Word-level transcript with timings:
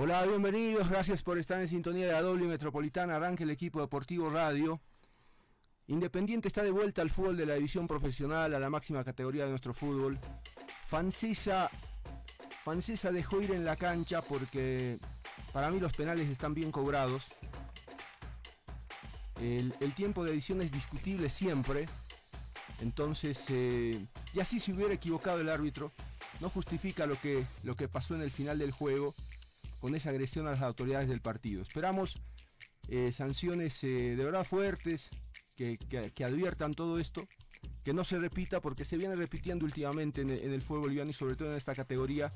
Hola, 0.00 0.24
bienvenidos, 0.24 0.88
gracias 0.90 1.24
por 1.24 1.38
estar 1.38 1.60
en 1.60 1.66
sintonía 1.66 2.06
de 2.06 2.12
la 2.12 2.32
metropolitana, 2.46 3.16
arranque 3.16 3.42
el 3.42 3.50
equipo 3.50 3.80
deportivo 3.80 4.30
radio. 4.30 4.80
Independiente 5.88 6.46
está 6.46 6.62
de 6.62 6.70
vuelta 6.70 7.02
al 7.02 7.10
fútbol 7.10 7.36
de 7.36 7.44
la 7.44 7.54
división 7.54 7.88
profesional, 7.88 8.54
a 8.54 8.60
la 8.60 8.70
máxima 8.70 9.02
categoría 9.02 9.42
de 9.42 9.50
nuestro 9.50 9.74
fútbol. 9.74 10.16
Fancisa, 10.86 11.68
Fancisa 12.62 13.10
dejó 13.10 13.42
ir 13.42 13.50
en 13.50 13.64
la 13.64 13.74
cancha 13.74 14.22
porque 14.22 15.00
para 15.52 15.68
mí 15.68 15.80
los 15.80 15.92
penales 15.94 16.28
están 16.28 16.54
bien 16.54 16.70
cobrados. 16.70 17.24
El, 19.40 19.74
el 19.80 19.94
tiempo 19.94 20.22
de 20.22 20.30
edición 20.30 20.62
es 20.62 20.70
discutible 20.70 21.28
siempre. 21.28 21.86
Entonces, 22.82 23.46
eh, 23.48 24.00
y 24.32 24.38
así 24.38 24.60
se 24.60 24.72
hubiera 24.72 24.94
equivocado 24.94 25.40
el 25.40 25.48
árbitro, 25.48 25.90
no 26.38 26.50
justifica 26.50 27.04
lo 27.04 27.20
que, 27.20 27.44
lo 27.64 27.74
que 27.74 27.88
pasó 27.88 28.14
en 28.14 28.22
el 28.22 28.30
final 28.30 28.60
del 28.60 28.70
juego 28.70 29.16
con 29.80 29.94
esa 29.94 30.10
agresión 30.10 30.46
a 30.46 30.50
las 30.50 30.62
autoridades 30.62 31.08
del 31.08 31.20
partido. 31.20 31.62
Esperamos 31.62 32.14
eh, 32.88 33.12
sanciones 33.12 33.82
eh, 33.84 34.16
de 34.16 34.24
verdad 34.24 34.44
fuertes 34.44 35.10
que, 35.56 35.78
adviertan 36.24 36.72
todo 36.72 36.98
esto, 36.98 37.26
que 37.84 37.92
no 37.92 38.04
se 38.04 38.18
repita 38.18 38.60
porque 38.60 38.84
se 38.84 38.96
viene 38.96 39.16
repitiendo 39.16 39.64
últimamente 39.64 40.20
en 40.20 40.30
el, 40.30 40.40
el 40.40 40.62
fútbol 40.62 40.82
boliviano 40.82 41.10
y 41.10 41.14
sobre 41.14 41.34
todo 41.34 41.50
en 41.50 41.56
esta 41.56 41.74
categoría, 41.74 42.32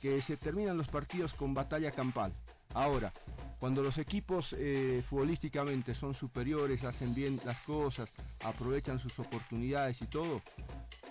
que 0.00 0.20
se 0.20 0.36
terminan 0.36 0.76
los 0.76 0.88
partidos 0.88 1.32
con 1.34 1.54
batalla 1.54 1.90
campal. 1.90 2.32
Ahora, 2.74 3.12
cuando 3.60 3.82
los 3.82 3.98
equipos 3.98 4.54
eh, 4.58 5.02
futbolísticamente 5.06 5.94
son 5.94 6.14
superiores, 6.14 6.84
hacen 6.84 7.14
bien 7.14 7.38
las 7.44 7.60
cosas, 7.60 8.10
aprovechan 8.44 8.98
sus 8.98 9.18
oportunidades 9.18 10.00
y 10.00 10.06
todo, 10.06 10.40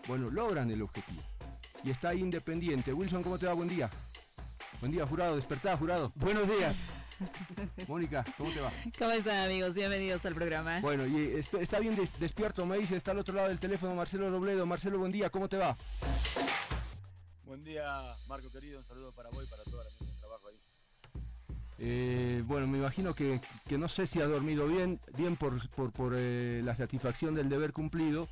bueno, 0.08 0.32
logran 0.32 0.72
el 0.72 0.82
objetivo. 0.82 1.22
Y 1.84 1.92
está 1.92 2.10
ahí 2.10 2.22
Independiente. 2.22 2.92
Wilson, 2.92 3.22
¿cómo 3.22 3.38
te 3.38 3.46
va? 3.46 3.54
Buen 3.54 3.70
día. 3.70 3.90
Buen 4.80 4.92
día, 4.92 5.06
jurado. 5.06 5.36
Despertá, 5.36 5.76
jurado. 5.78 6.12
Buenos 6.16 6.48
días. 6.48 6.88
Mónica, 7.88 8.24
¿cómo 8.38 8.50
te 8.50 8.62
va? 8.62 8.72
¿Cómo 8.98 9.12
están 9.12 9.46
amigos? 9.46 9.76
Bienvenidos 9.76 10.26
al 10.26 10.34
programa. 10.34 10.80
Bueno, 10.80 11.06
y 11.06 11.44
está 11.60 11.80
bien 11.80 11.96
des- 11.96 12.18
despierto, 12.18 12.66
me 12.66 12.78
dice, 12.78 12.96
está 12.96 13.12
al 13.12 13.20
otro 13.20 13.36
lado 13.36 13.50
del 13.50 13.60
teléfono 13.60 13.94
Marcelo 13.94 14.30
Robledo. 14.30 14.66
Marcelo, 14.66 15.00
buen 15.00 15.12
día, 15.12 15.30
¿cómo 15.30 15.50
te 15.50 15.58
va? 15.58 15.76
Buen 17.44 17.64
día, 17.64 18.16
Marco 18.28 18.50
querido. 18.50 18.80
Un 18.80 18.86
saludo 18.86 19.12
para 19.12 19.30
vos 19.30 19.44
y 19.44 19.48
para 19.48 19.64
toda 19.64 19.84
la 19.84 19.92
gente 19.92 20.14
de 20.14 20.20
trabajo 20.20 20.48
ahí. 20.48 20.56
Eh, 21.80 22.44
bueno, 22.46 22.68
me 22.68 22.78
imagino 22.78 23.14
que, 23.14 23.42
que 23.68 23.78
no 23.78 23.90
sé 23.90 24.08
si 24.08 24.22
ha 24.22 24.26
dormido 24.28 24.68
bien, 24.68 25.00
bien 25.18 25.36
por, 25.36 25.68
por, 25.72 25.92
por, 25.92 26.14
eh, 26.18 26.62
la 26.64 26.76
satisfacción 26.76 27.36
del 27.36 27.50
deber 27.50 27.74
cumplido, 27.74 28.30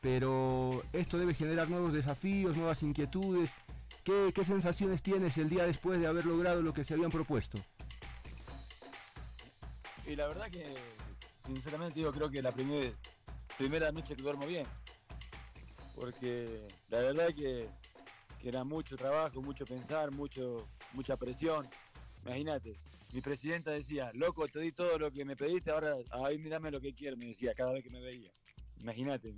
pero 0.00 0.82
esto 0.94 1.18
debe 1.18 1.34
generar 1.34 1.68
nuevos 1.68 1.92
desafíos, 1.92 2.56
nuevas 2.56 2.82
inquietudes. 2.82 3.50
¿Qué, 4.08 4.42
sensaciones 4.42 5.02
tienes 5.02 5.36
el 5.36 5.50
día 5.50 5.66
después 5.66 6.00
de 6.00 6.06
haber 6.06 6.24
logrado 6.24 6.62
lo 6.62 6.72
que 6.72 6.82
se 6.82 6.94
habían 6.94 7.10
propuesto? 7.10 7.58
Y 10.06 10.16
la 10.16 10.26
verdad 10.28 10.50
que, 10.50 10.74
sinceramente 11.44 11.98
digo, 12.00 12.10
creo 12.10 12.30
que 12.30 12.40
la 12.40 12.52
primer- 12.52 12.94
primera 13.58 13.92
noche 13.92 14.16
que 14.16 14.22
duermo 14.22 14.46
bien. 14.46 14.66
Porque 15.94 16.66
la 16.88 17.00
verdad 17.00 17.26
que, 17.36 17.68
que 18.40 18.48
era 18.48 18.64
mucho 18.64 18.96
trabajo, 18.96 19.42
mucho 19.42 19.66
pensar, 19.66 20.10
mucho, 20.10 20.66
mucha 20.94 21.18
presión. 21.18 21.68
Imagínate, 22.24 22.80
mi 23.12 23.20
presidenta 23.20 23.72
decía, 23.72 24.10
loco, 24.14 24.48
te 24.48 24.60
di 24.60 24.72
todo 24.72 24.98
lo 24.98 25.10
que 25.10 25.26
me 25.26 25.36
pediste, 25.36 25.70
ahora 25.70 25.96
ahí 26.12 26.38
dame 26.48 26.70
lo 26.70 26.80
que 26.80 26.94
quieres, 26.94 27.18
me 27.18 27.26
decía 27.26 27.52
cada 27.54 27.72
vez 27.72 27.84
que 27.84 27.90
me 27.90 28.00
veía. 28.00 28.32
Imagínate, 28.80 29.34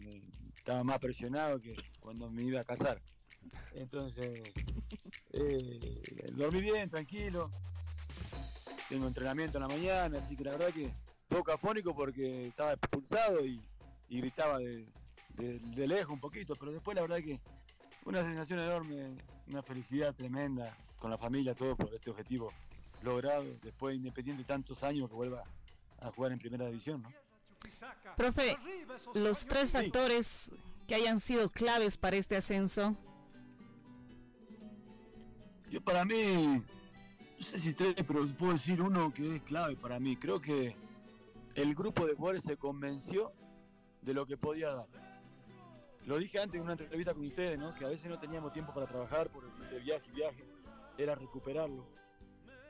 estaba 0.54 0.84
más 0.84 1.00
presionado 1.00 1.58
que 1.58 1.74
cuando 1.98 2.30
me 2.30 2.44
iba 2.44 2.60
a 2.60 2.64
casar. 2.64 3.02
Entonces, 3.74 4.42
eh, 5.32 6.02
dormí 6.32 6.60
bien, 6.60 6.90
tranquilo. 6.90 7.50
Tengo 8.88 9.06
entrenamiento 9.06 9.58
en 9.58 9.62
la 9.62 9.68
mañana, 9.68 10.18
así 10.18 10.36
que 10.36 10.44
la 10.44 10.52
verdad 10.52 10.72
que 10.74 10.92
poco 11.28 11.52
afónico 11.52 11.94
porque 11.94 12.48
estaba 12.48 12.72
expulsado 12.72 13.44
y, 13.46 13.60
y 14.08 14.20
gritaba 14.20 14.58
de, 14.58 14.84
de- 15.36 15.58
de 15.60 15.86
lejos 15.86 16.12
un 16.12 16.20
poquito, 16.20 16.56
pero 16.56 16.72
después 16.72 16.96
la 16.96 17.02
verdad 17.02 17.18
que 17.18 17.38
una 18.04 18.24
sensación 18.24 18.58
enorme, 18.58 19.16
una 19.46 19.62
felicidad 19.62 20.12
tremenda 20.14 20.76
con 20.98 21.10
la 21.10 21.18
familia, 21.18 21.54
todo 21.54 21.76
por 21.76 21.94
este 21.94 22.10
objetivo 22.10 22.52
logrado, 23.02 23.44
después 23.62 23.92
de 23.92 23.96
Independiente 23.98 24.42
tantos 24.44 24.82
años 24.82 25.08
que 25.08 25.14
vuelva 25.14 25.44
a 26.00 26.10
jugar 26.10 26.32
en 26.32 26.38
primera 26.40 26.66
división, 26.66 27.02
¿no? 27.02 27.12
Profe, 28.16 28.56
los 29.14 29.46
tres 29.46 29.70
factores 29.92 30.52
que 30.88 30.94
hayan 30.96 31.20
sido 31.20 31.48
claves 31.50 31.96
para 31.96 32.16
este 32.16 32.36
ascenso. 32.36 32.96
Yo 35.70 35.80
para 35.80 36.04
mí, 36.04 36.60
no 37.38 37.44
sé 37.44 37.60
si 37.60 37.72
tres, 37.72 37.94
pero 38.06 38.26
puedo 38.36 38.52
decir 38.52 38.82
uno 38.82 39.14
que 39.14 39.36
es 39.36 39.42
clave 39.42 39.76
para 39.76 40.00
mí. 40.00 40.16
Creo 40.16 40.40
que 40.40 40.74
el 41.54 41.76
grupo 41.76 42.06
de 42.06 42.14
jugadores 42.14 42.42
se 42.42 42.56
convenció 42.56 43.32
de 44.02 44.12
lo 44.12 44.26
que 44.26 44.36
podía 44.36 44.70
dar. 44.70 44.86
Lo 46.06 46.18
dije 46.18 46.40
antes 46.40 46.56
en 46.56 46.62
una 46.62 46.72
entrevista 46.72 47.14
con 47.14 47.24
ustedes, 47.24 47.56
¿no? 47.56 47.72
Que 47.74 47.84
a 47.84 47.88
veces 47.88 48.10
no 48.10 48.18
teníamos 48.18 48.52
tiempo 48.52 48.74
para 48.74 48.86
trabajar 48.86 49.28
por 49.30 49.44
el 49.72 49.80
viaje 49.82 50.10
viaje, 50.10 50.44
era 50.98 51.14
recuperarlo. 51.14 51.86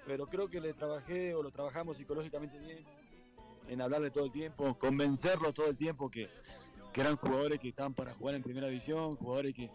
Pero 0.06 0.26
creo 0.26 0.50
que 0.50 0.60
le 0.60 0.74
trabajé 0.74 1.34
o 1.34 1.42
lo 1.42 1.50
trabajamos 1.50 1.96
psicológicamente 1.96 2.58
bien 2.58 2.84
en 3.68 3.80
hablarle 3.80 4.10
todo 4.10 4.26
el 4.26 4.32
tiempo, 4.32 4.76
convencerlo 4.78 5.54
todo 5.54 5.68
el 5.68 5.76
tiempo 5.76 6.10
que, 6.10 6.28
que 6.92 7.00
eran 7.00 7.16
jugadores 7.16 7.60
que 7.60 7.68
estaban 7.68 7.94
para 7.94 8.12
jugar 8.12 8.34
en 8.34 8.42
primera 8.42 8.66
división, 8.66 9.16
jugadores 9.16 9.54
que, 9.54 9.70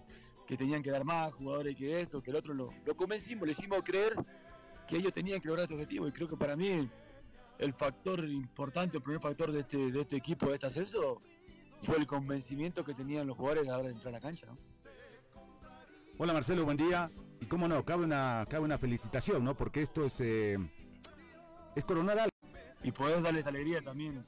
que 0.46 0.58
tenían 0.58 0.84
que 0.84 0.92
dar 0.92 1.04
más, 1.04 1.34
jugadores 1.34 1.76
que 1.76 2.00
esto, 2.00 2.22
que 2.22 2.32
el 2.32 2.38
otro, 2.38 2.54
lo, 2.54 2.74
lo 2.86 2.96
convencimos, 2.96 3.46
le 3.46 3.54
hicimos 3.54 3.82
creer 3.84 4.16
que 4.88 4.98
ellos 4.98 5.12
tenían 5.12 5.42
que 5.42 5.48
lograr 5.48 5.64
este 5.64 5.74
objetivo 5.74 6.08
y 6.08 6.12
creo 6.12 6.28
que 6.28 6.38
para 6.38 6.56
mí 6.56 6.90
el 7.58 7.74
factor 7.74 8.24
importante, 8.26 8.98
el 8.98 9.04
primer 9.04 9.22
factor 9.22 9.52
de 9.52 9.62
este, 9.62 9.92
de 9.92 10.02
este 10.02 10.16
equipo, 10.16 10.48
de 10.48 10.56
este 10.56 10.68
ascenso, 10.68 11.22
fue 11.82 11.98
el 11.98 12.08
convencimiento 12.08 12.84
que 12.84 12.94
tenían 12.94 13.28
los 13.28 13.38
jugadores 13.38 13.68
a 13.68 13.72
la 13.72 13.78
hora 13.78 13.88
de 13.88 13.94
entrar 13.94 14.14
a 14.14 14.18
la 14.18 14.22
cancha, 14.22 14.46
¿no? 14.48 14.58
Hola 16.18 16.34
Marcelo, 16.34 16.64
buen 16.64 16.78
día. 16.78 17.10
Y 17.42 17.46
cómo 17.46 17.68
no, 17.68 17.84
cabe 17.84 18.06
una, 18.06 18.46
cabe 18.50 18.64
una 18.64 18.78
felicitación, 18.78 19.44
¿no? 19.44 19.56
Porque 19.56 19.82
esto 19.82 20.06
es, 20.06 20.22
eh, 20.22 20.58
es 21.76 21.84
coronar 21.84 22.20
algo. 22.20 22.32
Y 22.84 22.92
poder 22.92 23.22
darle 23.22 23.40
esta 23.40 23.50
alegría 23.50 23.82
también, 23.82 24.26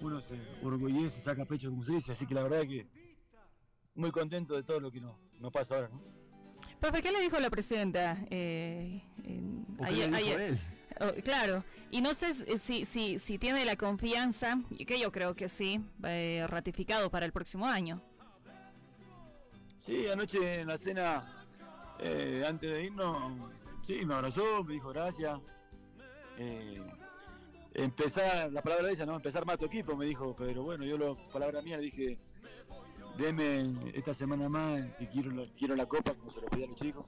uno 0.00 0.20
se 0.20 0.34
orgullece, 0.62 1.20
saca 1.20 1.44
pecho 1.44 1.70
como 1.70 1.84
se 1.84 1.92
dice, 1.92 2.12
así 2.12 2.26
que 2.26 2.34
la 2.34 2.42
verdad 2.42 2.62
que 2.62 2.86
muy 4.00 4.10
contento 4.10 4.54
de 4.54 4.62
todo 4.62 4.80
lo 4.80 4.90
que 4.90 5.00
nos, 5.00 5.16
nos 5.38 5.52
pasa 5.52 5.76
ahora, 5.76 5.88
¿no? 5.88 6.00
Profe, 6.80 7.02
¿qué 7.02 7.12
le 7.12 7.20
dijo 7.20 7.38
la 7.38 7.50
presidenta? 7.50 8.16
eh, 8.30 9.02
en- 9.24 9.66
¿O 9.78 9.84
qué 9.84 10.08
le 10.08 10.18
dijo 10.18 10.38
él? 10.38 10.58
Oh, 11.00 11.12
claro, 11.22 11.64
y 11.90 12.00
no 12.02 12.12
sé 12.14 12.34
si, 12.58 12.84
si, 12.84 13.18
si 13.18 13.38
tiene 13.38 13.64
la 13.64 13.76
confianza, 13.76 14.58
y 14.70 14.84
que 14.84 14.98
yo 14.98 15.10
creo 15.12 15.34
que 15.34 15.48
sí, 15.48 15.80
eh, 16.04 16.44
ratificado 16.48 17.10
para 17.10 17.24
el 17.26 17.32
próximo 17.32 17.66
año. 17.66 18.02
Sí, 19.78 20.06
anoche 20.08 20.60
en 20.60 20.68
la 20.68 20.76
cena, 20.76 21.46
eh, 22.00 22.44
antes 22.46 22.70
de 22.70 22.84
irnos, 22.84 23.32
sí, 23.86 24.04
me 24.04 24.14
abrazó, 24.14 24.62
me 24.64 24.74
dijo 24.74 24.90
gracias. 24.90 25.40
Eh, 26.38 26.82
empezar, 27.74 28.52
la 28.52 28.60
palabra 28.60 28.88
de 28.88 28.92
ella, 28.94 29.06
¿no? 29.06 29.16
Empezar 29.16 29.46
más 29.46 29.58
tu 29.58 29.64
equipo, 29.66 29.96
me 29.96 30.04
dijo, 30.06 30.34
pero 30.36 30.62
bueno, 30.64 30.84
yo 30.84 30.98
la 30.98 31.14
palabra 31.32 31.62
mía 31.62 31.78
le 31.78 31.84
dije, 31.84 32.18
deme 33.20 33.92
esta 33.94 34.14
semana 34.14 34.48
más 34.48 34.82
que 34.98 35.06
quiero, 35.08 35.30
quiero 35.56 35.76
la 35.76 35.86
copa, 35.86 36.14
como 36.14 36.30
se 36.30 36.40
lo 36.40 36.46
pedí 36.48 36.64
a 36.64 36.66
los 36.66 36.76
chicos. 36.76 37.04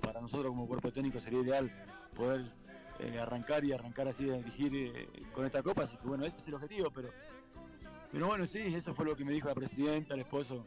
Para 0.00 0.20
nosotros 0.20 0.48
como 0.48 0.68
cuerpo 0.68 0.92
técnico 0.92 1.20
sería 1.20 1.40
ideal 1.40 1.72
poder 2.14 2.52
eh, 2.98 3.18
arrancar 3.18 3.64
y 3.64 3.72
arrancar 3.72 4.08
así 4.08 4.28
a 4.28 4.34
dirigir 4.34 4.74
eh, 4.74 5.08
con 5.32 5.46
esta 5.46 5.62
copa, 5.62 5.84
así 5.84 5.96
que 5.96 6.06
bueno, 6.06 6.26
ese 6.26 6.36
es 6.36 6.48
el 6.48 6.54
objetivo, 6.54 6.90
pero, 6.90 7.08
pero 8.12 8.26
bueno, 8.26 8.46
sí, 8.46 8.60
eso 8.60 8.94
fue 8.94 9.06
lo 9.06 9.16
que 9.16 9.24
me 9.24 9.32
dijo 9.32 9.48
la 9.48 9.54
presidenta, 9.54 10.14
el 10.14 10.20
esposo, 10.20 10.64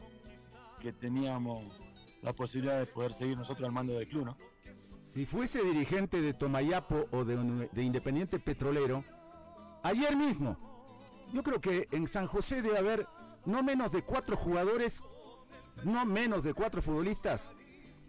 que 0.80 0.92
teníamos 0.92 1.80
la 2.22 2.32
posibilidad 2.32 2.78
de 2.78 2.86
poder 2.86 3.12
seguir 3.12 3.38
nosotros 3.38 3.64
al 3.66 3.72
mando 3.72 3.94
del 3.94 4.08
club, 4.08 4.26
¿no? 4.26 4.36
Si 5.04 5.24
fuese 5.24 5.64
dirigente 5.64 6.20
de 6.20 6.34
Tomayapo 6.34 7.06
o 7.12 7.24
de 7.24 7.82
Independiente 7.82 8.38
Petrolero, 8.38 9.04
ayer 9.82 10.14
mismo, 10.16 10.58
yo 11.32 11.42
creo 11.42 11.60
que 11.60 11.88
en 11.92 12.06
San 12.06 12.26
José 12.26 12.60
debe 12.60 12.76
haber 12.78 13.06
no 13.44 13.62
menos 13.62 13.92
de 13.92 14.02
cuatro 14.02 14.36
jugadores, 14.36 15.02
no 15.84 16.04
menos 16.04 16.42
de 16.44 16.54
cuatro 16.54 16.82
futbolistas 16.82 17.52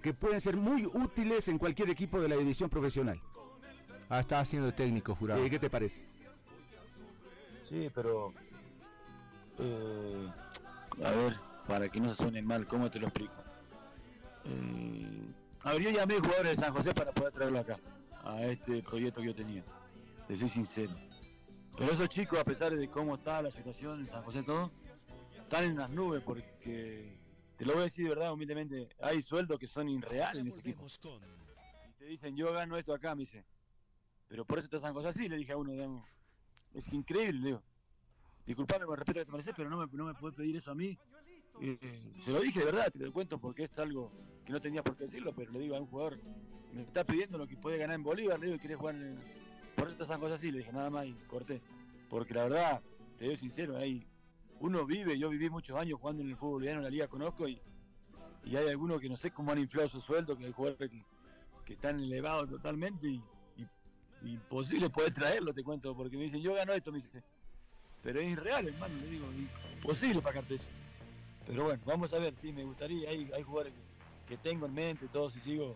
que 0.01 0.13
pueden 0.13 0.39
ser 0.39 0.55
muy 0.55 0.85
útiles 0.85 1.47
en 1.47 1.57
cualquier 1.57 1.89
equipo 1.89 2.19
de 2.19 2.29
la 2.29 2.35
división 2.37 2.69
profesional. 2.69 3.21
Ah, 4.09 4.21
está 4.21 4.39
haciendo 4.39 4.73
técnico, 4.73 5.15
jurado. 5.15 5.43
Eh, 5.43 5.49
¿Qué 5.49 5.59
te 5.59 5.69
parece? 5.69 6.03
Sí, 7.67 7.89
pero. 7.93 8.33
eh, 9.59 10.29
a 11.03 11.11
ver, 11.11 11.39
para 11.67 11.89
que 11.89 11.99
no 11.99 12.09
se 12.09 12.23
suene 12.23 12.41
mal, 12.41 12.65
¿cómo 12.67 12.89
te 12.89 12.99
lo 12.99 13.07
explico? 13.07 13.33
Eh, 14.45 15.31
a 15.63 15.73
ver, 15.73 15.81
yo 15.83 15.89
llamé 15.91 16.15
jugadores 16.15 16.57
de 16.57 16.65
San 16.65 16.73
José 16.73 16.93
para 16.93 17.11
poder 17.11 17.31
traerlo 17.33 17.59
acá, 17.59 17.77
a 18.23 18.41
este 18.43 18.81
proyecto 18.81 19.21
que 19.21 19.27
yo 19.27 19.35
tenía. 19.35 19.63
Te 20.27 20.37
soy 20.37 20.49
sincero. 20.49 20.91
Pero 21.77 21.91
esos 21.91 22.09
chicos, 22.09 22.39
a 22.39 22.43
pesar 22.43 22.75
de 22.75 22.89
cómo 22.89 23.15
está 23.15 23.41
la 23.41 23.51
situación 23.51 23.99
en 24.01 24.07
San 24.09 24.23
José, 24.23 24.43
todo, 24.43 24.71
están 25.49 25.63
en 25.63 25.77
las 25.77 25.89
nubes 25.89 26.21
porque, 26.21 27.17
te 27.57 27.65
lo 27.65 27.73
voy 27.73 27.81
a 27.81 27.85
decir 27.85 28.03
de 28.03 28.09
verdad, 28.09 28.31
humildemente, 28.31 28.87
hay 29.01 29.23
sueldos 29.23 29.57
que 29.59 29.67
son 29.67 29.89
irreales 29.89 30.41
en 30.41 30.47
ese 30.49 30.59
equipo. 30.59 30.85
Y 30.85 31.93
te 31.93 32.05
dicen, 32.05 32.35
yo 32.35 32.53
gano 32.53 32.77
esto 32.77 32.93
acá, 32.93 33.15
me 33.15 33.21
dice. 33.21 33.43
Pero 34.27 34.45
por 34.45 34.59
eso 34.59 34.69
te 34.69 34.77
hacen 34.77 34.93
cosas 34.93 35.15
así, 35.15 35.27
le 35.27 35.37
dije 35.37 35.53
a 35.53 35.57
uno, 35.57 35.71
digamos. 35.71 36.07
Es 36.71 36.93
increíble, 36.93 37.39
le 37.39 37.45
digo. 37.47 37.63
Disculpame 38.45 38.85
con 38.85 38.95
respeto 38.95 39.21
que 39.21 39.25
te 39.25 39.31
mereces, 39.31 39.53
pero 39.57 39.71
no 39.71 39.77
me, 39.77 39.87
no 39.91 40.05
me 40.05 40.13
puedes 40.13 40.37
pedir 40.37 40.55
eso 40.55 40.69
a 40.69 40.75
mí. 40.75 40.95
Eh, 41.61 42.13
se 42.23 42.31
lo 42.31 42.41
dije 42.41 42.59
de 42.59 42.65
verdad, 42.65 42.91
te 42.91 42.99
lo 42.99 43.11
cuento 43.11 43.39
porque 43.39 43.63
es 43.63 43.79
algo 43.79 44.11
que 44.45 44.53
no 44.53 44.61
tenía 44.61 44.83
por 44.83 44.95
qué 44.95 45.05
decirlo, 45.05 45.33
pero 45.33 45.51
le 45.51 45.59
digo 45.59 45.75
a 45.75 45.79
un 45.79 45.87
jugador, 45.87 46.19
me 46.73 46.83
está 46.83 47.03
pidiendo 47.03 47.39
lo 47.39 47.47
que 47.47 47.57
puede 47.57 47.79
ganar 47.79 47.95
en 47.95 48.03
Bolívar, 48.03 48.39
le 48.39 48.47
digo, 48.47 48.59
quiere 48.59 48.75
jugar 48.75 48.95
en... 48.95 49.19
Por 49.75 49.87
eso 49.87 49.97
te 49.97 50.03
hacen 50.03 50.19
cosas 50.19 50.37
así, 50.37 50.51
le 50.51 50.59
dije 50.59 50.71
nada 50.71 50.91
más 50.91 51.07
y 51.07 51.13
corté. 51.27 51.59
Porque 52.07 52.35
la 52.35 52.43
verdad, 52.43 52.81
te 53.17 53.25
digo 53.25 53.35
sincero, 53.35 53.77
hay, 53.77 54.05
uno 54.59 54.85
vive, 54.85 55.17
yo 55.17 55.29
viví 55.29 55.49
muchos 55.49 55.77
años 55.77 55.99
jugando 55.99 56.21
en 56.21 56.29
el 56.29 56.35
fútbol 56.35 56.53
boliviano, 56.53 56.79
en 56.79 56.83
la 56.85 56.89
liga 56.89 57.07
conozco, 57.07 57.47
y, 57.47 57.59
y 58.43 58.55
hay 58.55 58.67
algunos 58.67 58.99
que 58.99 59.09
no 59.09 59.17
sé 59.17 59.31
cómo 59.31 59.51
han 59.51 59.59
inflado 59.59 59.89
su 59.89 60.01
sueldo, 60.01 60.37
que 60.37 60.45
hay 60.45 60.51
jugadores 60.51 60.89
que, 60.89 61.03
están 61.73 61.99
elevados 61.99 62.49
totalmente 62.49 63.07
y, 63.07 63.21
imposible 64.23 64.89
poder 64.89 65.13
traerlo, 65.13 65.53
te 65.53 65.63
cuento, 65.63 65.95
porque 65.95 66.17
me 66.17 66.23
dicen, 66.23 66.41
yo 66.41 66.55
gano 66.55 66.73
esto, 66.73 66.91
me 66.91 66.97
dice, 66.97 67.23
pero 68.01 68.19
es 68.19 68.27
irreal, 68.27 68.67
hermano, 68.67 68.95
le 68.95 69.07
digo, 69.07 69.27
imposible 69.77 70.19
para 70.19 70.41
Cartel. 70.41 70.59
Pero 71.45 71.65
bueno, 71.65 71.81
vamos 71.85 72.11
a 72.11 72.17
ver, 72.17 72.35
sí, 72.35 72.51
me 72.51 72.63
gustaría, 72.63 73.07
hay, 73.09 73.31
hay 73.33 73.43
jugadores 73.43 73.73
que, 73.73 74.35
que 74.35 74.37
tengo 74.37 74.65
en 74.65 74.73
mente, 74.73 75.07
todos 75.07 75.35
y 75.37 75.39
sigo 75.41 75.75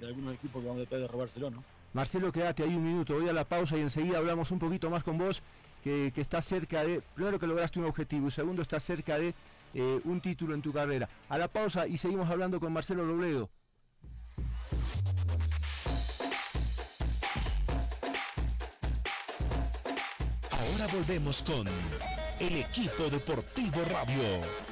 de 0.00 0.06
algunos 0.06 0.34
equipos 0.34 0.62
que 0.62 0.68
vamos 0.68 0.82
a 0.82 0.86
tratar 0.86 1.00
de 1.00 1.12
robárselo, 1.12 1.50
¿no? 1.50 1.64
Marcelo, 1.92 2.32
quédate 2.32 2.62
ahí 2.62 2.74
un 2.74 2.84
minuto, 2.84 3.14
voy 3.14 3.28
a 3.28 3.32
la 3.32 3.44
pausa 3.44 3.76
y 3.76 3.80
enseguida 3.82 4.18
hablamos 4.18 4.50
un 4.50 4.58
poquito 4.58 4.88
más 4.88 5.04
con 5.04 5.18
vos, 5.18 5.42
que, 5.82 6.12
estás 6.16 6.44
cerca 6.44 6.84
de, 6.84 7.02
primero 7.14 7.38
que 7.38 7.46
lograste 7.46 7.78
un 7.78 7.86
objetivo 7.86 8.28
y 8.28 8.30
segundo 8.30 8.62
estás 8.62 8.84
cerca 8.84 9.18
de 9.18 9.34
eh, 9.74 10.00
un 10.04 10.20
título 10.20 10.54
en 10.54 10.62
tu 10.62 10.72
carrera. 10.72 11.08
A 11.28 11.38
la 11.38 11.48
pausa 11.48 11.86
y 11.86 11.98
seguimos 11.98 12.30
hablando 12.30 12.60
con 12.60 12.72
Marcelo 12.72 13.04
Robledo. 13.04 13.50
Ahora 20.50 20.86
volvemos 20.92 21.42
con 21.42 21.66
el 22.40 22.56
equipo 22.56 23.08
deportivo 23.10 23.82
radio. 23.90 24.71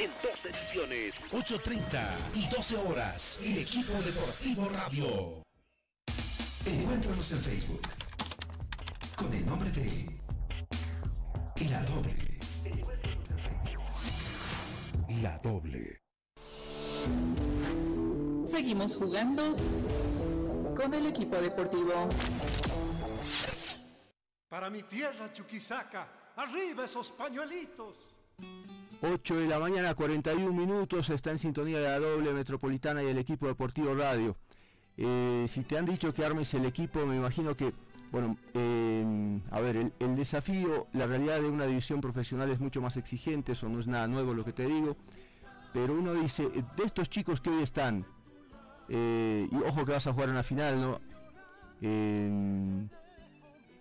En 0.00 0.10
dos 0.22 0.42
ediciones, 0.46 1.12
8.30 1.30 2.32
y 2.32 2.48
12 2.48 2.76
horas, 2.78 3.38
el 3.44 3.58
equipo 3.58 3.92
deportivo 4.00 4.66
radio. 4.70 5.42
Encuéntranos 6.64 7.32
en 7.32 7.38
Facebook 7.38 7.82
con 9.14 9.30
el 9.34 9.44
nombre 9.44 9.70
de 9.72 10.18
La 11.68 11.82
Doble. 11.82 12.40
La 15.20 15.36
Doble. 15.40 16.00
Seguimos 18.46 18.96
jugando 18.96 19.54
con 20.74 20.94
el 20.94 21.08
equipo 21.08 21.36
deportivo. 21.36 22.08
Para 24.48 24.70
mi 24.70 24.82
tierra, 24.84 25.30
Chuquisaca, 25.30 26.32
arriba 26.36 26.86
esos 26.86 27.10
pañuelitos. 27.10 28.08
8 29.02 29.36
de 29.36 29.46
la 29.46 29.58
mañana, 29.58 29.94
41 29.94 30.52
minutos, 30.52 31.08
está 31.08 31.30
en 31.30 31.38
sintonía 31.38 31.78
de 31.78 31.84
la 31.84 31.98
doble 31.98 32.32
metropolitana 32.32 33.02
y 33.02 33.06
el 33.06 33.18
equipo 33.18 33.46
deportivo 33.46 33.94
radio. 33.94 34.36
Eh, 34.96 35.46
si 35.48 35.62
te 35.62 35.78
han 35.78 35.86
dicho 35.86 36.12
que 36.12 36.24
armes 36.24 36.52
el 36.52 36.66
equipo, 36.66 37.06
me 37.06 37.16
imagino 37.16 37.56
que, 37.56 37.72
bueno, 38.12 38.36
eh, 38.52 39.40
a 39.50 39.60
ver, 39.60 39.92
el, 39.98 40.16
desafío, 40.16 40.86
la 40.92 41.06
realidad 41.06 41.40
de 41.40 41.48
una 41.48 41.64
división 41.64 42.02
profesional 42.02 42.50
es 42.50 42.60
mucho 42.60 42.82
más 42.82 42.98
exigente, 42.98 43.52
eso 43.52 43.68
no 43.68 43.80
es 43.80 43.86
nada 43.86 44.06
nuevo 44.06 44.34
lo 44.34 44.44
que 44.44 44.52
te 44.52 44.66
digo, 44.66 44.96
pero 45.72 45.94
uno 45.94 46.12
dice, 46.12 46.50
de 46.50 46.84
estos 46.84 47.08
chicos 47.08 47.40
que 47.40 47.48
hoy 47.48 47.62
están, 47.62 48.04
eh, 48.90 49.48
y 49.50 49.56
ojo 49.66 49.86
que 49.86 49.92
vas 49.92 50.06
a 50.06 50.12
jugar 50.12 50.28
en 50.28 50.34
la 50.34 50.42
final, 50.42 50.80
¿no? 50.80 51.00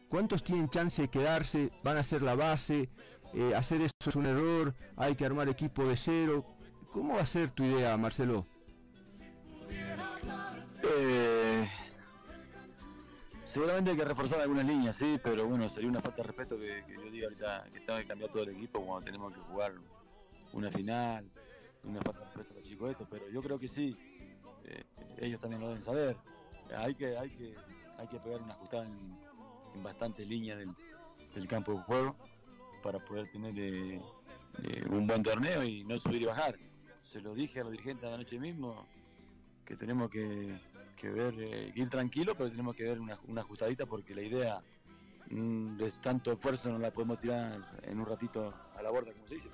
¿Cuántos 0.07 0.43
tienen 0.43 0.69
chance 0.69 1.01
de 1.01 1.07
quedarse? 1.09 1.71
¿Van 1.83 1.97
a 1.97 2.03
ser 2.03 2.21
la 2.21 2.35
base? 2.35 2.89
Eh, 3.33 3.53
hacer 3.55 3.81
esto 3.81 4.09
es 4.09 4.15
un 4.15 4.25
error, 4.25 4.73
hay 4.95 5.15
que 5.15 5.25
armar 5.25 5.49
equipo 5.49 5.87
de 5.87 5.95
cero. 5.95 6.45
¿Cómo 6.91 7.15
va 7.15 7.21
a 7.21 7.25
ser 7.25 7.51
tu 7.51 7.63
idea, 7.63 7.95
Marcelo? 7.97 8.45
Eh, 10.81 11.69
seguramente 13.45 13.91
hay 13.91 13.97
que 13.97 14.05
reforzar 14.05 14.41
algunas 14.41 14.65
líneas, 14.65 14.95
sí, 14.95 15.19
pero 15.23 15.45
bueno, 15.45 15.69
sería 15.69 15.89
una 15.89 16.01
falta 16.01 16.23
de 16.23 16.27
respeto 16.27 16.57
que, 16.57 16.83
yo 16.87 17.11
diga 17.11 17.27
ahorita 17.27 17.65
que 17.71 17.79
tengo 17.81 17.99
que 17.99 18.07
cambiar 18.07 18.31
todo 18.31 18.43
el 18.43 18.49
equipo 18.49 18.83
cuando 18.83 19.05
tenemos 19.05 19.33
que 19.33 19.39
jugar 19.41 19.73
una 20.53 20.71
final, 20.71 21.29
una 21.83 22.01
falta 22.01 22.19
de 22.21 22.25
respeto 22.25 22.53
a 22.53 22.57
los 22.57 22.67
chicos 22.67 22.91
estos, 22.91 23.07
pero 23.09 23.29
yo 23.29 23.43
creo 23.43 23.59
que 23.59 23.67
sí, 23.67 23.95
eh, 24.65 24.83
ellos 25.19 25.39
también 25.39 25.61
lo 25.61 25.67
deben 25.67 25.83
saber. 25.83 26.17
Hay 26.75 26.95
que, 26.95 27.17
hay 27.17 27.29
que, 27.29 27.55
hay 27.97 28.07
que 28.07 28.19
pegar 28.19 28.41
una 28.41 28.53
ajustada 28.53 28.85
en, 28.85 29.83
bastantes 29.83 30.27
líneas 30.27 30.57
del 30.57 31.47
campo 31.47 31.73
de 31.73 31.79
juego 31.81 32.15
para 32.81 32.99
poder 32.99 33.29
tener 33.31 33.53
eh, 33.57 34.01
eh, 34.63 34.85
un 34.89 35.07
buen 35.07 35.23
torneo 35.23 35.63
y 35.63 35.83
no 35.83 35.97
subir 35.99 36.21
y 36.21 36.25
bajar. 36.25 36.57
Se 37.11 37.19
lo 37.21 37.33
dije 37.33 37.59
a 37.59 37.63
los 37.63 37.71
dirigentes 37.71 38.09
anoche 38.11 38.39
mismo 38.39 38.87
que 39.65 39.75
tenemos 39.75 40.09
que, 40.09 40.59
ver, 41.03 41.35
eh, 41.39 41.71
ir 41.75 41.89
tranquilo, 41.89 42.35
pero 42.35 42.49
tenemos 42.49 42.75
que 42.75 42.83
ver 42.83 42.99
una, 42.99 43.41
ajustadita 43.41 43.85
porque 43.85 44.15
la 44.15 44.21
idea 44.21 44.61
mm, 45.29 45.77
de 45.77 45.91
tanto 46.01 46.31
esfuerzo 46.31 46.71
no 46.71 46.79
la 46.79 46.91
podemos 46.91 47.19
tirar 47.19 47.79
en 47.83 47.99
un 47.99 48.05
ratito 48.05 48.53
a 48.75 48.81
la 48.81 48.89
borda, 48.89 49.13
como 49.13 49.27
se 49.27 49.35
dice. 49.35 49.49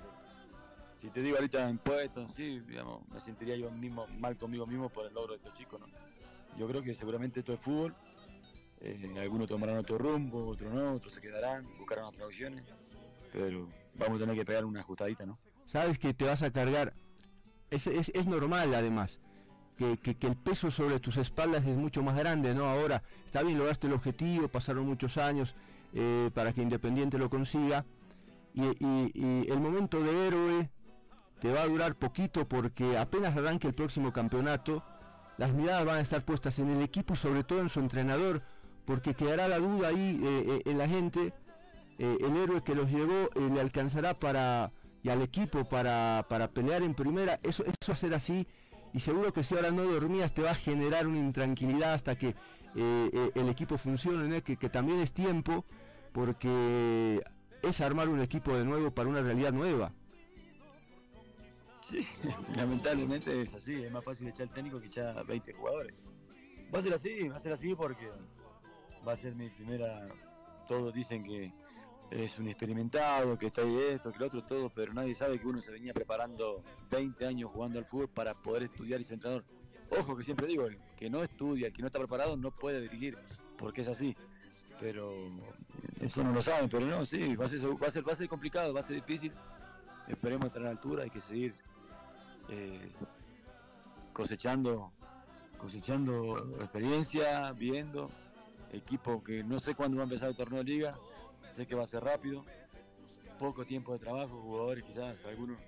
Si 0.96 1.10
te 1.10 1.20
digo 1.20 1.36
ahorita 1.36 1.68
en 1.68 1.78
puestos, 1.78 2.34
sí, 2.34 2.62
me 3.12 3.20
sentiría 3.20 3.56
yo 3.56 3.70
mismo 3.70 4.06
mal 4.18 4.36
conmigo 4.36 4.66
mismo 4.66 4.88
por 4.88 5.06
el 5.06 5.12
logro 5.12 5.34
de 5.34 5.36
estos 5.36 5.52
chicos. 5.52 5.78
¿no? 5.78 5.86
Yo 6.58 6.66
creo 6.66 6.82
que 6.82 6.94
seguramente 6.94 7.40
esto 7.40 7.52
es 7.52 7.60
fútbol. 7.60 7.94
Eh, 8.80 9.14
algunos 9.18 9.48
tomarán 9.48 9.78
otro 9.78 9.98
rumbo, 9.98 10.48
otros 10.48 10.72
no, 10.72 10.94
otros 10.94 11.12
se 11.12 11.20
quedarán, 11.20 11.66
buscarán 11.78 12.06
otras 12.06 12.26
opciones 12.26 12.62
pero 13.36 13.68
vamos 13.98 14.16
a 14.16 14.20
tener 14.20 14.34
que 14.34 14.46
pegar 14.46 14.64
una 14.64 14.80
ajustadita, 14.80 15.26
¿no? 15.26 15.38
Sabes 15.66 15.98
que 15.98 16.14
te 16.14 16.24
vas 16.24 16.42
a 16.42 16.50
cargar, 16.50 16.94
es, 17.70 17.86
es, 17.86 18.10
es 18.14 18.26
normal 18.26 18.74
además, 18.74 19.20
que, 19.76 19.98
que, 19.98 20.26
el 20.26 20.36
peso 20.36 20.70
sobre 20.70 20.98
tus 21.00 21.18
espaldas 21.18 21.66
es 21.66 21.76
mucho 21.76 22.02
más 22.02 22.16
grande, 22.16 22.54
¿no? 22.54 22.64
Ahora, 22.64 23.02
está 23.26 23.42
bien, 23.42 23.58
lograste 23.58 23.88
el 23.88 23.92
objetivo, 23.92 24.48
pasaron 24.48 24.86
muchos 24.86 25.18
años 25.18 25.54
eh, 25.92 26.30
para 26.32 26.54
que 26.54 26.62
Independiente 26.62 27.18
lo 27.18 27.28
consiga, 27.28 27.84
y, 28.54 28.62
y, 28.62 29.50
el 29.50 29.60
momento 29.60 30.00
de 30.00 30.28
héroe 30.28 30.70
te 31.38 31.52
va 31.52 31.60
a 31.60 31.66
durar 31.66 31.94
poquito 31.94 32.48
porque 32.48 32.96
apenas 32.96 33.36
arranque 33.36 33.68
el 33.68 33.74
próximo 33.74 34.14
campeonato, 34.14 34.82
las 35.36 35.52
miradas 35.52 35.84
van 35.84 35.96
a 35.96 36.00
estar 36.00 36.24
puestas 36.24 36.58
en 36.58 36.70
el 36.70 36.80
equipo 36.80 37.14
sobre 37.16 37.44
todo 37.44 37.60
en 37.60 37.68
su 37.68 37.80
entrenador, 37.80 38.40
porque 38.86 39.12
quedará 39.12 39.46
la 39.46 39.58
duda 39.58 39.88
ahí 39.88 40.22
eh, 40.24 40.44
eh, 40.46 40.62
en 40.64 40.78
la 40.78 40.88
gente 40.88 41.34
eh, 41.98 42.18
el 42.20 42.36
héroe 42.36 42.62
que 42.62 42.74
los 42.74 42.90
llevó 42.90 43.30
eh, 43.34 43.50
le 43.52 43.60
alcanzará 43.60 44.14
para 44.14 44.72
y 45.02 45.08
al 45.08 45.22
equipo 45.22 45.64
para, 45.64 46.26
para 46.28 46.48
pelear 46.50 46.82
en 46.82 46.94
primera, 46.94 47.38
eso, 47.42 47.64
eso 47.64 47.94
ser 47.94 48.12
así 48.14 48.46
y 48.92 49.00
seguro 49.00 49.32
que 49.32 49.42
si 49.42 49.54
ahora 49.54 49.70
no 49.70 49.84
dormías 49.84 50.32
te 50.32 50.42
va 50.42 50.50
a 50.50 50.54
generar 50.54 51.06
una 51.06 51.18
intranquilidad 51.18 51.94
hasta 51.94 52.16
que 52.16 52.34
eh, 52.74 53.30
el 53.34 53.48
equipo 53.48 53.78
funcione, 53.78 54.42
que, 54.42 54.56
que 54.56 54.68
también 54.68 55.00
es 55.00 55.12
tiempo 55.12 55.64
porque 56.12 57.22
es 57.62 57.80
armar 57.80 58.08
un 58.08 58.20
equipo 58.20 58.56
de 58.56 58.64
nuevo 58.64 58.90
para 58.90 59.08
una 59.08 59.22
realidad 59.22 59.52
nueva. 59.52 59.92
Sí, 61.82 62.06
lamentablemente 62.56 63.42
es 63.42 63.54
así, 63.54 63.84
es 63.84 63.92
más 63.92 64.04
fácil 64.04 64.26
echar 64.28 64.48
el 64.48 64.52
técnico 64.52 64.80
que 64.80 64.86
echar 64.86 65.24
20 65.24 65.52
jugadores. 65.52 66.08
Va 66.74 66.80
a 66.80 66.82
ser 66.82 66.94
así, 66.94 67.28
va 67.28 67.36
a 67.36 67.40
ser 67.40 67.52
así 67.52 67.74
porque 67.74 68.10
va 69.06 69.12
a 69.12 69.16
ser 69.16 69.34
mi 69.34 69.48
primera. 69.50 70.08
Todos 70.66 70.92
dicen 70.92 71.22
que 71.22 71.52
es 72.10 72.38
un 72.38 72.48
experimentado, 72.48 73.36
que 73.36 73.46
está 73.46 73.62
ahí 73.62 73.76
esto, 73.90 74.12
que 74.12 74.18
lo 74.18 74.26
otro, 74.26 74.44
todo, 74.44 74.70
pero 74.70 74.92
nadie 74.92 75.14
sabe 75.14 75.38
que 75.38 75.46
uno 75.46 75.60
se 75.60 75.72
venía 75.72 75.92
preparando 75.92 76.62
20 76.90 77.26
años 77.26 77.50
jugando 77.52 77.78
al 77.78 77.84
fútbol 77.84 78.08
para 78.08 78.34
poder 78.34 78.64
estudiar 78.64 79.00
y 79.00 79.04
ser 79.04 79.14
entrenador. 79.14 79.44
Ojo 79.90 80.16
que 80.16 80.24
siempre 80.24 80.46
digo, 80.46 80.66
el 80.66 80.78
que 80.96 81.10
no 81.10 81.22
estudia, 81.22 81.68
el 81.68 81.72
que 81.72 81.82
no 81.82 81.86
está 81.86 81.98
preparado 81.98 82.36
no 82.36 82.50
puede 82.50 82.80
dirigir, 82.80 83.16
porque 83.56 83.82
es 83.82 83.88
así. 83.88 84.16
Pero 84.80 85.14
eso 86.00 86.22
no 86.22 86.32
lo 86.32 86.42
saben, 86.42 86.68
pero 86.68 86.86
no, 86.86 87.04
sí, 87.06 87.34
va 87.34 87.46
a 87.46 87.48
ser, 87.48 87.60
va 87.60 87.86
a 87.86 87.90
ser, 87.90 88.06
va 88.06 88.12
a 88.12 88.16
ser 88.16 88.28
complicado, 88.28 88.74
va 88.74 88.80
a 88.80 88.82
ser 88.82 88.96
difícil. 88.96 89.32
Esperemos 90.06 90.46
estar 90.46 90.62
a 90.62 90.66
la 90.66 90.70
altura, 90.72 91.04
hay 91.04 91.10
que 91.10 91.20
seguir 91.20 91.54
eh, 92.48 92.92
cosechando 94.12 94.92
cosechando 95.56 96.54
experiencia, 96.60 97.50
viendo 97.52 98.10
equipo 98.72 99.22
que 99.22 99.42
no 99.42 99.58
sé 99.58 99.74
cuándo 99.74 99.96
va 99.96 100.02
a 100.02 100.04
empezar 100.04 100.28
el 100.28 100.36
torneo 100.36 100.58
de 100.58 100.64
liga, 100.64 100.94
sé 101.48 101.66
que 101.66 101.74
va 101.74 101.84
a 101.84 101.86
ser 101.86 102.02
rápido, 102.02 102.44
poco 103.38 103.64
tiempo 103.64 103.92
de 103.92 103.98
trabajo, 103.98 104.40
jugadores 104.40 104.84
quizás 104.84 105.24
algunos 105.24 105.58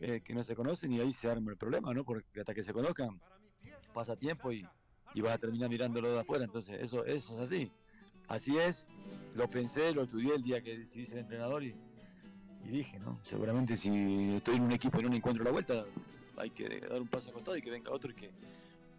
eh, 0.00 0.20
que 0.24 0.34
no 0.34 0.42
se 0.42 0.54
conocen 0.54 0.92
y 0.92 1.00
ahí 1.00 1.12
se 1.12 1.30
arma 1.30 1.50
el 1.50 1.56
problema, 1.56 1.92
¿no? 1.92 2.04
Porque 2.04 2.40
hasta 2.40 2.54
que 2.54 2.62
se 2.62 2.72
conozcan 2.72 3.20
pasa 3.92 4.16
tiempo 4.16 4.52
y, 4.52 4.66
y 5.14 5.20
vas 5.20 5.34
a 5.34 5.38
terminar 5.38 5.68
mirándolo 5.68 6.12
de 6.12 6.20
afuera, 6.20 6.44
entonces 6.44 6.80
eso, 6.80 7.04
eso 7.04 7.34
es 7.34 7.40
así. 7.40 7.72
Así 8.28 8.56
es, 8.58 8.86
lo 9.34 9.50
pensé, 9.50 9.92
lo 9.92 10.04
estudié 10.04 10.36
el 10.36 10.42
día 10.42 10.62
que 10.62 10.78
decidí 10.78 11.04
ser 11.04 11.18
entrenador 11.18 11.64
y, 11.64 11.74
dije, 12.64 12.98
¿no? 13.00 13.18
Seguramente 13.24 13.76
si 13.76 13.88
estoy 14.36 14.54
en 14.54 14.62
un 14.62 14.72
equipo 14.72 15.00
y 15.00 15.02
no 15.02 15.14
encuentro 15.14 15.42
la 15.42 15.50
vuelta, 15.50 15.84
hay 16.36 16.50
que 16.50 16.80
dar 16.80 17.00
un 17.00 17.08
paso 17.08 17.32
con 17.32 17.42
todo 17.42 17.56
y 17.56 17.62
que 17.62 17.70
venga 17.70 17.90
otro 17.90 18.12
y 18.12 18.14
que, 18.14 18.30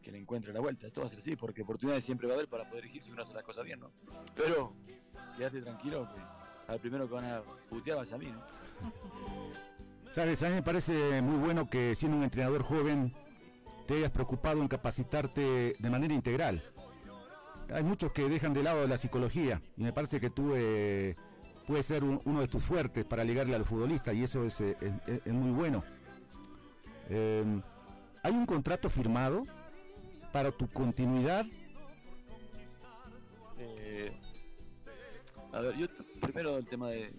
que 0.04 0.12
le 0.12 0.18
encuentre 0.18 0.52
la 0.52 0.60
vuelta. 0.60 0.88
Esto 0.88 1.00
va 1.00 1.08
a 1.08 1.10
ser 1.10 1.20
así, 1.20 1.38
porque 1.38 1.62
oportunidades 1.62 2.04
siempre 2.04 2.28
va 2.28 2.34
a 2.34 2.36
haber 2.38 2.50
para 2.50 2.70
poder 2.70 2.84
elegir 2.84 3.04
si 3.04 3.12
uno 3.12 3.22
hace 3.22 3.34
las 3.34 3.44
cosas 3.44 3.64
bien, 3.64 3.80
¿no? 3.80 3.92
Pero 4.36 4.74
quédate 5.38 5.62
tranquilo 5.62 6.08
al 6.68 6.80
primero 6.80 7.08
que 7.08 7.14
van 7.14 7.26
a 7.26 7.42
putear 7.70 7.98
va 7.98 8.02
a 8.04 8.18
mí, 8.18 8.28
¿no? 8.28 8.42
Sabes, 10.10 10.44
a 10.44 10.50
mí 10.50 10.56
me 10.56 10.64
parece 10.64 11.22
muy 11.22 11.38
bueno 11.40 11.70
que 11.70 11.96
siendo 11.96 12.18
un 12.18 12.24
entrenador 12.24 12.64
joven 12.64 13.14
te 13.88 13.96
hayas 13.96 14.12
preocupado 14.12 14.62
en 14.62 14.68
capacitarte 14.68 15.76
de 15.78 15.90
manera 15.90 16.14
integral. 16.14 16.64
Hay 17.74 17.84
muchos 17.84 18.12
que 18.12 18.28
dejan 18.28 18.54
de 18.54 18.64
lado 18.64 18.86
la 18.88 18.98
psicología 18.98 19.62
y 19.78 19.84
me 19.84 19.94
parece 19.94 20.20
que 20.20 20.30
tú 20.30 20.52
eh, 20.56 21.16
puedes 21.66 21.86
ser 21.86 22.04
un- 22.04 22.22
uno 22.26 22.42
de 22.42 22.48
tus 22.50 22.62
fuertes 22.62 23.06
para 23.06 23.24
ligarle 23.24 23.56
al 23.56 23.64
futbolista 23.64 24.12
y 24.12 24.24
eso 24.24 24.44
es, 24.44 24.60
eh, 24.62 24.76
muy 25.28 25.52
bueno. 25.52 25.84
Eh, 27.10 27.62
¿Hay 28.24 28.32
un 28.34 28.46
contrato 28.46 28.90
firmado 28.90 29.46
para 30.34 30.52
tu 30.52 30.68
continuidad? 30.70 31.46
A 35.54 35.62
ver, 35.62 35.78
yo 35.78 35.88
primero 36.22 36.58
el 36.58 36.66
tema 36.68 36.90
de. 36.90 37.12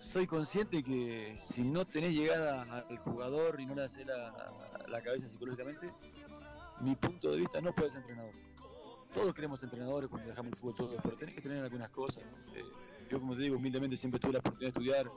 Soy 0.00 0.26
consciente 0.26 0.82
que 0.82 1.36
si 1.40 1.62
no 1.62 1.84
tenés 1.86 2.12
llegada 2.12 2.62
al 2.62 2.98
jugador 2.98 3.60
y 3.60 3.66
no 3.66 3.74
le 3.74 3.82
haces 3.84 4.06
la, 4.06 4.52
la 4.88 5.00
cabeza 5.00 5.26
psicológicamente, 5.26 5.92
mi 6.80 6.94
punto 6.94 7.30
de 7.32 7.38
vista 7.38 7.60
no 7.60 7.74
puedes 7.74 7.92
ser 7.92 8.02
entrenador. 8.02 8.34
Todos 9.12 9.34
queremos 9.34 9.62
entrenadores 9.62 10.08
cuando 10.10 10.28
dejamos 10.28 10.52
el 10.52 10.58
fútbol, 10.58 10.74
todos, 10.74 11.00
pero 11.02 11.16
tenés 11.16 11.34
que 11.34 11.40
tener 11.40 11.62
algunas 11.64 11.90
cosas. 11.90 12.22
Eh, 12.54 12.62
yo, 13.10 13.18
como 13.18 13.34
te 13.34 13.42
digo, 13.42 13.56
humildemente 13.56 13.96
siempre 13.96 14.20
tuve 14.20 14.34
la 14.34 14.38
oportunidad 14.40 14.72
de 14.72 14.78
estudiar 14.80 15.10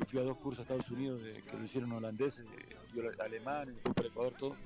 y 0.00 0.04
fui 0.06 0.20
a 0.20 0.24
dos 0.24 0.36
cursos 0.38 0.58
a 0.60 0.62
Estados 0.62 0.90
Unidos 0.90 1.22
de- 1.22 1.42
que 1.42 1.56
lo 1.56 1.64
hicieron 1.64 1.92
holandeses, 1.92 2.44
yo 2.94 3.02
alemán, 3.22 3.66
después 3.74 3.94
para 3.94 4.08
Ecuador, 4.08 4.34
todo, 4.38 4.56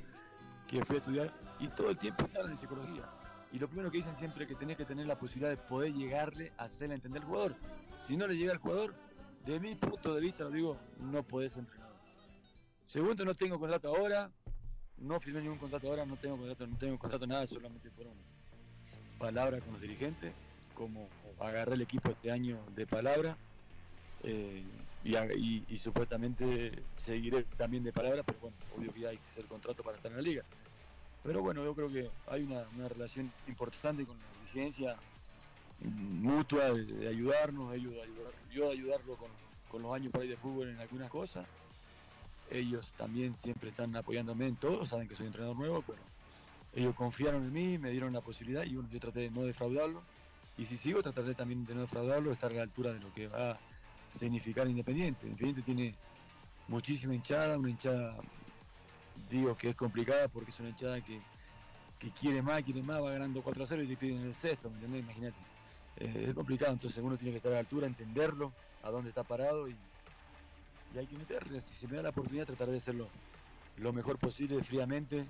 que 0.67 0.85
fui 0.85 0.97
a 0.97 0.99
estudiar 0.99 1.35
y 1.61 1.69
todo 1.69 1.90
el 1.90 1.99
tiempo 1.99 2.25
hablan 2.35 2.50
de 2.52 2.57
psicología. 2.57 3.05
Y 3.52 3.59
lo 3.59 3.67
primero 3.67 3.90
que 3.90 3.99
dicen 3.99 4.14
siempre 4.14 4.45
es 4.45 4.49
que 4.49 4.55
tenés 4.55 4.76
que 4.76 4.85
tener 4.85 5.07
la 5.07 5.19
posibilidad 5.19 5.50
de 5.50 5.57
poder 5.57 5.93
llegarle 5.95 6.52
a 6.59 6.64
hacerle 6.64 6.97
entender 6.97 7.23
al 7.23 7.28
jugador. 7.28 7.57
Si 8.07 8.17
no 8.17 8.26
le 8.26 8.37
llega 8.37 8.52
al 8.52 8.59
jugador, 8.59 8.95
de 9.47 9.59
mi 9.59 9.75
punto 9.75 10.14
de 10.14 10.21
vista, 10.21 10.45
lo 10.45 10.50
digo, 10.50 10.78
no 11.00 11.23
podés 11.23 11.52
ser 11.52 11.61
entrenador. 11.61 11.97
Segundo, 12.87 13.25
no 13.25 13.35
tengo 13.35 13.59
contrato 13.59 13.88
ahora, 13.88 14.31
no 14.99 15.21
firmé 15.21 15.40
ningún 15.40 15.59
contrato 15.59 15.88
ahora, 15.88 16.05
no 16.05 16.17
tengo 16.17 16.37
contrato, 16.37 16.67
no 16.67 16.76
tengo 16.76 16.99
contrato 16.99 17.26
nada, 17.26 17.47
solamente 17.47 17.90
fueron 17.90 18.14
palabras 19.19 19.62
con 19.62 19.73
los 19.73 19.81
dirigentes, 19.81 20.33
como 20.75 21.09
agarré 21.40 21.75
el 21.75 21.83
equipo 21.83 22.11
este 22.11 22.31
año 22.31 22.59
de 22.75 22.87
palabra, 22.87 23.37
eh, 24.25 24.62
y 25.05 25.78
supuestamente 25.78 26.83
seguiré 26.97 27.45
también 27.57 27.85
de 27.85 27.93
palabra, 27.93 28.23
pero 28.23 28.38
bueno, 28.40 28.57
obvio 28.76 28.93
que 28.93 29.07
hay 29.07 29.17
que 29.17 29.28
hacer 29.31 29.47
contrato 29.47 29.83
para 29.83 29.97
estar 29.97 30.11
en 30.11 30.17
la 30.17 30.23
liga. 30.23 30.45
Pero 31.23 31.43
bueno, 31.43 31.65
yo 31.65 31.75
creo 31.75 31.91
que 31.91 32.11
hay 32.29 32.43
una, 32.43 32.65
una 32.77 32.89
relación 32.89 33.31
importante 33.47 34.05
con 34.05 34.17
la 34.17 34.25
dirigencia 34.41 34.97
mm, 35.81 36.23
mutua 36.23 36.73
de, 36.73 37.09
ayudarnos, 37.09 37.71
de 37.71 37.77
ayudar, 37.77 38.07
yo 38.51 38.67
de 38.67 38.73
ayudarlo 38.73 39.17
con, 39.17 39.31
con 39.71 39.83
los 39.83 39.95
años 39.95 40.13
por 40.13 40.23
ahí 40.23 40.29
de 40.29 40.37
fútbol 40.37 40.69
en 40.69 40.81
algunas 40.81 41.11
cosas. 41.11 41.47
Ellos 42.51 42.95
también 42.97 43.37
siempre 43.39 43.71
están 43.71 43.95
apoyándome 43.95 44.47
en 44.47 44.57
todo, 44.57 44.87
saben 44.87 45.07
que 45.07 45.17
soy 45.17 45.27
entrenador 45.27 45.57
nuevo, 45.57 45.83
pero 45.87 45.99
ellos 46.75 46.95
confiaron 46.95 47.45
en 47.45 47.53
mí, 47.53 47.79
me 47.79 47.91
dieron 47.91 48.13
la 48.13 48.21
posibilidad 48.21 48.65
y 48.65 48.75
bueno, 48.75 48.89
yo 48.91 49.01
traté 49.01 49.21
de 49.21 49.31
no 49.31 49.43
defraudarlo. 49.43 50.03
Y 50.57 50.65
si 50.65 50.77
sigo, 50.77 51.03
trataré 51.03 51.35
también 51.35 51.65
de 51.67 51.75
no 51.75 51.83
defraudarlo, 51.83 52.29
de 52.31 52.35
estar 52.35 52.51
a 52.51 52.55
la 52.55 52.63
altura 52.63 52.93
de 52.93 53.01
lo 53.01 53.13
que 53.13 53.29
va 53.29 53.53
a 53.53 53.59
significar 54.11 54.67
Independiente. 54.67 55.27
Independiente 55.27 55.63
tiene 55.63 55.95
muchísima 56.69 57.15
hinchada, 57.15 57.59
una 57.59 57.71
hinchada, 57.71 58.17
digo 59.31 59.57
que 59.57 59.71
es 59.71 59.77
complicada 59.77 60.29
porque 60.29 60.51
es 60.51 60.61
una 60.61 60.71
hinchada 60.71 61.01
que, 61.01 61.21
que 61.99 62.11
quiere 62.11 62.43
más, 62.43 62.63
quiere 62.63 62.83
más, 62.83 63.03
va 63.03 63.13
ganando 63.13 63.43
4 63.43 63.63
a 63.63 63.67
0 63.67 63.83
y 63.83 63.89
te 63.89 63.97
piden 63.97 64.23
el 64.23 64.35
sexto, 64.35 64.71
¿me 64.71 64.77
entendés? 64.77 65.03
Imagínate. 65.03 65.37
Eh, 65.97 66.27
es 66.29 66.35
complicado, 66.35 66.73
entonces 66.73 67.03
uno 67.03 67.17
tiene 67.17 67.33
que 67.33 67.39
estar 67.39 67.53
a 67.53 67.57
la 67.57 67.61
altura, 67.61 67.87
entenderlo, 67.87 68.53
a 68.83 68.91
dónde 68.91 69.09
está 69.11 69.23
parado 69.25 69.69
y, 69.69 69.77
hay 70.97 71.07
que 71.07 71.19
meterle. 71.19 71.61
Si 71.61 71.75
se 71.75 71.87
me 71.87 71.97
da 71.97 72.03
la 72.03 72.09
oportunidad, 72.09 72.47
tratar 72.47 72.69
de 72.69 72.79
hacerlo 72.79 73.09
lo 73.77 73.93
mejor 73.93 74.19
posible, 74.19 74.63
fríamente, 74.65 75.27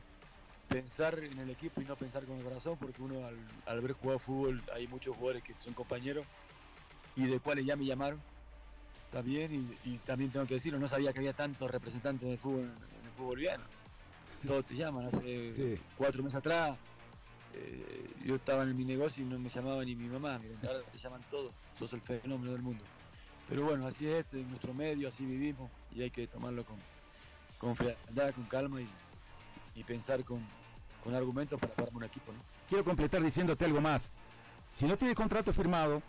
pensar 0.69 1.19
en 1.19 1.39
el 1.39 1.51
equipo 1.51 1.81
y 1.81 1.85
no 1.85 1.97
pensar 1.97 2.25
con 2.25 2.37
el 2.37 2.45
corazón, 2.45 2.79
porque 2.79 3.03
uno 3.03 3.27
al, 3.27 3.37
al 3.67 3.81
ver 3.81 3.93
jugado 3.93 4.19
fútbol 4.19 4.63
hay 4.73 4.87
muchos 4.87 5.17
jugadores 5.17 5.43
que 5.43 5.55
son 5.59 5.75
compañeros 5.75 6.25
y 7.17 7.27
de 7.27 7.41
cuales 7.41 7.67
ya 7.67 7.77
me 7.77 7.85
llamaron 7.85 8.21
también 9.11 9.77
y, 9.85 9.99
también 9.99 10.31
tengo 10.31 10.47
que 10.47 10.55
decirlo, 10.55 10.79
no 10.79 10.89
sabía 10.89 11.13
que 11.13 11.19
había 11.19 11.33
tantos 11.33 11.71
representantes 11.71 12.29
del 12.29 12.39
fútbol 12.39 12.63
en 12.63 13.08
fútbol 13.19 13.29
boliviano. 13.35 13.65
Todos 14.47 14.65
te 14.67 14.75
llaman, 14.77 15.07
hace 15.07 15.53
Sí. 15.53 15.79
cuatro 15.97 16.23
meses 16.23 16.39
atrás 16.39 16.77
eh, 17.55 18.09
yo 18.25 18.37
estaba 18.37 18.63
en 18.63 18.77
mi 18.77 18.85
negocio 18.85 19.25
y 19.25 19.27
no 19.27 19.39
me 19.39 19.49
llamaba 19.49 19.85
ni 19.85 19.97
mi 19.97 20.07
mamá, 20.09 20.41
ahora 20.67 20.81
te 20.93 20.99
llaman 20.99 21.23
todos, 21.31 21.51
sos 21.79 21.93
el 21.95 22.01
fenómeno 22.03 22.53
del 22.53 22.63
mundo. 22.63 22.85
Pero 23.49 23.65
bueno, 23.65 23.87
así 23.87 24.07
es 24.07 24.21
este, 24.21 24.37
nuestro 24.45 24.73
medio, 24.75 25.09
así 25.09 25.25
vivimos 25.25 25.71
y 25.95 26.03
hay 26.03 26.11
que 26.11 26.27
tomarlo 26.29 26.65
con, 26.65 26.77
con 27.59 27.75
frialdad, 27.75 28.33
con 28.35 28.45
calma 28.45 28.81
y, 28.83 28.89
y 29.75 29.83
pensar 29.83 30.23
con, 30.25 30.47
con 31.03 31.15
argumentos 31.15 31.59
para 31.59 31.75
parar 31.75 31.93
un 31.95 32.05
equipo. 32.05 32.33
¿no? 32.33 32.39
Quiero 32.69 32.85
completar 32.85 33.23
diciéndote 33.23 33.65
algo 33.65 33.81
más. 33.81 34.13
Si 34.73 34.87
no 34.87 34.97
tienes 34.97 35.17
contrato 35.17 35.53
firmado, 35.53 36.03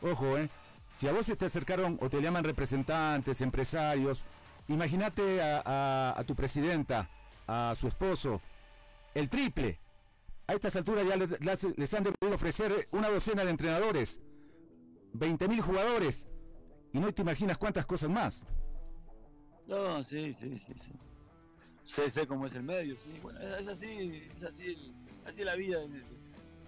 ojo, 0.00 0.38
¿eh? 0.38 0.48
Si 0.92 1.08
a 1.08 1.12
vos 1.12 1.26
te 1.26 1.44
acercaron 1.44 1.98
o 2.00 2.08
te 2.08 2.22
llaman 2.22 2.44
representantes, 2.44 3.40
empresarios, 3.40 4.24
imagínate 4.68 5.42
a, 5.42 5.62
a- 5.64 6.20
a 6.20 6.24
tu 6.24 6.34
presidenta, 6.34 7.08
a 7.46 7.74
su 7.76 7.86
esposo, 7.88 8.40
el 9.14 9.28
triple. 9.30 9.78
A 10.46 10.52
estas 10.54 10.76
alturas 10.76 11.06
ya 11.06 11.16
le- 11.16 11.38
las- 11.40 11.64
les 11.76 11.94
han 11.94 12.02
debido 12.04 12.34
ofrecer 12.34 12.88
una 12.92 13.08
docena 13.08 13.44
de 13.44 13.50
entrenadores, 13.50 14.20
20 15.14 15.48
mil 15.48 15.60
jugadores, 15.60 16.28
y 16.92 16.98
no 17.00 17.12
te 17.12 17.22
imaginas 17.22 17.56
cuántas 17.58 17.86
cosas 17.86 18.10
más. 18.10 18.44
No, 19.66 20.02
sí, 20.04 20.32
sí, 20.34 20.58
sí. 20.58 20.74
Sé, 21.84 22.10
sé 22.10 22.26
cómo 22.26 22.46
es 22.46 22.54
el 22.54 22.62
medio, 22.62 22.96
sí. 22.96 23.18
Bueno, 23.22 23.40
es 23.40 23.66
así, 23.68 24.22
es 24.34 24.42
así, 24.42 24.66
el- 24.66 24.94
así 25.26 25.44
la 25.44 25.54
vida 25.54 25.80
del, 25.80 26.04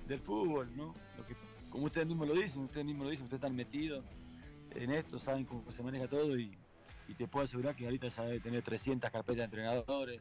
del 0.08 0.20
fútbol, 0.20 0.74
¿no? 0.76 0.94
Lo 1.18 1.26
que, 1.26 1.34
como 1.70 1.86
ustedes 1.86 2.06
mismos 2.06 2.28
lo 2.28 2.34
dicen, 2.34 2.62
ustedes 2.62 2.86
mismos 2.86 3.04
lo 3.04 3.10
dicen, 3.10 3.24
ustedes 3.24 3.40
están 3.42 3.56
metidos 3.56 4.04
en 4.74 4.90
esto, 4.90 5.18
saben 5.18 5.44
cómo 5.44 5.70
se 5.70 5.82
maneja 5.82 6.08
todo 6.08 6.38
y, 6.38 6.56
y 7.08 7.14
te 7.14 7.26
puedo 7.26 7.44
asegurar 7.44 7.75
que 7.75 7.84
ahorita 7.84 8.08
ya 8.08 8.22
debe 8.25 8.40
tener 8.40 8.62
300 8.62 9.10
carpetas 9.10 9.36
de 9.36 9.44
entrenadores. 9.44 10.20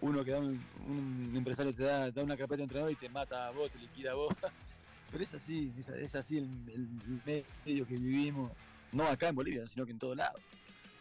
Uno 0.00 0.24
que 0.24 0.32
da 0.32 0.38
un, 0.38 0.62
un 0.86 1.32
empresario 1.34 1.74
te 1.74 1.84
da, 1.84 2.10
da 2.10 2.22
una 2.22 2.36
carpeta 2.36 2.58
de 2.58 2.64
entrenador 2.64 2.92
y 2.92 2.96
te 2.96 3.08
mata 3.08 3.48
a 3.48 3.50
vos, 3.50 3.70
te 3.70 3.78
liquida 3.78 4.12
a 4.12 4.14
vos. 4.14 4.34
Pero 5.10 5.24
es 5.24 5.34
así, 5.34 5.72
es, 5.78 6.14
así 6.16 6.38
el, 6.38 6.48
el 6.74 7.20
medio 7.24 7.86
que 7.86 7.94
vivimos, 7.94 8.50
no 8.90 9.06
acá 9.06 9.28
en 9.28 9.36
Bolivia, 9.36 9.66
sino 9.68 9.86
que 9.86 9.92
en 9.92 9.98
todos 9.98 10.16
lados. 10.16 10.40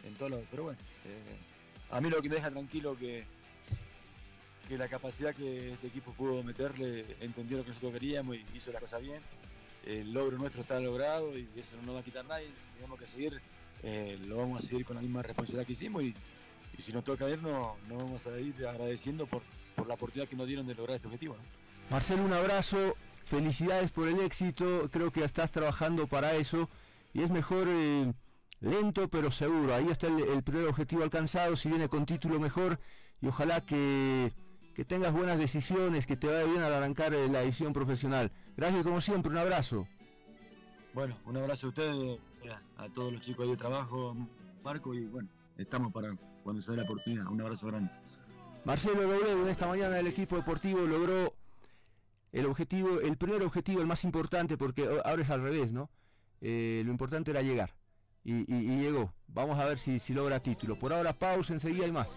En 0.03 0.13
todos 0.15 0.32
lados. 0.32 0.46
Pero 0.51 0.63
bueno, 0.63 0.79
eh, 1.05 1.38
a 1.89 2.00
mí 2.00 2.10
lo 2.10 2.22
que 2.22 2.29
me 2.29 2.36
deja 2.36 2.51
tranquilo 2.51 2.96
que, 2.96 3.25
que 4.67 4.77
la 4.77 4.88
capacidad 4.88 5.34
que 5.34 5.74
este 5.74 5.88
equipo 5.88 6.13
pudo 6.13 6.43
meterle 6.43 7.17
entendió 7.22 7.58
lo 7.58 7.63
que 7.63 7.70
nosotros 7.70 7.93
queríamos 7.93 8.36
y 8.36 8.46
hizo 8.55 8.72
la 8.72 8.79
cosa 8.79 9.00
bien. 9.00 9.22
El 9.86 10.13
logro 10.13 10.38
nuestro 10.38 10.62
está 10.62 10.79
logrado 10.79 11.38
y 11.38 11.48
eso 11.55 11.75
no 11.77 11.88
nos 11.88 11.96
va 11.96 12.00
a 12.00 12.03
quitar 12.03 12.25
nadie. 12.25 12.50
Tenemos 12.75 13.00
que 13.00 13.08
seguir, 13.08 13.41
eh, 13.84 14.18
lo 14.28 14.38
vamos 14.38 14.63
a 14.63 14.68
seguir 14.68 14.86
con 14.86 14.96
la 14.96 15.02
misma 15.02 15.22
responsabilidad 15.22 15.66
que 15.66 15.74
hicimos 15.74 16.04
y, 16.04 16.16
y 16.78 16.82
si 16.82 16.92
nos 16.94 17.04
toca 17.04 17.30
irnos, 17.30 17.78
nos 17.88 17.98
vamos 18.04 18.25
a 18.28 18.40
ir 18.40 18.56
agradeciendo 18.66 19.28
por, 19.28 19.42
por 19.75 19.88
la 19.88 19.96
oportunidad 19.96 20.28
que 20.28 20.36
nos 20.36 20.48
dieron 20.48 20.66
de 20.66 20.75
lograr 20.75 20.96
este 20.96 21.08
objetivo. 21.08 21.36
Marcelo, 21.90 22.24
un 22.24 22.34
abrazo, 22.34 22.96
felicidades 23.25 23.92
por 23.92 24.08
el 24.08 24.20
éxito, 24.22 24.90
creo 24.92 25.12
que 25.12 25.24
estás 25.24 25.52
trabajando 25.52 26.08
para 26.08 26.34
eso 26.36 26.70
y 27.13 27.22
es 27.22 27.32
mejor 27.32 27.68
eh, 27.70 28.13
lento 28.62 29.10
pero 29.10 29.32
seguro, 29.32 29.74
ahí 29.75 29.88
está 29.90 30.08
el, 30.08 30.44
primer 30.44 30.68
objetivo 30.68 31.04
alcanzado, 31.04 31.56
si 31.56 31.70
viene 31.70 31.90
con 31.90 32.06
título 32.06 32.40
mejor 32.40 32.80
y 33.22 33.28
ojalá 33.28 33.66
que, 33.66 34.32
que 34.74 34.86
tengas 34.86 35.13
buenas 35.13 35.38
decisiones, 35.38 36.08
que 36.08 36.16
te 36.16 36.28
vaya 36.28 36.46
bien 36.46 36.62
al 36.62 36.74
arrancar 36.74 37.13
eh, 37.13 37.28
la 37.28 37.42
edición 37.42 37.74
profesional. 37.74 38.32
Gracias 38.56 38.84
como 38.84 39.02
siempre, 39.02 39.32
un 39.32 39.38
abrazo. 39.38 39.88
Bueno, 40.94 41.18
un 41.25 41.38
abrazo 41.38 41.68
a 41.68 41.70
ustedes, 41.70 42.20
a 42.77 42.89
todos 42.89 43.13
los 43.13 43.21
chicos 43.21 43.47
de 43.47 43.57
trabajo, 43.57 44.15
Marco, 44.63 44.93
y 44.93 45.05
bueno, 45.05 45.29
estamos 45.57 45.91
para 45.91 46.15
cuando 46.43 46.62
se 46.62 46.71
dé 46.71 46.77
la 46.77 46.83
oportunidad. 46.83 47.27
Un 47.27 47.41
abrazo 47.41 47.67
grande. 47.67 47.91
Marcelo 48.65 49.03
en 49.03 49.47
esta 49.47 49.67
mañana 49.67 50.00
el 50.00 50.07
equipo 50.07 50.35
deportivo 50.38 50.81
logró 50.81 51.33
el 52.31 52.45
objetivo, 52.45 53.00
el 53.01 53.17
primer 53.17 53.43
objetivo, 53.43 53.81
el 53.81 53.88
más 53.88 54.03
importante, 54.03 54.57
porque 54.57 54.88
ahora 55.03 55.21
es 55.21 55.29
al 55.29 55.41
revés, 55.41 55.71
¿no? 55.71 55.89
Eh, 56.41 56.81
lo 56.85 56.91
importante 56.91 57.31
era 57.31 57.41
llegar. 57.41 57.73
Y, 58.25 58.45
llegó. 58.45 59.13
Vamos 59.27 59.59
a 59.59 59.65
ver 59.65 59.77
si, 59.77 60.00
si 60.00 60.13
logra 60.13 60.39
título. 60.39 60.77
Por 60.79 60.93
ahora 60.93 61.12
pausa, 61.12 61.53
enseguida 61.53 61.83
hay 61.83 61.91
más. 61.91 62.07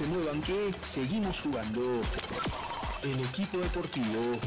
Se 0.00 0.06
muevan 0.06 0.40
que 0.40 0.72
seguimos 0.82 1.42
jugando. 1.42 1.82
El 3.02 3.20
equipo 3.20 3.58
deportivo. 3.58 4.38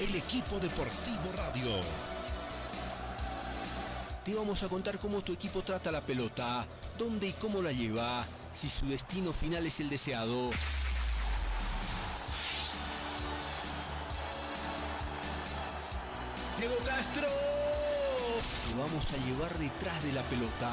El 0.00 0.14
equipo 0.14 0.58
deportivo 0.60 1.32
radio. 1.36 1.70
Te 4.24 4.34
vamos 4.34 4.62
a 4.62 4.68
contar 4.68 4.98
cómo 4.98 5.22
tu 5.22 5.32
equipo 5.32 5.62
trata 5.62 5.92
la 5.92 6.00
pelota, 6.00 6.66
dónde 6.98 7.28
y 7.28 7.32
cómo 7.32 7.62
la 7.62 7.72
lleva, 7.72 8.24
si 8.52 8.68
su 8.68 8.86
destino 8.86 9.32
final 9.32 9.66
es 9.66 9.80
el 9.80 9.88
deseado. 9.88 10.50
Lo 18.74 18.82
vamos 18.82 19.06
a 19.12 19.16
llevar 19.24 19.56
detrás 19.58 20.02
de 20.02 20.12
la 20.12 20.22
pelota, 20.22 20.70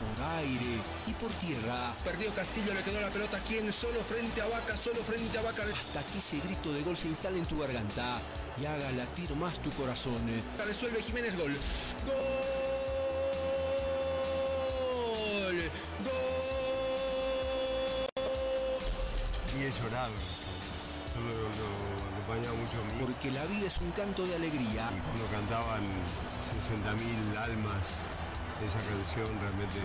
por 0.00 0.24
aire 0.38 0.78
y 1.06 1.12
por 1.12 1.30
tierra. 1.34 1.92
Perdió 2.02 2.34
Castillo, 2.34 2.74
le 2.74 2.82
quedó 2.82 3.00
la 3.00 3.10
pelota 3.10 3.38
quien 3.46 3.72
solo 3.72 4.00
frente 4.00 4.40
a 4.40 4.48
Vaca, 4.48 4.76
solo 4.76 4.96
frente 4.96 5.38
a 5.38 5.42
Vaca. 5.42 5.62
Hasta 5.62 6.02
que 6.02 6.18
ese 6.18 6.40
grito 6.40 6.72
de 6.72 6.82
gol 6.82 6.96
se 6.96 7.08
instale 7.08 7.38
en 7.38 7.46
tu 7.46 7.58
garganta 7.58 8.20
y 8.60 8.66
haga 8.66 8.90
latir 8.92 9.36
más 9.36 9.60
tu 9.62 9.70
corazón. 9.70 10.20
Resuelve 10.66 11.00
Jiménez 11.00 11.36
gol. 11.36 11.52
¡Gol! 12.06 12.14
¡Gol! 16.04 16.14
Y 19.56 19.62
he 19.62 19.70
llorado. 19.70 20.43
Porque 23.00 23.30
la 23.30 23.44
vida 23.44 23.66
es 23.66 23.78
un 23.78 23.90
canto 23.92 24.26
de 24.26 24.34
alegría. 24.34 24.90
Y 24.94 25.00
cuando 25.00 25.26
cantaban 25.30 25.84
60.000 26.42 27.38
almas 27.38 27.86
esa 28.64 28.78
canción, 28.78 29.26
realmente 29.40 29.76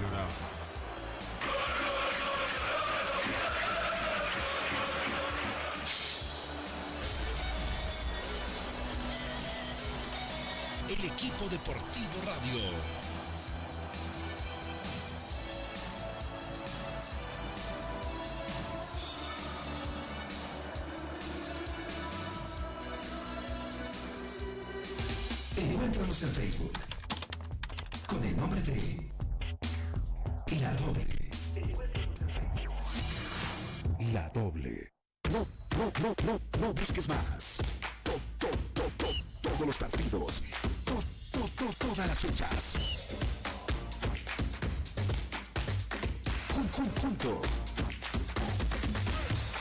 lloraba. 0.00 0.28
El 10.88 11.04
equipo 11.04 11.48
deportivo 11.48 12.12
radio 12.26 13.11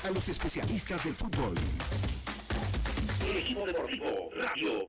a 0.03 0.11
los 0.11 0.29
especialistas 0.29 1.03
del 1.03 1.13
fútbol. 1.15 1.53
El 3.29 3.37
equipo 3.37 3.65
deportivo 3.65 4.29
Radio. 4.35 4.87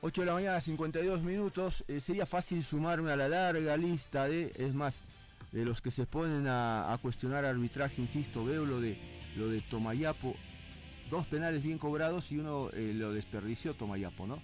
8 0.00 0.20
de 0.22 0.26
la 0.26 0.32
mañana, 0.32 0.60
52 0.60 1.22
minutos. 1.22 1.84
Eh, 1.86 2.00
sería 2.00 2.24
fácil 2.24 2.64
sumarme 2.64 3.12
a 3.12 3.16
la 3.16 3.28
larga 3.28 3.76
lista 3.76 4.26
de, 4.26 4.50
es 4.56 4.72
más, 4.72 5.02
de 5.52 5.66
los 5.66 5.82
que 5.82 5.90
se 5.90 6.06
ponen 6.06 6.46
a, 6.48 6.98
cuestionar 7.02 7.44
arbitraje, 7.44 8.00
insisto, 8.00 8.42
veo 8.44 8.64
lo 8.64 8.80
de, 8.80 8.96
lo 9.36 9.48
de 9.48 9.60
Tomayapo, 9.60 10.34
dos 11.10 11.26
penales 11.26 11.62
bien 11.62 11.76
cobrados 11.76 12.32
y 12.32 12.38
uno 12.38 12.70
eh, 12.72 12.92
lo 12.94 13.12
desperdició 13.12 13.74
Tomayapo, 13.74 14.26
¿no? 14.26 14.40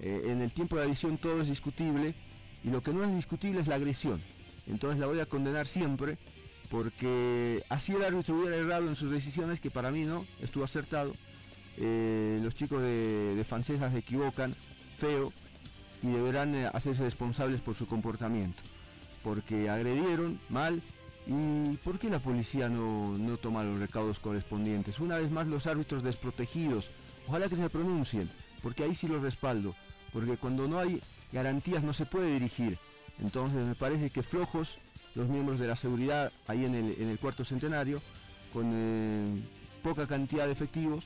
Eh, 0.00 0.22
en 0.26 0.40
el 0.40 0.52
tiempo 0.52 0.76
de 0.76 0.84
adición 0.84 1.18
todo 1.18 1.40
es 1.40 1.48
discutible 1.48 2.14
y 2.62 2.70
lo 2.70 2.82
que 2.82 2.92
no 2.92 3.04
es 3.04 3.14
discutible 3.14 3.60
es 3.60 3.68
la 3.68 3.76
agresión. 3.76 4.22
Entonces 4.66 5.00
la 5.00 5.06
voy 5.06 5.20
a 5.20 5.26
condenar 5.26 5.66
siempre 5.66 6.18
porque 6.70 7.64
así 7.68 7.92
el 7.92 8.04
árbitro 8.04 8.38
hubiera 8.38 8.56
errado 8.56 8.88
en 8.88 8.96
sus 8.96 9.10
decisiones, 9.10 9.58
que 9.58 9.70
para 9.70 9.90
mí 9.90 10.04
no, 10.04 10.26
estuvo 10.40 10.64
acertado. 10.64 11.14
los 11.78 12.54
chicos 12.54 12.82
de, 12.82 13.34
de 13.36 13.44
Francesas 13.44 13.92
se 13.92 13.98
equivocan 13.98 14.54
feo 14.98 15.32
y 16.02 16.08
deberán 16.08 16.54
eh, 16.54 16.70
hacerse 16.72 17.02
responsables 17.02 17.60
por 17.60 17.74
su 17.74 17.86
comportamiento, 17.86 18.62
porque 19.22 19.68
agredieron 19.68 20.40
mal 20.48 20.82
y 21.26 21.76
¿por 21.78 21.98
qué 21.98 22.08
la 22.08 22.20
policía 22.20 22.68
no, 22.68 23.18
no 23.18 23.36
toma 23.36 23.64
los 23.64 23.78
recaudos 23.78 24.18
correspondientes? 24.18 24.98
Una 24.98 25.18
vez 25.18 25.30
más 25.30 25.46
los 25.46 25.66
árbitros 25.66 26.02
desprotegidos, 26.02 26.90
ojalá 27.26 27.48
que 27.48 27.56
se 27.56 27.68
pronuncien, 27.68 28.30
porque 28.62 28.84
ahí 28.84 28.94
sí 28.94 29.08
los 29.08 29.22
respaldo, 29.22 29.74
porque 30.12 30.36
cuando 30.36 30.66
no 30.68 30.78
hay 30.78 31.02
garantías 31.32 31.82
no 31.82 31.92
se 31.92 32.06
puede 32.06 32.32
dirigir, 32.32 32.78
entonces 33.20 33.64
me 33.64 33.74
parece 33.74 34.10
que 34.10 34.22
flojos 34.22 34.78
los 35.14 35.28
miembros 35.28 35.58
de 35.58 35.66
la 35.66 35.76
seguridad 35.76 36.32
ahí 36.46 36.64
en 36.64 36.74
el, 36.74 36.96
en 37.00 37.08
el 37.08 37.18
cuarto 37.18 37.44
centenario, 37.44 38.00
con 38.52 38.70
eh, 38.72 39.42
poca 39.82 40.06
cantidad 40.06 40.46
de 40.46 40.52
efectivos, 40.52 41.04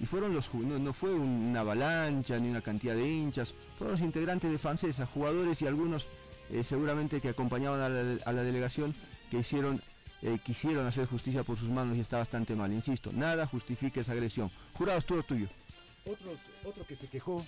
y 0.00 0.06
fueron 0.06 0.34
los 0.34 0.52
no, 0.54 0.78
no 0.78 0.92
fue 0.92 1.12
una 1.12 1.60
avalancha 1.60 2.38
ni 2.38 2.50
una 2.50 2.60
cantidad 2.60 2.94
de 2.94 3.08
hinchas, 3.08 3.54
fueron 3.78 3.92
los 3.96 4.04
integrantes 4.04 4.50
de 4.50 4.58
Francesa, 4.58 5.06
jugadores 5.06 5.60
y 5.62 5.66
algunos 5.66 6.08
eh, 6.50 6.64
seguramente 6.64 7.20
que 7.20 7.28
acompañaban 7.28 7.80
a 7.80 8.32
la, 8.32 8.42
delegación 8.42 8.94
que 9.30 9.38
hicieron 9.38 9.80
eh, 10.22 10.38
quisieron 10.44 10.86
hacer 10.86 11.06
justicia 11.06 11.42
por 11.42 11.56
sus 11.56 11.68
manos 11.68 11.96
y 11.96 12.00
está 12.00 12.18
bastante 12.18 12.54
mal, 12.54 12.72
insisto, 12.72 13.12
nada 13.12 13.46
justifica 13.46 14.00
esa 14.00 14.12
agresión. 14.12 14.50
Jurados, 14.74 15.04
todo 15.04 15.22
tuyo. 15.22 15.48
otro 16.64 16.86
que 16.86 16.94
se 16.94 17.08
quejó 17.08 17.44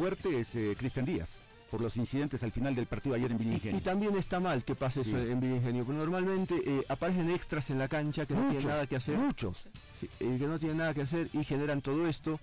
fuerte 0.00 0.40
es 0.40 0.56
eh, 0.56 0.74
Cristian 0.78 1.04
Díaz. 1.04 1.40
por 1.70 1.82
los 1.82 1.98
incidentes 1.98 2.42
al 2.42 2.52
final 2.52 2.74
del 2.74 2.86
partido 2.86 3.14
ayer 3.14 3.30
en 3.30 3.36
Villa 3.36 3.70
Y, 3.70 3.80
también 3.82 4.16
está 4.16 4.40
mal 4.40 4.64
que 4.64 4.74
pase 4.74 5.02
eso 5.02 5.18
en 5.18 5.38
Villa 5.40 5.56
Ingenio, 5.56 5.84
porque 5.84 5.98
normalmente 5.98 6.54
eh, 6.64 6.86
aparecen 6.88 7.30
extras 7.30 7.68
en 7.68 7.78
la 7.78 7.86
cancha 7.86 8.24
que 8.24 8.32
no 8.32 8.48
tienen 8.48 8.66
nada 8.66 8.86
que 8.86 8.96
hacer. 8.96 9.18
Muchos. 9.18 9.66
Eh, 10.02 10.36
que 10.38 10.46
no 10.46 10.58
tienen 10.58 10.78
nada 10.78 10.94
que 10.94 11.02
hacer 11.02 11.28
y 11.34 11.44
generan 11.44 11.82
todo 11.82 12.08
esto. 12.08 12.40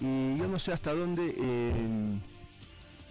Y 0.00 0.38
yo 0.38 0.48
no 0.48 0.58
sé 0.58 0.72
hasta 0.72 0.94
dónde 0.94 1.34
eh, 1.38 2.18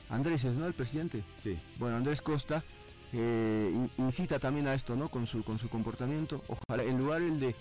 Andrés 0.09 0.43
es, 0.43 0.57
¿no? 0.57 0.65
El 0.65 0.73
presidente. 0.73 1.23
Sí. 1.37 1.55
Bueno, 1.77 1.97
Andrés 1.97 2.23
Costa 2.23 2.63
incita 3.99 4.39
también 4.39 4.67
a 4.67 4.73
esto, 4.73 4.95
¿no? 4.95 5.09
Con 5.09 5.27
su, 5.27 5.43
con 5.43 5.59
su 5.59 5.69
comportamiento. 5.69 6.43
Ojalá, 6.47 6.81
en 6.83 6.97
lugar 6.97 7.21
el 7.21 7.39
de 7.39 7.55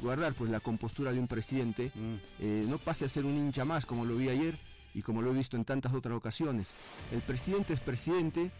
guardar 0.00 0.32
pues 0.32 0.50
la 0.50 0.60
compostura 0.60 1.12
de 1.12 1.20
un 1.20 1.28
presidente, 1.28 1.92
mm. 1.94 2.70
no 2.70 2.78
pase 2.78 3.04
a 3.04 3.08
ser 3.10 3.26
un 3.26 3.36
hincha 3.36 3.66
más 3.66 3.84
como 3.84 4.06
lo 4.06 4.16
vi 4.16 4.30
ayer 4.30 4.58
y 4.98 5.02
como 5.02 5.22
lo 5.22 5.30
he 5.30 5.34
visto 5.34 5.56
en 5.56 5.64
tantas 5.64 5.94
otras 5.94 6.16
ocasiones. 6.16 6.66
El 7.12 7.20
presidente 7.20 7.72
es 7.72 7.78
presidente 7.78 8.50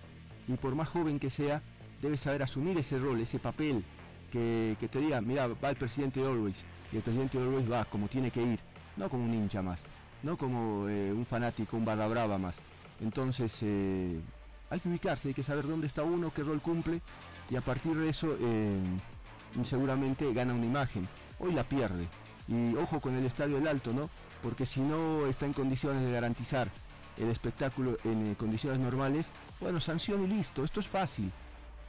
y 0.47 0.53
por 0.53 0.77
más 0.77 0.89
joven 0.89 1.19
que 1.19 1.31
sea, 1.31 1.63
debe 2.01 2.17
saber 2.17 2.45
asumir 2.45 2.79
ese 2.79 2.97
rol, 2.97 3.21
ese 3.21 3.41
papel, 3.41 3.85
que, 4.31 4.77
te 4.79 5.01
diga, 5.01 5.21
mira, 5.21 5.49
va 5.49 5.71
el 5.71 5.77
presidente 5.77 6.21
de 6.21 6.27
Always, 6.27 6.57
y 6.93 6.97
el 6.97 7.03
presidente 7.03 7.39
de 7.39 7.45
Always 7.45 7.71
va 7.71 7.85
como 7.87 8.07
tiene 8.07 8.31
que 8.31 8.41
ir, 8.41 8.61
no 8.97 9.09
como 9.09 9.25
un 9.25 9.35
hincha 9.35 9.63
más, 9.63 9.81
no 10.23 10.37
como 10.37 10.89
eh, 10.89 11.13
un 11.13 11.27
fanático, 11.27 11.77
un 11.77 11.85
barra 11.85 12.07
brava 12.07 12.39
más. 12.39 12.55
Entonces, 13.01 13.59
eh, 13.63 14.21
hay 14.71 14.79
que 14.79 14.89
ubicarse, 14.89 15.29
hay 15.29 15.35
que 15.35 15.43
saber 15.43 15.67
dónde 15.67 15.89
está 15.89 16.05
uno, 16.05 16.33
qué 16.33 16.45
rol 16.45 16.61
cumple, 16.61 17.01
y 17.51 17.57
a 17.57 17.63
partir 17.63 17.97
de 17.97 18.09
eso, 18.09 18.37
eh, 18.41 18.79
seguramente 19.65 20.33
gana 20.33 20.55
una 20.55 20.67
imagen. 20.67 21.09
Hoy 21.41 21.53
la 21.53 21.65
pierde. 21.65 22.07
Y 22.47 22.75
ojo 22.77 23.01
con 23.01 23.15
el 23.17 23.27
Estadio 23.27 23.57
del 23.57 23.67
Alto, 23.67 23.93
¿no? 23.93 24.09
Porque 24.43 24.67
si 24.67 24.81
no 24.81 25.27
está 25.27 25.47
en 25.47 25.53
condiciones 25.53 26.03
de 26.03 26.13
garantizar 26.13 26.69
el 27.17 27.29
espectáculo 27.29 27.99
en 28.05 28.29
eh, 28.29 28.35
condiciones 28.39 28.79
normales, 28.79 29.31
bueno, 29.61 29.81
sanción 29.81 30.25
y 30.25 30.29
listo, 30.29 30.65
esto 30.65 30.81
es 30.81 30.87
fácil, 30.87 31.33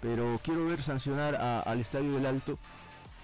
pero 0.02 0.40
quiero 0.44 0.66
ver 0.66 0.82
sancionar 0.82 1.36
al 1.36 1.80
Estadio 1.80 2.14
del 2.14 2.26
Alto 2.26 2.58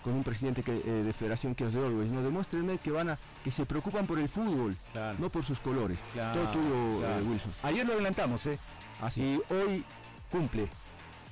con 0.04 0.14
un 0.14 0.24
presidente 0.24 0.62
que, 0.62 0.72
eh, 0.72 1.04
de 1.04 1.14
federación 1.14 1.56
que 1.56 1.66
es 1.66 1.74
de 1.74 1.80
Orwell, 1.80 2.14
no 2.14 2.22
demuéstrenme 2.22 2.78
que 2.78 2.92
van 2.92 3.10
a 3.10 3.18
que 3.44 3.50
se 3.50 3.66
preocupan 3.66 4.06
por 4.06 4.20
el 4.20 4.30
fútbol, 4.30 4.76
no 5.18 5.30
por 5.30 5.44
sus 5.44 5.60
colores. 5.60 5.98
Todo 6.14 6.44
tuyo, 6.52 7.08
eh, 7.08 7.24
Wilson. 7.28 7.52
Ayer 7.64 7.86
lo 7.86 7.94
adelantamos, 7.94 8.46
¿eh? 8.46 8.60
Así. 9.02 9.22
Y 9.22 9.54
hoy 9.54 9.84
cumple. 10.32 10.68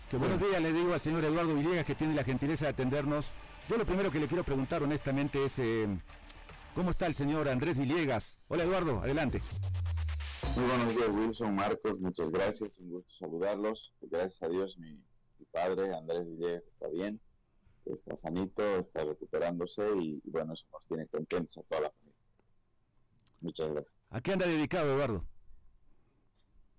Que 0.10 0.18
buenos 0.18 0.40
días 0.40 0.62
le 0.62 0.74
digo 0.74 0.94
al 0.94 1.00
señor 1.00 1.24
Eduardo 1.24 1.56
Villegas 1.56 1.86
que 1.86 1.96
tiene 1.96 2.16
la 2.16 2.24
gentileza 2.24 2.66
de 2.66 2.72
atendernos. 2.72 3.32
Yo 3.70 3.78
lo 3.78 3.86
primero 3.86 4.12
que 4.12 4.20
le 4.20 4.28
quiero 4.28 4.44
preguntar 4.44 4.82
honestamente 4.82 5.44
es 5.44 5.60
¿Cómo 6.76 6.90
está 6.90 7.06
el 7.06 7.14
señor 7.14 7.48
Andrés 7.50 7.78
Villegas? 7.78 8.40
Hola 8.48 8.64
Eduardo, 8.64 8.98
adelante. 9.00 9.42
Muy 10.56 10.66
buenos 10.66 10.96
días 10.96 11.10
Wilson, 11.10 11.56
Marcos, 11.56 12.00
muchas 12.00 12.32
gracias, 12.32 12.80
un 12.80 12.90
gusto 12.90 13.14
saludarlos. 13.20 13.94
Gracias 14.02 14.42
a 14.42 14.48
Dios 14.48 14.76
mi, 14.80 15.00
padre 15.52 15.94
Andrés 15.94 16.26
Villegas 16.26 16.64
está 16.64 16.88
bien, 16.88 17.22
está 17.86 18.18
sanito, 18.18 18.64
está 18.80 19.04
recuperándose 19.04 19.88
y, 20.02 20.20
bueno, 20.26 20.54
eso 20.54 20.66
nos 20.72 20.84
tiene 20.88 21.06
contentos 21.08 21.60
a 21.60 21.62
toda 21.64 21.82
la 21.82 21.92
familia. 21.92 22.20
Muchas 23.42 23.70
gracias. 23.70 23.98
¿A 24.10 24.22
qué 24.22 24.34
anda 24.34 24.48
dedicado 24.48 24.94
Eduardo? 24.94 25.26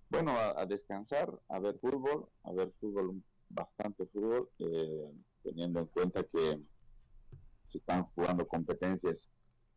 Bueno, 0.09 0.37
a, 0.37 0.65
descansar, 0.65 1.31
a 1.47 1.59
ver 1.59 1.79
fútbol, 1.79 2.27
a 2.43 2.51
ver 2.51 2.69
fútbol, 2.81 3.23
bastante 3.47 4.05
fútbol, 4.07 4.49
eh, 4.59 5.11
teniendo 5.41 5.79
en 5.79 5.85
cuenta 5.85 6.21
que 6.23 6.59
se 7.63 7.77
están 7.77 8.03
jugando 8.13 8.45
competencias 8.45 9.29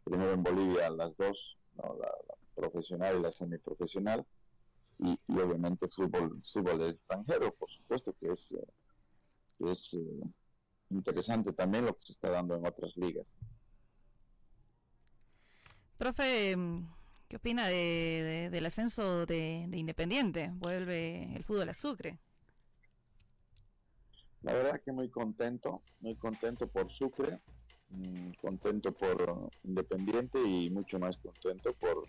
primero 0.08 0.32
en 0.32 0.42
Bolivia 0.42 0.90
las 0.90 1.16
dos, 1.16 1.58
la, 1.76 2.12
profesional 2.54 3.18
y 3.18 3.22
la 3.22 3.30
semiprofesional, 3.30 4.24
y, 4.98 5.18
y 5.28 5.38
obviamente 5.38 5.88
fútbol, 5.88 6.40
fútbol 6.42 6.82
extranjero, 6.88 7.54
por 7.54 7.70
supuesto 7.70 8.12
que 8.18 8.30
es, 8.30 8.52
eh, 8.52 9.70
es 9.70 9.94
eh, 9.94 9.98
interesante 10.90 11.52
también 11.52 11.86
lo 11.86 11.94
que 11.94 12.02
se 12.02 12.12
está 12.12 12.30
dando 12.30 12.56
en 12.56 12.66
otras 12.66 12.96
ligas. 12.96 13.36
Profe, 15.98 16.56
¿qué 17.28 17.36
opina 17.36 17.68
de, 17.68 18.48
del 18.50 18.66
ascenso 18.66 19.26
de, 19.26 19.66
de, 19.68 19.78
Independiente? 19.78 20.50
Vuelve 20.54 21.34
el 21.34 21.44
fútbol 21.44 21.68
a 21.68 21.74
Sucre. 21.74 22.18
La 24.42 24.52
verdad 24.52 24.80
que 24.84 24.92
muy 24.92 25.10
contento, 25.10 25.82
muy 26.00 26.14
contento 26.16 26.68
por 26.68 26.88
Sucre. 26.88 27.40
Mm, 27.90 28.32
contento 28.40 28.92
por 28.92 29.50
Independiente 29.64 30.38
y 30.44 30.70
mucho 30.70 30.98
más 30.98 31.16
contento 31.18 31.72
por 31.74 32.06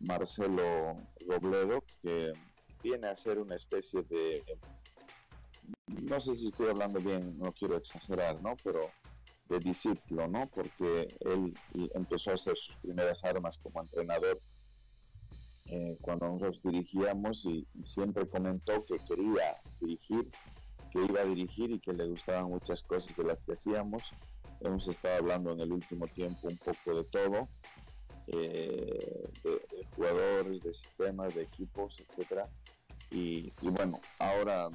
Marcelo 0.00 1.02
Robledo, 1.26 1.82
que 2.02 2.32
viene 2.82 3.08
a 3.08 3.16
ser 3.16 3.38
una 3.38 3.56
especie 3.56 4.02
de, 4.02 4.44
no 6.02 6.20
sé 6.20 6.34
si 6.36 6.48
estoy 6.48 6.68
hablando 6.68 7.00
bien, 7.00 7.38
no 7.38 7.52
quiero 7.52 7.76
exagerar, 7.76 8.40
¿no? 8.42 8.54
Pero 8.62 8.80
de 9.48 9.58
discípulo, 9.60 10.28
¿no? 10.28 10.46
Porque 10.48 11.08
él 11.20 11.54
empezó 11.94 12.30
a 12.30 12.34
hacer 12.34 12.56
sus 12.56 12.76
primeras 12.76 13.24
armas 13.24 13.58
como 13.58 13.80
entrenador 13.80 14.40
eh, 15.68 15.96
cuando 16.00 16.26
nosotros 16.26 16.60
dirigíamos 16.62 17.44
y, 17.44 17.66
siempre 17.82 18.28
comentó 18.28 18.84
que 18.84 18.98
quería 19.00 19.56
dirigir, 19.80 20.30
que 20.92 21.00
iba 21.04 21.20
a 21.20 21.24
dirigir 21.24 21.70
y 21.72 21.80
que 21.80 21.92
le 21.92 22.06
gustaban 22.06 22.50
muchas 22.50 22.82
cosas 22.82 23.16
de 23.16 23.24
las 23.24 23.42
que 23.42 23.52
hacíamos 23.54 24.02
Hemos 24.60 24.88
estado 24.88 25.16
hablando 25.16 25.52
en 25.52 25.60
el 25.60 25.72
último 25.72 26.06
tiempo 26.06 26.48
un 26.48 26.56
poco 26.56 26.96
de 26.96 27.04
todo, 27.04 27.48
eh, 28.28 29.28
de, 29.44 29.86
jugadores, 29.94 30.62
de 30.62 30.72
sistemas, 30.72 31.34
de 31.34 31.42
equipos, 31.42 31.96
etcétera. 32.00 32.48
Y, 33.10 33.52
bueno, 33.62 34.00
ahora 34.18 34.68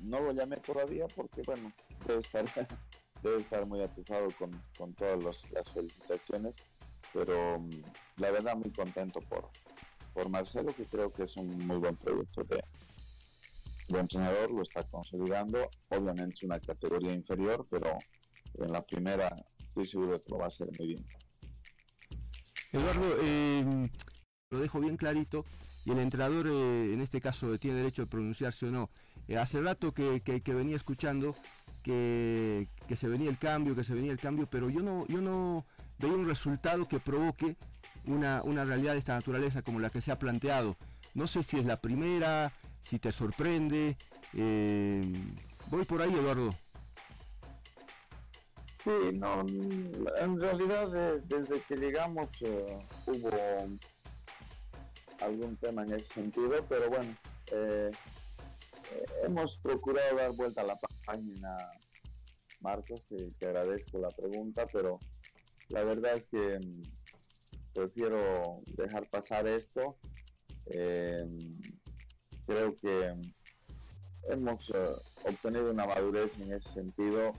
no 0.00 0.20
lo 0.20 0.32
llamé 0.32 0.56
todavía 0.56 1.06
porque 1.08 1.42
bueno, 1.42 1.72
debe 2.06 2.20
estar, 2.20 2.44
muy 3.68 3.82
atufado 3.82 4.28
con, 4.38 4.94
todas 4.94 5.44
las 5.52 5.70
felicitaciones, 5.70 6.54
pero 7.12 7.60
mm, 7.60 7.70
la 8.18 8.30
verdad 8.30 8.56
muy 8.56 8.70
contento 8.70 9.20
por, 9.20 9.50
por 10.12 10.28
Marcelo, 10.30 10.74
que 10.74 10.86
creo 10.86 11.12
que 11.12 11.24
es 11.24 11.36
un 11.36 11.58
muy 11.66 11.76
buen 11.76 11.96
proyecto 11.96 12.42
de, 12.44 12.62
de 13.88 13.98
entrenador, 13.98 14.50
lo 14.50 14.62
está 14.62 14.82
consolidando, 14.84 15.68
obviamente 15.90 16.46
una 16.46 16.58
categoría 16.58 17.12
inferior, 17.12 17.66
pero 17.70 17.98
en 18.58 18.72
la 18.72 18.84
primera 18.84 19.34
estoy 19.58 19.88
seguro 19.88 20.22
que 20.22 20.30
lo 20.30 20.38
va 20.38 20.44
a 20.44 20.48
hacer 20.48 20.68
muy 20.78 20.88
bien. 20.88 21.04
Eduardo, 22.72 23.22
em, 23.22 23.88
lo 24.50 24.58
dejo 24.60 24.80
bien 24.80 24.96
clarito 24.96 25.44
y 25.84 25.92
el 25.92 25.98
entrenador 25.98 26.46
eh, 26.48 26.92
en 26.92 27.00
este 27.00 27.20
caso 27.20 27.58
tiene 27.58 27.78
derecho 27.78 28.02
de 28.02 28.08
pronunciarse 28.08 28.66
o 28.66 28.70
no. 28.70 28.90
Eh, 29.28 29.36
hace 29.36 29.60
rato 29.60 29.92
que, 29.92 30.20
venía 30.46 30.76
escuchando 30.76 31.34
que, 31.82 32.68
se 32.94 33.08
venía 33.08 33.30
el 33.30 33.38
cambio, 33.38 33.74
que 33.74 33.84
se 33.84 33.94
venía 33.94 34.12
el 34.12 34.18
cambio, 34.18 34.48
pero 34.48 34.70
yo 34.70 34.80
no, 34.80 35.06
yo 35.08 35.20
no 35.20 35.66
veía 35.98 36.14
un 36.14 36.26
resultado 36.26 36.88
que 36.88 37.00
provoque 37.00 37.56
una, 38.06 38.42
una 38.42 38.64
realidad 38.64 38.92
de 38.92 38.98
esta 38.98 39.14
naturaleza 39.14 39.62
como 39.62 39.80
la 39.80 39.90
que 39.90 40.00
se 40.00 40.12
ha 40.12 40.18
planteado. 40.18 40.76
No 41.14 41.26
sé 41.26 41.42
si 41.42 41.58
es 41.58 41.64
la 41.64 41.80
primera, 41.80 42.52
si 42.80 42.98
te 42.98 43.12
sorprende. 43.12 43.96
Em, 44.32 45.34
voy 45.70 45.84
por 45.84 46.02
ahí, 46.02 46.12
Eduardo. 46.12 46.50
Sí, 48.84 49.14
no, 49.14 49.46
en 50.18 50.38
realidad 50.38 50.94
eh, 50.94 51.22
desde 51.24 51.58
que 51.62 51.74
llegamos 51.74 52.28
eh, 52.42 52.86
hubo 53.06 53.30
algún 55.22 55.56
tema 55.56 55.84
en 55.84 55.94
ese 55.94 56.12
sentido, 56.12 56.62
pero 56.68 56.90
bueno, 56.90 57.16
eh, 57.50 57.90
hemos 59.22 59.56
procurado 59.62 60.16
dar 60.16 60.32
vuelta 60.32 60.60
a 60.60 60.66
la 60.66 60.78
página, 61.06 61.56
Marcos, 62.60 63.06
y 63.08 63.30
te 63.38 63.46
agradezco 63.46 63.96
la 64.00 64.08
pregunta, 64.08 64.66
pero 64.70 64.98
la 65.70 65.82
verdad 65.82 66.18
es 66.18 66.26
que 66.26 66.58
mm, 66.58 66.82
prefiero 67.72 68.60
dejar 68.76 69.08
pasar 69.08 69.48
esto. 69.48 69.96
creo 72.46 72.76
que 72.82 73.14
hemos 74.28 74.70
obtenido 75.24 75.70
una 75.70 75.86
madurez 75.86 76.38
en 76.38 76.52
ese 76.52 76.70
sentido 76.74 77.32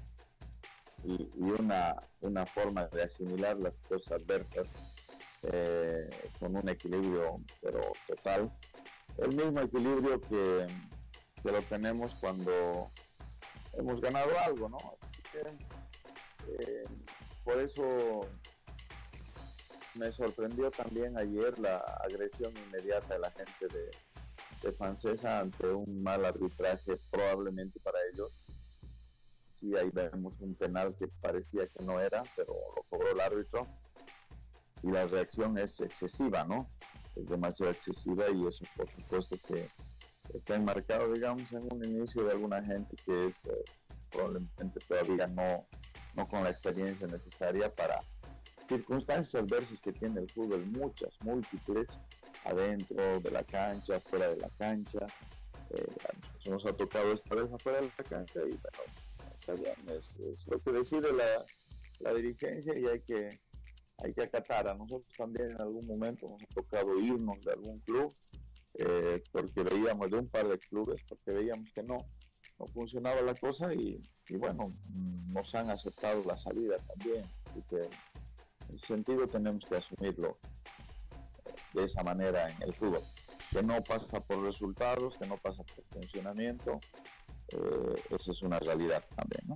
y, 1.06 1.30
una, 1.38 1.96
una, 2.22 2.46
forma 2.46 2.88
de 2.88 3.04
asimilar 3.04 3.58
las 3.58 3.74
cosas 3.88 4.14
adversas 4.14 4.68
eh, 5.44 6.10
con 6.40 6.56
un 6.56 6.68
equilibrio 6.68 7.40
pero 7.62 7.82
total. 8.08 8.52
El 9.18 9.36
mismo 9.36 9.62
equilibrio 9.62 10.20
que, 10.22 10.66
que 11.44 11.52
lo 11.52 11.62
tenemos 11.64 12.16
cuando 12.16 12.90
hemos 13.74 14.02
ganado 14.02 14.32
algo, 14.40 14.70
¿no? 14.70 14.78
Eh, 16.48 16.84
por 17.44 17.60
eso 17.60 18.22
me 19.94 20.12
sorprendió 20.12 20.72
también 20.72 21.18
ayer 21.18 21.58
la 21.60 21.78
agresión 21.78 22.54
inmediata 22.68 23.14
de 23.14 23.20
la 23.20 23.32
gente 23.32 23.68
de, 23.68 23.92
de 24.62 24.72
Francesa 24.74 25.40
ante 25.40 25.68
un 25.68 26.02
mal 26.02 26.26
arbitraje 26.26 26.98
probablemente 27.12 27.80
para 27.80 28.00
ellos 28.12 28.32
sí 29.56 29.76
ahí 29.76 29.90
vemos 29.92 30.34
un 30.40 30.56
penal 30.56 30.96
que 30.98 31.08
parecía 31.22 31.68
que 31.68 31.84
no 31.84 32.00
era, 32.00 32.24
pero 32.36 32.54
lo 32.76 32.84
cobró 32.90 33.12
el 33.12 33.20
árbitro 33.20 33.68
y 34.84 34.92
la 34.92 35.08
reacción 35.08 35.58
es 35.58 35.80
excesiva, 35.80 36.44
¿no? 36.44 36.70
es 37.16 37.28
demasiado 37.28 37.72
excesiva 37.72 38.30
y 38.30 38.46
eso 38.48 38.64
por 38.76 38.90
supuesto 38.90 39.38
que 39.48 39.70
está 40.34 40.56
enmarcado, 40.56 41.12
digamos, 41.14 41.52
en 41.52 41.68
un 41.72 41.84
inicio 41.84 42.24
de 42.24 42.32
alguna 42.32 42.62
gente 42.64 42.96
que 43.06 43.28
es 43.28 43.38
eh, 43.46 43.64
probablemente 44.12 44.80
todavía 44.88 45.28
no, 45.28 45.62
no 46.16 46.28
con 46.28 46.44
la 46.44 46.50
experiencia 46.50 47.08
necesaria 47.08 47.74
para 47.74 48.00
circunstancias 48.68 49.44
adversas 49.44 49.80
que 49.82 49.94
tiene 49.94 50.22
el 50.22 50.30
fútbol, 50.30 50.66
muchas, 50.68 51.14
múltiples, 51.22 52.00
adentro 52.44 53.20
de 53.20 53.32
la 53.32 53.44
cancha, 53.44 54.00
fuera 54.00 54.30
de 54.30 54.38
la 54.38 54.50
cancha. 54.58 55.06
Eh, 55.72 56.50
nos 56.50 56.66
ha 56.66 56.74
tocado 56.74 57.12
esta 57.14 57.36
vez 57.36 57.52
afuera 57.52 57.82
de 57.82 57.92
la 57.98 58.04
cancha 58.04 58.40
y 58.40 58.50
bueno, 58.50 58.84
es, 59.54 60.48
lo 60.48 60.60
que 60.60 60.72
decide 60.72 61.14
la, 61.14 61.46
la, 62.00 62.14
dirigencia 62.14 62.78
y 62.78 62.86
hay 62.86 63.02
que, 63.02 63.30
hay 64.04 64.14
que 64.14 64.24
acatar. 64.24 64.68
A 64.68 64.74
nosotros 64.74 65.12
también 65.18 65.52
en 65.52 65.62
algún 65.62 65.86
momento 65.86 66.28
nos 66.28 66.42
ha 66.42 66.48
tocado 66.48 67.00
irnos 67.00 67.40
de 67.42 67.52
algún 67.54 67.80
club 67.80 68.14
eh, 68.80 69.24
porque 69.32 69.64
veíamos 69.64 70.12
de 70.12 70.20
un 70.20 70.28
par 70.28 70.48
de 70.48 70.60
clubes, 70.60 71.02
porque 71.08 71.32
veíamos 71.32 71.72
que 71.74 71.84
no, 71.84 71.98
no 72.60 72.68
funcionaba 72.68 73.22
la 73.22 73.34
cosa 73.36 73.74
y, 73.74 74.02
y 74.30 74.36
bueno, 74.36 74.76
nos 75.30 75.56
han 75.56 75.70
aceptado 75.70 76.24
la 76.24 76.36
salida 76.36 76.78
también. 76.78 77.26
Así 77.46 77.62
que 77.70 77.78
en 77.78 78.76
ese 78.76 78.88
sentido 78.88 79.28
tenemos 79.28 79.64
que 79.66 79.78
asumirlo 79.78 80.38
eh, 81.46 81.54
de 81.74 81.84
esa 81.86 82.04
manera 82.04 82.50
en 82.50 82.64
el 82.64 82.74
fútbol, 82.74 83.04
que 83.52 83.64
no 83.64 83.82
pasa 83.84 84.20
por 84.20 84.44
resultados, 84.44 85.18
que 85.18 85.28
no 85.28 85.38
pasa 85.38 85.64
por 85.64 85.84
funcionamiento, 85.86 86.80
eh, 87.50 88.02
eso 88.10 88.32
es 88.32 88.42
una 88.42 88.60
realidad 88.60 89.04
también, 89.16 89.44
¿no? 89.48 89.56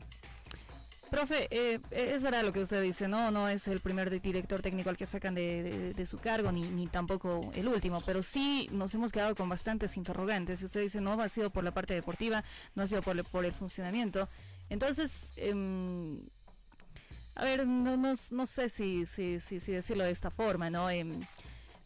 Profe, 1.10 1.48
eh, 1.50 1.80
es 1.90 2.22
verdad 2.22 2.44
lo 2.44 2.54
que 2.54 2.60
usted 2.60 2.84
dice, 2.84 3.08
¿no? 3.08 3.32
No 3.32 3.50
es 3.50 3.68
el 3.68 3.80
primer 3.80 4.22
director 4.22 4.62
técnico 4.62 4.92
al 4.92 4.98
que 4.98 5.08
sacan 5.08 5.34
de, 5.34 6.06
su 6.06 6.20
cargo, 6.20 6.52
ni, 6.52 6.70
ni, 6.70 6.86
tampoco 6.86 7.50
el 7.56 7.68
último, 7.68 8.02
pero 8.06 8.22
sí 8.22 8.70
nos 8.72 8.94
hemos 8.94 9.12
quedado 9.12 9.34
con 9.36 9.50
bastantes 9.50 9.98
interrogantes. 9.98 10.60
Si 10.60 10.66
usted 10.66 10.82
dice, 10.82 11.02
no, 11.02 11.20
ha 11.20 11.28
sido 11.28 11.50
por 11.50 11.64
la 11.64 11.72
parte 11.72 11.96
deportiva, 11.96 12.44
no 12.76 12.84
ha 12.84 12.88
sido 12.88 13.02
por, 13.02 13.24
por 13.26 13.44
el 13.44 13.54
funcionamiento. 13.54 14.30
Entonces, 14.70 15.30
em, 15.36 16.22
a 17.34 17.44
ver, 17.44 17.66
no, 17.66 17.98
no, 17.98 18.46
sé 18.46 18.70
si, 18.70 19.06
decirlo 19.06 20.04
de 20.04 20.12
esta 20.12 20.30
forma, 20.30 20.70
¿no? 20.70 20.92
Em, 20.92 21.20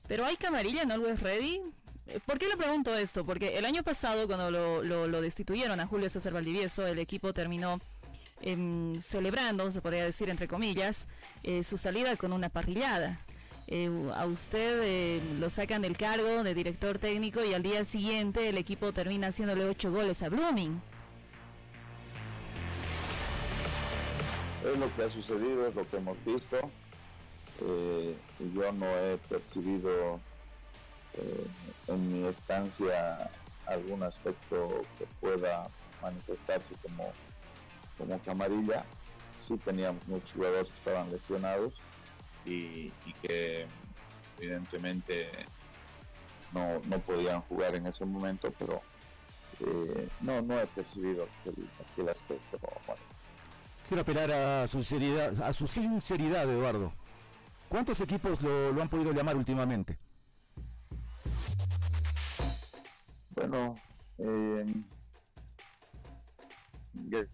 pero 0.08 0.26
hay 0.26 0.36
camarilla 0.36 0.82
en 0.82 0.92
Always 0.92 1.22
Ready. 1.22 1.62
Eh, 2.08 2.20
¿Por 2.26 2.38
qué 2.38 2.48
le 2.48 2.58
pregunto 2.58 2.96
esto? 2.96 3.26
Porque 3.26 3.58
el 3.58 3.66
año 3.66 3.84
pasado, 3.84 4.28
cuando 4.28 4.52
lo, 4.52 5.22
destituyeron 5.22 5.80
a 5.80 5.88
Julio 5.88 6.10
César 6.10 6.34
Valdivieso, 6.34 6.86
el 6.86 7.00
equipo 7.00 7.34
terminó 7.34 7.80
Em, 8.46 9.00
celebrando, 9.00 9.72
se 9.72 9.82
podría 9.82 10.04
decir 10.04 10.30
entre 10.30 10.50
comillas, 10.50 11.08
eh, 11.44 11.63
su 11.63 11.78
salida 11.78 12.18
con 12.18 12.34
una 12.34 12.50
parrillada. 12.50 13.22
Eh, 13.68 13.89
a 14.13 14.26
usted 14.26 15.22
lo 15.39 15.50
sacan 15.50 15.82
del 15.82 15.96
cargo 15.96 16.44
de 16.44 16.54
director 16.54 17.00
técnico 17.00 17.42
y 17.46 17.54
al 17.54 17.63
día 17.63 17.86
siguiente 17.86 18.50
el 18.50 18.58
equipo 18.58 18.92
termina 18.92 19.28
haciéndole 19.28 19.63
ocho 19.63 19.92
goles 19.92 20.22
a 20.24 20.28
Blooming. 20.28 20.82
Es 24.70 24.78
lo 24.78 24.94
que 24.94 25.04
ha 25.04 25.10
sucedido, 25.10 25.68
es 25.68 25.76
lo 25.76 25.89
que 25.89 25.98
hemos 25.98 26.18
visto. 26.26 26.58
yo 27.60 28.72
no 28.74 28.86
he 28.86 29.18
percibido 29.30 30.20
en 31.88 32.12
mi 32.12 32.28
estancia 32.28 33.30
algún 33.65 34.04
aspecto 34.04 34.84
que 34.97 35.06
pueda 35.21 35.67
manifestarse 36.02 36.73
como 36.82 37.12
como 37.97 38.19
Camarilla, 38.19 38.86
sí 39.36 39.58
teníamos 39.58 40.06
muchos 40.08 40.32
jugadores 40.32 40.67
que 40.67 40.78
estaban 40.78 41.12
lesionados 41.12 41.73
y, 42.45 42.91
que 43.21 43.65
evidentemente 44.39 45.30
no, 46.52 46.82
podían 46.99 47.41
jugar 47.41 47.76
en 47.76 47.88
ese 47.88 48.06
momento, 48.06 48.54
pero 48.58 48.82
eh, 49.60 50.10
no, 50.21 50.41
no 50.41 50.60
he 50.60 50.67
percibido 50.67 51.28
aquel, 51.41 52.10
aspecto. 52.10 52.60
Quiero 53.88 54.02
apelar 54.02 54.32
a 54.32 54.67
su, 54.67 54.84
sinceridad, 54.84 55.41
a 55.41 55.54
su 55.54 55.67
sinceridad, 55.67 56.49
Eduardo. 56.49 56.91
¿Cuántos 57.69 58.02
equipos 58.02 58.41
lo 58.41 58.82
han 58.82 58.89
podido 58.89 59.13
llamar 59.13 59.36
últimamente? 59.36 59.97
Bueno, 63.36 63.76
eh, 64.19 64.65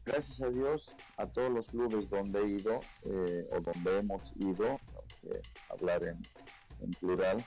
gracias 0.06 0.42
a 0.42 0.50
Dios, 0.50 0.96
a 1.18 1.26
todos 1.28 1.52
los 1.52 1.68
clubes 1.68 2.10
donde 2.10 2.40
he 2.40 2.48
ido 2.48 2.80
eh, 3.04 3.48
o 3.52 3.60
donde 3.60 3.98
hemos 3.98 4.34
ido, 4.38 4.80
hablar 5.70 6.04
en, 6.04 6.92
plural, 7.02 7.46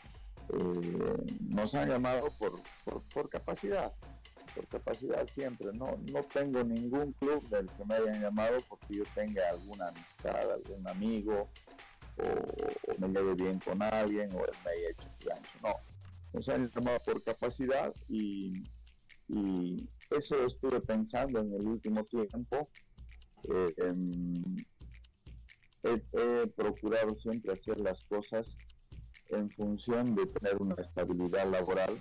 eh, 0.53 1.37
nos 1.49 1.75
han 1.75 1.89
llamado 1.89 2.29
por, 2.39 2.61
por, 3.15 3.31
capacidad, 3.31 3.93
por 4.55 4.67
capacidad 4.67 5.27
siempre. 5.29 5.73
No, 5.73 5.99
no 6.13 6.23
tengo 6.25 6.63
ningún 6.63 7.13
club 7.13 7.49
del 7.49 7.71
que 7.71 7.85
me 7.87 7.95
hayan 7.95 8.21
llamado 8.21 8.59
porque 8.69 8.97
yo 8.97 9.05
tenga 9.15 9.49
alguna 9.49 9.89
amistad, 9.89 10.53
algún 10.53 10.87
amigo, 10.87 11.49
o, 12.19 13.01
me 13.01 13.09
lleve 13.09 13.35
bien 13.35 13.59
con 13.61 13.83
alguien, 13.83 14.31
o 14.33 14.41
me 14.65 14.71
haya 14.71 14.91
hecho 14.91 15.09
gancho. 15.25 15.53
No, 15.63 15.75
nos 16.33 16.49
han 16.49 16.69
llamado 16.71 16.99
por 17.01 17.23
capacidad 17.23 17.93
y 18.09 18.63
eso 20.11 20.45
estuve 20.45 20.81
pensando 20.81 21.41
en 21.41 21.53
el 21.55 21.67
último 21.67 22.05
tiempo. 22.05 22.69
Eh, 23.49 23.75
he, 25.85 26.47
procurado 26.49 27.17
siempre 27.19 27.53
hacer 27.53 27.81
las 27.81 28.05
cosas 28.05 28.57
en 29.31 29.51
función 29.51 30.15
de 30.15 30.27
tener 30.27 30.61
una 30.61 30.75
estabilidad 30.77 31.51
laboral 31.51 31.99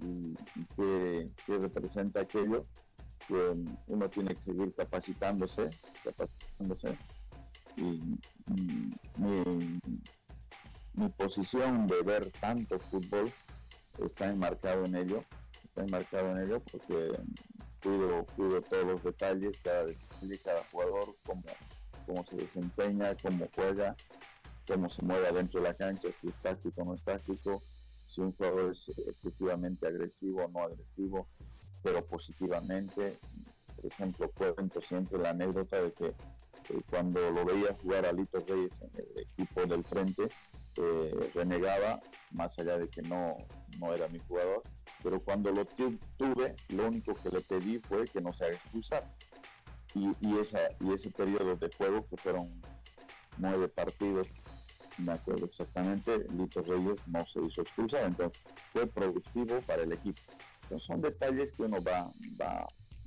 y, 0.00 0.34
que, 0.76 1.30
representa 1.46 2.20
aquello 2.20 2.66
que 3.26 3.54
uno 3.86 4.08
tiene 4.08 4.34
que 4.34 4.42
seguir 4.42 4.74
capacitándose, 4.74 5.68
capacitándose 6.02 6.96
mi 10.98 11.08
posición 11.08 11.86
de 11.86 12.02
ver 12.02 12.30
tanto 12.40 12.78
fútbol 12.78 13.32
está 13.98 14.26
enmarcado 14.26 14.84
en 14.84 14.96
ello 14.96 15.24
enmarcado 15.80 16.30
en 16.32 16.42
ello 16.44 16.60
porque 16.70 17.18
cuido, 17.82 18.24
cuido 18.36 18.62
todos 18.62 18.84
los 18.84 19.02
detalles, 19.02 19.58
cada 19.62 19.84
detalle, 19.84 20.38
cada 20.44 20.64
jugador, 20.70 21.14
cómo, 21.24 21.42
cómo 22.06 22.24
se 22.24 22.36
desempeña, 22.36 23.14
cómo 23.22 23.48
juega, 23.54 23.96
cómo 24.66 24.90
se 24.90 25.02
mueve 25.02 25.32
dentro 25.32 25.60
de 25.60 25.68
la 25.68 25.74
cancha, 25.74 26.08
si 26.20 26.28
es 26.28 26.36
táctico 26.38 26.82
o 26.82 26.84
no 26.84 26.94
es 26.94 27.02
táctico, 27.02 27.62
si 28.06 28.20
un 28.20 28.32
jugador 28.32 28.72
es 28.72 28.88
excesivamente 29.06 29.86
agresivo 29.86 30.44
o 30.44 30.48
no 30.48 30.62
agresivo, 30.62 31.28
pero 31.82 32.04
positivamente. 32.04 33.18
Por 33.76 33.92
ejemplo, 33.92 34.28
cuento 34.32 34.80
siempre 34.80 35.18
la 35.18 35.30
anécdota 35.30 35.80
de 35.80 35.92
que 35.92 36.06
eh, 36.06 36.82
cuando 36.90 37.30
lo 37.30 37.44
veía 37.44 37.76
jugar 37.80 38.06
a 38.06 38.12
Lito 38.12 38.40
Reyes 38.40 38.80
en 38.82 38.90
el 38.96 39.22
equipo 39.22 39.64
del 39.66 39.84
frente, 39.84 40.28
eh, 40.80 41.30
renegaba, 41.34 42.00
más 42.30 42.58
allá 42.58 42.78
de 42.78 42.88
que 42.88 43.02
no, 43.02 43.36
no 43.78 43.92
era 43.92 44.08
mi 44.08 44.18
jugador, 44.20 44.62
pero 45.02 45.20
cuando 45.20 45.50
lo 45.50 45.64
tuve, 45.64 46.54
lo 46.68 46.86
único 46.86 47.14
que 47.14 47.30
le 47.30 47.40
pedí 47.40 47.78
fue 47.80 48.06
que 48.06 48.20
no 48.20 48.32
se 48.32 48.44
haga 48.44 48.54
expulsar. 48.54 49.04
Y, 49.94 50.38
esa, 50.38 50.60
y 50.80 50.92
ese 50.92 51.10
periodo 51.10 51.56
de 51.56 51.70
juego, 51.76 52.06
que 52.08 52.16
fueron 52.16 52.48
nueve 53.38 53.68
partidos, 53.68 54.28
me 54.98 55.12
acuerdo 55.12 55.46
exactamente, 55.46 56.26
Lito 56.36 56.62
Reyes 56.62 57.06
no 57.08 57.24
se 57.26 57.40
hizo 57.40 57.62
expulsar, 57.62 58.04
entonces 58.04 58.42
fue 58.68 58.86
productivo 58.86 59.60
para 59.62 59.82
el 59.82 59.92
equipo. 59.92 60.20
Son 60.78 61.00
detalles 61.00 61.52
que 61.52 61.62
uno 61.62 61.82
va, 61.82 62.12
va 62.40 62.66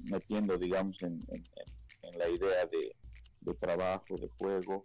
metiendo, 0.10 0.58
digamos, 0.58 1.02
en, 1.04 1.20
en, 1.30 1.44
la 2.18 2.28
idea 2.28 2.66
de, 2.66 2.96
de, 3.42 3.54
trabajo, 3.54 4.18
de 4.18 4.28
juego. 4.40 4.84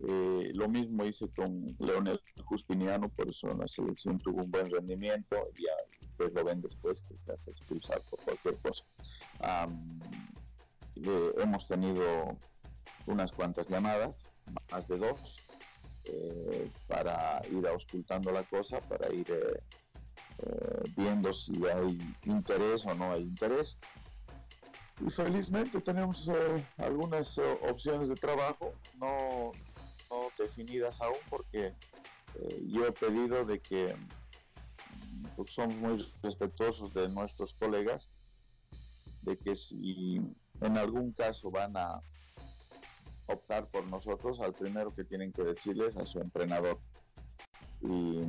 Eh, 0.00 0.52
lo 0.54 0.68
mismo 0.68 1.04
hice 1.04 1.28
con 1.28 1.74
Leonel 1.78 2.20
Justiniano, 2.44 3.08
por 3.08 3.28
eso 3.28 3.50
en 3.50 3.60
la 3.60 3.68
selección 3.68 4.18
tuvo 4.18 4.42
un 4.42 4.50
buen 4.50 4.70
rendimiento, 4.70 5.36
y 5.56 5.64
pues 6.16 6.32
lo 6.34 6.44
ven 6.44 6.60
después 6.60 7.00
que 7.02 7.16
se 7.20 7.32
hace 7.32 7.50
expulsar 7.50 8.02
por 8.02 8.20
cualquier 8.20 8.56
cosa. 8.58 8.84
hemos 11.38 11.68
tenido 11.68 12.36
unas 13.06 13.32
cuantas 13.32 13.68
llamadas, 13.68 14.28
más 14.70 14.86
de 14.88 14.98
dos, 14.98 15.36
eh, 16.08 16.70
para 16.86 17.42
ir 17.50 17.66
auscultando 17.66 18.30
la 18.30 18.44
cosa, 18.44 18.78
para 18.80 19.12
ir 19.12 19.28
eh, 19.28 19.60
eh, 20.38 20.82
viendo 20.96 21.32
si 21.32 21.52
hay 21.66 21.98
interés 22.24 22.86
o 22.86 22.94
no 22.94 23.12
hay 23.12 23.22
interés. 23.22 23.76
Y 25.04 25.10
felizmente 25.10 25.80
tenemos 25.80 26.30
algunas 26.78 27.36
opciones 27.68 28.08
de 28.08 28.14
trabajo, 28.14 28.72
no, 28.98 29.52
no 30.10 30.28
definidas 30.38 31.00
aún, 31.00 31.18
porque 31.30 31.74
yo 32.66 32.86
he 32.86 32.92
pedido 32.92 33.44
de 33.44 33.60
que 33.60 33.96
porque 35.36 35.52
somos 35.52 35.76
muy 35.76 36.12
respetuosos 36.22 36.92
de 36.94 37.08
nuestros 37.08 37.54
colegas, 37.54 38.08
de 39.22 39.36
que 39.36 39.56
si 39.56 40.20
en 40.60 40.78
algún 40.78 41.12
caso 41.12 41.50
van 41.50 41.76
a 41.76 42.00
optar 43.26 43.66
por 43.68 43.86
nosotros, 43.86 44.40
al 44.40 44.54
primero 44.54 44.94
que 44.94 45.04
tienen 45.04 45.32
que 45.32 45.42
decirles 45.42 45.96
a 45.96 46.06
su 46.06 46.20
entrenador. 46.20 46.78
Y, 47.82 48.22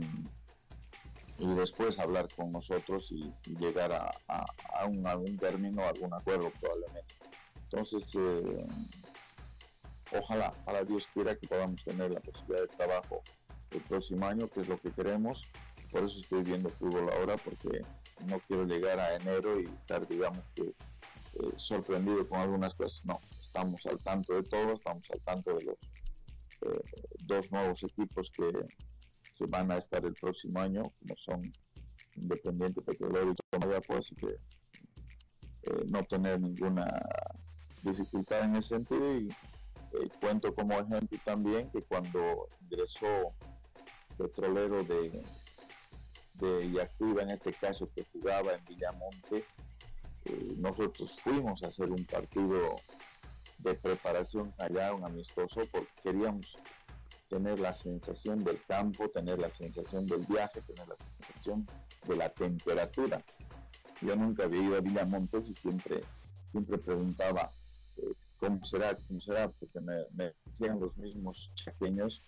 y 1.40 1.54
después 1.56 2.00
hablar 2.00 2.28
con 2.36 2.52
nosotros 2.52 3.12
y, 3.12 3.32
llegar 3.60 3.92
a, 3.94 4.86
un, 4.86 5.06
algún 5.06 5.38
término, 5.38 5.84
algún 5.84 6.14
acuerdo 6.14 6.52
probablemente. 6.60 7.16
Entonces, 7.64 8.16
eh, 8.16 8.66
ojalá, 10.14 10.52
para 10.66 10.84
Dios 10.84 11.08
quiera 11.14 11.36
que 11.36 11.48
podamos 11.48 11.84
tener 11.84 12.12
la 12.12 12.20
posibilidad 12.20 12.62
de 12.62 12.76
trabajo 12.76 13.24
el 13.72 13.82
próximo 13.82 14.26
año, 14.26 14.48
que 14.50 14.62
es 14.62 14.68
lo 14.68 14.78
que 14.80 14.92
queremos. 14.92 15.44
Por 15.92 16.04
eso 16.04 16.20
estoy 16.20 16.44
viendo 16.44 16.70
fútbol 16.70 17.10
ahora, 17.14 17.38
porque 17.38 17.82
no 18.26 18.40
quiero 18.48 18.66
llegar 18.66 19.00
a 19.00 19.16
enero 19.16 19.60
y 19.60 19.66
estar, 19.66 20.08
digamos 20.08 20.44
que, 20.56 20.64
eh, 20.64 21.54
sorprendido 21.56 22.28
con 22.28 22.40
algunas 22.40 22.74
cosas. 22.76 23.00
No, 23.06 23.20
estamos 23.42 23.86
al 23.86 23.98
tanto 24.00 24.34
de 24.34 24.44
todo, 24.44 24.74
estamos 24.74 25.04
al 25.12 25.22
tanto 25.22 25.56
de 25.56 25.66
los 25.66 25.78
eh, 26.62 26.82
dos 27.24 27.52
nuevos 27.52 27.84
equipos 27.84 28.32
que, 28.32 28.52
que 29.36 29.46
van 29.48 29.72
a 29.72 29.78
estar 29.78 30.06
el 30.06 30.14
próximo 30.14 30.60
año, 30.60 30.84
como 31.00 31.16
son 31.18 31.52
Independiente 32.16 32.82
Petrolero 32.82 33.32
y 33.32 33.36
Tomaya, 33.52 33.80
pues 33.82 34.14
que 34.18 34.28
eh, 34.28 35.86
no 35.92 36.04
tener 36.04 36.40
ninguna 36.40 36.88
dificultad 37.84 38.44
en 38.44 38.56
ese 38.56 38.70
sentido 38.70 39.16
y 39.18 39.28
eh, 39.94 40.10
cuento 40.20 40.54
como 40.54 40.74
ejemplo 40.74 41.18
también 41.24 41.70
que 41.72 41.82
cuando 41.84 42.48
ingresó 42.62 43.34
Petrolero 44.18 44.84
de, 44.84 45.22
de 46.36 46.72
Yacuba, 46.72 47.24
en 47.24 47.32
este 47.32 47.54
caso 47.54 47.90
que 47.96 48.06
jugaba 48.12 48.54
en 48.54 48.66
Villamontes, 48.66 49.56
eh, 50.26 50.54
nosotros 50.58 51.14
fuimos 51.22 51.64
a 51.64 51.68
hacer 51.68 51.90
un 51.92 52.04
partido 52.06 52.76
de 53.60 53.74
preparación 53.76 54.54
allá, 54.58 54.94
un 54.94 55.06
amistoso, 55.06 55.62
porque 55.72 55.92
queríamos 56.04 56.58
tener 57.30 57.60
la 57.60 57.74
sensación 57.74 58.44
del 58.44 58.62
campo, 58.66 59.10
tener 59.10 59.40
la 59.40 59.52
sensación 59.52 60.06
del 60.06 60.26
viaje, 60.26 60.62
tener 60.62 60.88
la 60.88 60.96
sensación 60.98 61.68
de 62.08 62.16
la 62.16 62.30
temperatura. 62.30 63.22
Yo 64.02 64.16
nunca 64.16 64.44
había 64.44 64.62
ido 64.62 64.78
a 64.78 64.82
Villamontes 64.82 65.50
y 65.50 65.54
siempre, 65.54 66.02
siempre 66.46 66.78
preguntaba 66.78 67.52
eh, 67.98 68.14
cómo 68.40 68.64
será, 68.66 68.96
cómo 69.08 69.20
será, 69.20 69.50
porque 69.50 69.80
me, 69.80 70.34
decían 70.46 70.80
los 70.80 70.96
mismos 70.98 71.52
chaqueños, 71.56 72.24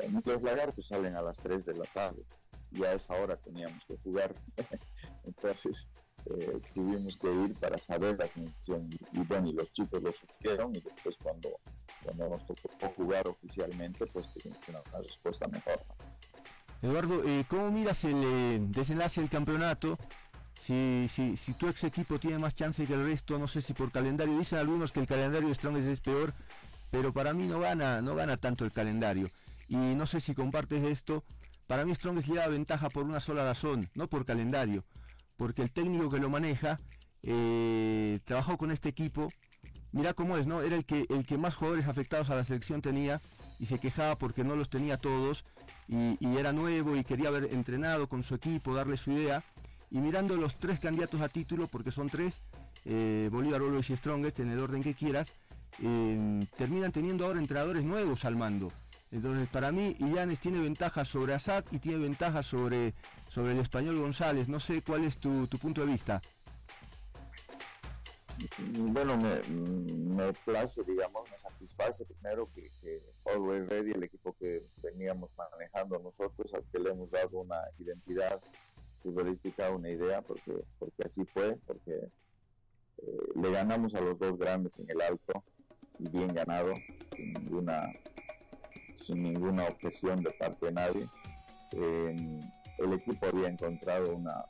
eh, 0.00 0.10
los 0.24 0.42
lagartos 0.42 0.86
salen 0.86 1.16
a 1.16 1.22
las 1.22 1.38
3 1.38 1.64
de 1.64 1.74
la 1.74 1.84
tarde 1.84 2.22
y 2.72 2.84
a 2.84 2.92
esa 2.92 3.14
hora 3.14 3.36
teníamos 3.36 3.84
que 3.86 3.96
jugar. 3.98 4.34
Entonces 5.24 5.86
eh, 6.26 6.60
tuvimos 6.74 7.16
que 7.16 7.30
ir 7.30 7.54
para 7.54 7.78
saber 7.78 8.16
la 8.18 8.28
sensación 8.28 8.88
y, 9.12 9.20
bueno, 9.20 9.48
y 9.48 9.52
los 9.52 9.72
chicos 9.72 10.02
lo 10.02 10.12
supieron 10.12 10.74
y 10.74 10.80
después 10.80 11.16
cuando 11.22 11.50
cuando 12.02 12.28
nos 12.28 12.46
tocó 12.46 12.88
jugar 12.96 13.26
oficialmente, 13.28 14.06
pues 14.06 14.26
tuvimos 14.34 14.58
una, 14.68 14.82
respuesta 14.98 15.48
mejor. 15.48 15.80
Eduardo, 16.82 17.22
eh, 17.24 17.44
¿cómo 17.48 17.70
miras 17.70 18.04
el 18.04 18.22
eh, 18.22 18.58
desenlace 18.60 19.22
del 19.22 19.30
campeonato? 19.30 19.98
Si, 20.58 21.06
si, 21.08 21.36
si 21.36 21.52
tu 21.54 21.68
ex 21.68 21.84
equipo 21.84 22.18
tiene 22.18 22.38
más 22.38 22.54
chance 22.54 22.86
que 22.86 22.94
el 22.94 23.04
resto, 23.04 23.38
no 23.38 23.48
sé 23.48 23.60
si 23.60 23.74
por 23.74 23.90
calendario, 23.90 24.38
dicen 24.38 24.58
algunos 24.58 24.92
que 24.92 25.00
el 25.00 25.06
calendario 25.06 25.48
de 25.48 25.54
Strongest 25.54 25.88
es 25.88 26.00
peor, 26.00 26.32
pero 26.90 27.12
para 27.12 27.34
mí 27.34 27.46
no 27.46 27.60
gana, 27.60 28.00
no 28.00 28.14
gana 28.14 28.36
tanto 28.36 28.64
el 28.64 28.72
calendario. 28.72 29.28
Y 29.68 29.76
no 29.76 30.06
sé 30.06 30.20
si 30.20 30.34
compartes 30.34 30.84
esto, 30.84 31.24
para 31.66 31.84
mí 31.84 31.94
Strongest 31.94 32.28
lleva 32.28 32.46
ventaja 32.46 32.88
por 32.88 33.04
una 33.04 33.20
sola 33.20 33.44
razón, 33.44 33.90
no 33.94 34.08
por 34.08 34.24
calendario, 34.24 34.84
porque 35.36 35.62
el 35.62 35.70
técnico 35.70 36.08
que 36.08 36.18
lo 36.18 36.30
maneja 36.30 36.78
eh, 37.22 38.20
trabajó 38.24 38.56
con 38.56 38.70
este 38.70 38.88
equipo 38.88 39.28
mira 39.94 40.12
cómo 40.12 40.36
es, 40.36 40.46
¿no? 40.46 40.60
Era 40.60 40.76
el 40.76 40.84
que, 40.84 41.06
el 41.08 41.24
que 41.24 41.38
más 41.38 41.54
jugadores 41.54 41.86
afectados 41.86 42.28
a 42.28 42.34
la 42.34 42.44
selección 42.44 42.82
tenía 42.82 43.22
y 43.60 43.66
se 43.66 43.78
quejaba 43.78 44.18
porque 44.18 44.42
no 44.42 44.56
los 44.56 44.68
tenía 44.68 44.98
todos 44.98 45.44
y, 45.86 46.18
era 46.36 46.52
nuevo 46.52 46.96
y 46.96 47.04
quería 47.04 47.28
haber 47.28 47.54
entrenado 47.54 48.08
con 48.08 48.24
su 48.24 48.34
equipo, 48.34 48.74
darle 48.74 48.96
su 48.96 49.12
idea. 49.12 49.44
Y 49.94 50.00
mirando 50.00 50.36
los 50.36 50.56
tres 50.56 50.80
candidatos 50.80 51.20
a 51.20 51.28
título, 51.28 51.68
porque 51.68 51.92
son 51.92 52.08
tres, 52.08 52.42
eh, 52.84 53.28
Bolívar, 53.30 53.60
Always 53.60 53.90
y 53.90 53.96
Strongest, 53.96 54.40
en 54.40 54.50
el 54.50 54.58
orden 54.58 54.82
que 54.82 54.92
quieras, 54.92 55.32
eh, 55.80 56.44
terminan 56.56 56.90
teniendo 56.90 57.24
ahora 57.24 57.38
entrenadores 57.38 57.84
nuevos 57.84 58.24
al 58.24 58.34
mando. 58.34 58.72
Entonces, 59.12 59.48
para 59.48 59.70
mí, 59.70 59.94
Illanes 60.00 60.40
tiene 60.40 60.58
ventaja 60.58 61.04
sobre 61.04 61.34
Assad 61.34 61.64
y 61.70 61.78
tiene 61.78 61.98
ventaja 61.98 62.42
sobre, 62.42 62.92
sobre 63.28 63.52
el 63.52 63.60
español 63.60 64.00
González. 64.00 64.48
No 64.48 64.58
sé 64.58 64.82
cuál 64.82 65.04
es 65.04 65.18
tu 65.18 65.46
punto 65.46 65.82
de 65.82 65.92
vista. 65.92 66.20
Bueno, 68.76 69.16
me, 69.16 69.40
me 69.48 70.32
place, 70.32 70.82
digamos, 70.82 71.30
me 71.30 71.38
satisface 71.38 72.04
primero 72.04 72.50
que, 72.52 72.72
que 72.82 73.00
Always 73.26 73.68
Ready, 73.68 73.92
el 73.92 74.02
equipo 74.02 74.34
que 74.40 74.66
veníamos 74.82 75.30
manejando 75.36 76.00
nosotros, 76.00 76.52
al 76.52 76.64
que 76.72 76.80
le 76.80 76.90
hemos 76.90 77.12
dado 77.12 77.38
una 77.38 77.60
identidad 77.78 78.40
futbolística, 79.04 79.70
una 79.70 79.90
idea, 79.90 80.20
porque, 80.22 80.52
porque 80.80 81.02
así 81.04 81.24
fue, 81.26 81.56
porque 81.66 81.92
eh, 81.92 83.18
le 83.36 83.50
ganamos 83.52 83.94
a 83.94 84.00
los 84.00 84.18
dos 84.18 84.36
grandes 84.36 84.76
en 84.80 84.90
el 84.90 85.00
alto 85.00 85.44
y 86.00 86.08
bien 86.08 86.34
ganado, 86.34 86.74
sin 87.14 87.32
ninguna, 87.34 87.92
sin 88.94 89.22
ninguna 89.22 89.68
objeción 89.68 90.22
de 90.24 90.32
parte 90.32 90.66
de 90.66 90.72
nadie. 90.72 91.06
el 91.72 92.92
equipo 92.92 93.26
había 93.26 93.48
encontrado 93.48 94.16
una, 94.16 94.44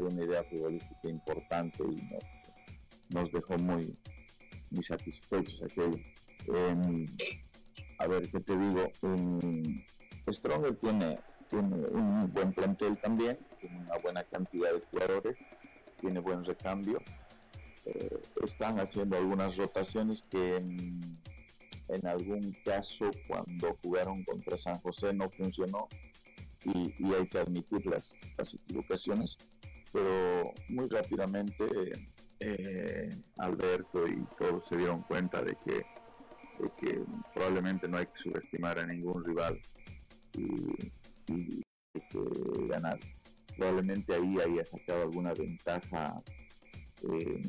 una 0.00 0.24
idea 0.24 0.42
futbolística 0.44 1.08
importante 1.08 1.84
y 1.84 2.02
nos 2.10 2.52
nos 3.12 3.30
dejó 3.30 3.56
muy, 3.58 3.96
muy 4.70 4.82
satisfechos 4.82 5.62
aquello. 5.62 5.98
Em, 6.46 7.06
a 7.98 8.06
ver, 8.06 8.28
¿qué 8.30 8.40
te 8.40 8.56
digo? 8.56 8.90
Um, 9.02 9.82
Stronger 10.30 10.74
tiene, 10.76 11.18
tiene 11.52 11.86
un 11.88 12.32
buen 12.32 12.52
plantel 12.54 12.96
también, 12.96 13.38
tiene 13.60 13.78
una 13.80 13.98
buena 13.98 14.24
cantidad 14.24 14.72
de 14.72 14.80
jugadores, 14.90 15.38
tiene 16.00 16.18
buen 16.18 16.42
recambio. 16.44 16.98
Eh, 17.84 18.20
están 18.42 18.80
haciendo 18.80 19.18
algunas 19.18 19.56
rotaciones 19.56 20.22
que 20.30 20.56
en, 20.56 22.06
algún 22.06 22.56
caso 22.64 23.10
cuando 23.28 23.76
jugaron 23.82 24.24
contra 24.24 24.56
San 24.56 24.78
José 24.80 25.12
no 25.12 25.28
funcionó 25.28 25.88
y, 26.64 27.12
hay 27.12 27.28
que 27.28 27.38
admitir 27.38 27.84
las, 27.84 28.18
las 28.38 28.54
equivocaciones, 28.54 29.36
pero 29.92 30.54
muy 30.70 30.88
rápidamente 30.88 31.66
eh, 32.40 33.10
Alberto 33.36 34.08
y 34.08 34.24
todos 34.38 34.66
se 34.66 34.78
dieron 34.78 35.02
cuenta 35.02 35.42
de 35.42 35.56
que, 35.66 35.84
probablemente 37.34 37.88
no 37.88 37.98
hay 37.98 38.06
que 38.06 38.16
subestimar 38.16 38.78
a 38.78 38.86
ningún 38.86 39.24
rival 39.24 39.60
que 41.92 42.66
ganar. 42.68 42.98
Probablemente 43.56 44.14
ahí 44.14 44.38
haya 44.40 44.64
sacado 44.64 45.02
alguna 45.02 45.34
ventaja 45.34 46.22
eh, 47.02 47.42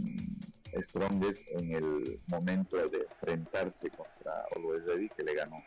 Strongest 0.82 1.46
en 1.50 1.76
el 1.76 2.19
momento 2.28 2.78
de 2.89 3.00
enfrentarse 3.00 3.89
contra 3.89 4.46
Always 4.56 4.86
Ready 4.86 5.10
que 5.10 5.24
le 5.24 5.36
ganó. 5.36 5.63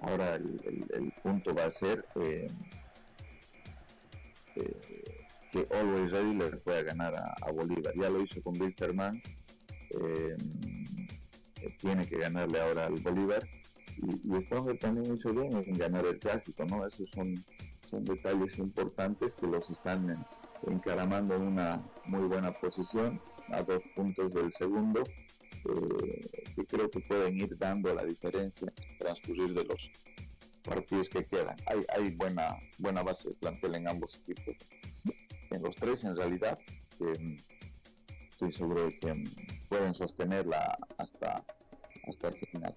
Ahora 0.00 0.34
el, 0.34 1.12
punto 1.22 1.54
va 1.54 1.64
a 1.64 1.70
ser 1.70 2.04
eh, 2.16 2.46
eh 4.56 5.04
que 5.50 5.68
Always 5.70 6.10
Ready 6.10 6.34
le 6.34 6.56
pueda 6.56 6.82
ganar 6.82 7.14
a, 7.14 7.50
Bolívar. 7.52 7.94
Ya 7.96 8.10
lo 8.10 8.20
hizo 8.20 8.42
con 8.42 8.60
Wilterman, 8.60 9.22
eh, 9.90 10.36
tiene 11.78 12.04
que 12.06 12.18
ganarle 12.18 12.60
ahora 12.60 12.86
al 12.86 12.94
Bolívar. 12.94 13.46
Y, 13.96 14.36
y 14.36 14.78
también 14.78 15.14
hizo 15.14 15.32
bien 15.32 15.52
en 15.54 15.78
ganar 15.78 16.04
el 16.06 16.18
clásico, 16.18 16.64
¿no? 16.64 16.86
Esos 16.86 17.10
son, 17.10 17.34
son 17.88 18.04
detalles 18.04 18.58
importantes 18.58 19.34
que 19.34 19.46
los 19.46 19.70
están 19.70 20.26
encaramando 20.66 21.36
en 21.36 21.42
una 21.42 21.82
muy 22.06 22.26
buena 22.26 22.52
posición, 22.52 23.20
a 23.50 23.62
dos 23.62 23.82
puntos 23.94 24.32
del 24.32 24.52
segundo, 24.52 25.04
eh, 25.04 26.64
creo 26.66 26.90
que 26.90 27.00
pueden 27.00 27.38
ir 27.38 27.56
dando 27.58 27.94
la 27.94 28.04
diferencia 28.04 28.72
transcurrir 28.98 29.52
de 29.54 29.64
los 29.64 29.90
partidos 30.62 31.08
que 31.08 31.24
quedan. 31.24 31.56
Hay, 31.66 31.80
hay 31.88 32.10
buena, 32.10 32.56
buena 32.78 33.02
base 33.02 33.28
de 33.28 33.34
plantel 33.34 33.74
en 33.74 33.88
ambos 33.88 34.16
equipos 34.16 34.56
en 35.54 35.62
los 35.62 35.76
tres 35.76 36.04
en 36.04 36.16
realidad, 36.16 36.58
estoy 38.30 38.52
seguro 38.52 38.86
de 38.86 38.96
que 38.96 39.24
pueden 39.68 39.94
sostenerla 39.94 40.76
hasta, 40.98 41.44
hasta 42.06 42.28
el 42.28 42.34
final. 42.34 42.74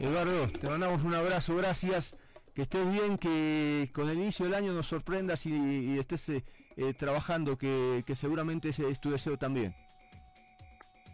Eduardo, 0.00 0.46
te 0.46 0.68
mandamos 0.68 1.02
un 1.02 1.12
abrazo, 1.14 1.56
gracias. 1.56 2.16
Que 2.54 2.62
estés 2.62 2.88
bien, 2.90 3.18
que 3.18 3.90
con 3.92 4.08
el 4.08 4.16
inicio 4.18 4.44
del 4.44 4.54
año 4.54 4.72
nos 4.72 4.86
sorprendas 4.86 5.44
y, 5.46 5.98
estés 5.98 6.28
eh, 6.28 6.44
eh, 6.76 6.94
trabajando, 6.94 7.58
que, 7.58 8.04
seguramente 8.14 8.68
ese 8.68 8.88
es 8.88 9.00
tu 9.00 9.10
deseo 9.10 9.36
también. 9.36 9.74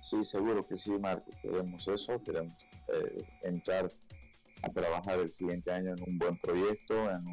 Sí, 0.03 0.22
seguro 0.24 0.66
que 0.66 0.76
sí, 0.76 0.91
Marco. 0.91 1.30
Queremos 1.41 1.89
eso, 1.89 2.22
queremos 2.22 2.55
eh, 2.89 3.24
entrar 3.43 3.91
a 4.62 4.68
trabajar 4.68 5.18
el 5.20 5.32
siguiente 5.32 5.72
año 5.72 5.95
en 5.95 6.03
un 6.07 6.18
buen 6.18 6.39
proyecto, 6.39 7.11
en, 7.11 7.24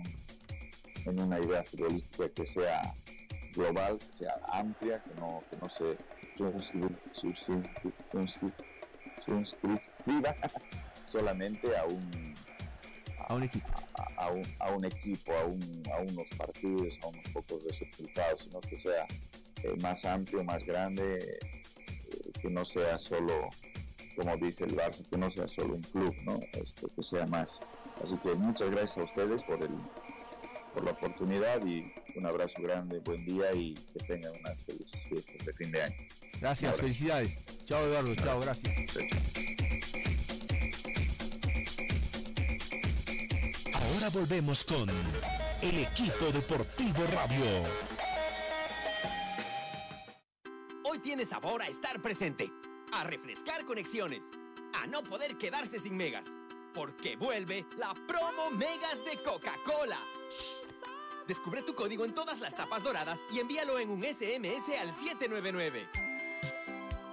en 1.06 1.22
una 1.22 1.38
idea 1.40 1.64
futbolística 1.66 2.30
que 2.30 2.46
sea 2.46 2.82
global, 3.54 3.98
que 3.98 4.18
sea 4.20 4.40
amplia, 4.54 5.04
que 5.04 5.20
no, 5.20 5.44
que 5.50 5.58
no 5.58 5.70
se 5.70 5.98
suscriba 9.60 10.36
solamente 11.12 11.76
a 11.76 11.84
un, 11.86 12.34
a 13.28 13.34
un 13.34 13.44
equipo. 13.44 13.68
A, 14.18 14.30
un, 14.30 14.44
a 14.60 14.72
un, 14.72 14.86
equipo, 14.86 15.34
a, 15.34 15.46
un, 15.46 15.84
a, 15.94 16.02
unos 16.02 16.30
partidos, 16.38 16.98
a 17.04 17.08
unos 17.08 17.28
pocos 17.34 17.64
resultados, 17.64 18.44
sino 18.44 18.62
que 18.62 18.78
sea 18.78 19.06
eh, 19.64 19.76
más 19.82 20.06
amplio, 20.06 20.44
más 20.44 20.64
grande, 20.64 21.18
eh, 21.18 21.40
que 22.40 22.50
no 22.50 22.64
sea 22.66 22.98
solo, 22.98 23.50
como 24.16 24.38
dice 24.38 24.64
el 24.66 24.76
Barça, 24.76 25.04
que 25.10 25.18
no 25.18 25.30
sea 25.30 25.48
solo 25.48 25.76
un 25.76 25.82
club, 25.82 26.16
¿no? 26.24 26.40
Este, 26.54 26.88
que 26.96 27.04
sea 27.04 27.26
más. 27.26 27.60
Así 28.02 28.16
que 28.18 28.34
muchas 28.36 28.70
gracias 28.70 28.98
a 28.98 29.04
ustedes 29.04 29.44
por, 29.44 29.62
el, 29.62 29.72
por 30.74 30.84
la 30.84 30.92
oportunidad 30.92 31.66
y 31.66 31.92
un 32.16 32.26
abrazo 32.26 32.62
grande, 32.62 33.00
buen 33.00 33.26
día 33.26 33.52
y 33.54 33.74
que 33.74 34.06
tengan 34.06 34.34
unas 34.40 34.64
felices 34.64 35.02
fiestas 35.10 35.46
de 35.46 35.54
fin 35.54 35.72
de 35.72 35.84
año. 35.84 36.08
Gracias, 36.40 36.78
felicidades. 36.78 37.38
Chao 37.66 37.86
Eduardo, 37.86 38.16
chao, 38.16 38.40
gracias. 38.40 39.61
Volvemos 44.10 44.66
con 44.66 44.90
el 45.62 45.78
equipo 45.78 46.26
deportivo 46.34 47.06
radio. 47.14 47.46
Hoy 50.84 50.98
tiene 51.00 51.24
sabor 51.24 51.62
a 51.62 51.68
estar 51.68 52.02
presente, 52.02 52.52
a 52.94 53.04
refrescar 53.04 53.64
conexiones, 53.64 54.26
a 54.74 54.88
no 54.88 55.04
poder 55.04 55.38
quedarse 55.38 55.80
sin 55.80 55.96
megas, 55.96 56.26
porque 56.74 57.16
vuelve 57.16 57.66
la 57.78 57.94
promo 58.08 58.50
Megas 58.50 59.06
de 59.06 59.22
Coca-Cola. 59.22 60.00
Descubre 61.28 61.62
tu 61.62 61.76
código 61.76 62.04
en 62.04 62.14
todas 62.14 62.42
las 62.42 62.56
tapas 62.56 62.82
doradas 62.82 63.20
y 63.32 63.40
envíalo 63.40 63.78
en 63.78 63.92
un 63.92 64.04
SMS 64.04 64.70
al 64.82 64.96
799. 64.96 65.88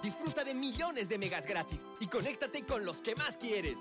Disfruta 0.02 0.42
de 0.42 0.54
millones 0.54 1.08
de 1.08 1.18
megas 1.18 1.44
gratis 1.44 1.84
y 2.00 2.06
conéctate 2.06 2.64
con 2.64 2.84
los 2.84 3.02
que 3.02 3.14
más 3.14 3.36
quieres. 3.36 3.78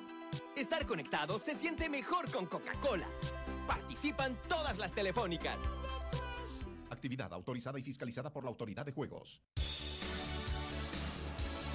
Estar 0.57 0.87
conectado 0.87 1.37
se 1.37 1.55
siente 1.55 1.87
mejor 1.87 2.31
con 2.31 2.47
Coca-Cola. 2.47 3.07
Participan 3.67 4.35
todas 4.47 4.75
las 4.79 4.91
telefónicas. 4.91 5.57
Actividad 6.89 7.31
autorizada 7.31 7.77
y 7.77 7.83
fiscalizada 7.83 8.31
por 8.31 8.43
la 8.43 8.49
Autoridad 8.49 8.83
de 8.83 8.91
Juegos. 8.91 9.39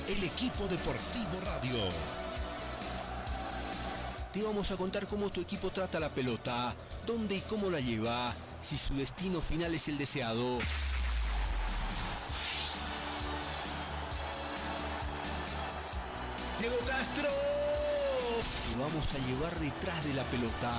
El 0.09 0.25
equipo 0.25 0.67
deportivo 0.67 1.41
radio. 1.45 1.77
Te 4.33 4.43
vamos 4.43 4.73
a 4.73 4.77
contar 4.77 5.07
cómo 5.07 5.31
tu 5.31 5.41
equipo 5.41 5.71
trata 5.71 6.01
la 6.01 6.09
pelota, 6.09 6.75
dónde 7.07 7.37
y 7.37 7.41
cómo 7.43 7.71
la 7.71 7.79
lleva, 7.79 8.35
si 8.61 8.77
su 8.77 8.95
destino 8.97 9.41
final 9.41 9.73
es 9.77 9.87
el 9.87 9.97
deseado. 9.97 10.59
Vamos 18.83 19.07
a 19.15 19.19
llevar 19.29 19.55
detrás 19.61 20.05
de 20.05 20.15
la 20.15 20.25
pelota, 20.25 20.73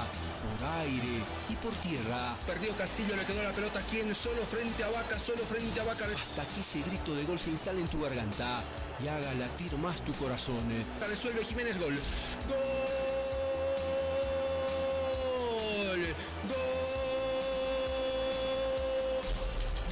por 0.44 0.68
aire 0.84 1.24
y 1.50 1.56
por 1.56 1.72
tierra. 1.76 2.36
Perdió 2.46 2.76
Castillo, 2.76 3.16
le 3.16 3.24
quedó 3.24 3.42
la 3.42 3.52
pelota 3.52 3.80
quien 3.90 4.14
solo 4.14 4.44
frente 4.44 4.84
a 4.84 4.90
Vaca, 4.90 5.18
solo 5.18 5.40
frente 5.46 5.80
a 5.80 5.84
Vaca. 5.86 6.04
Hasta 6.06 6.44
que 6.54 6.60
ese 6.60 6.82
grito 6.82 7.16
de 7.16 7.24
gol 7.24 7.40
se 7.40 7.52
instale 7.52 7.80
en 7.80 7.88
tu 7.88 8.02
garganta 8.02 8.62
y 9.02 9.08
haga 9.08 9.34
latir 9.36 9.78
más 9.78 10.04
tu 10.04 10.12
corazón. 10.14 10.60
Resuelve 11.08 11.46
Jiménez 11.46 11.80
gol. 11.80 11.96
¡Gol! 12.50 12.74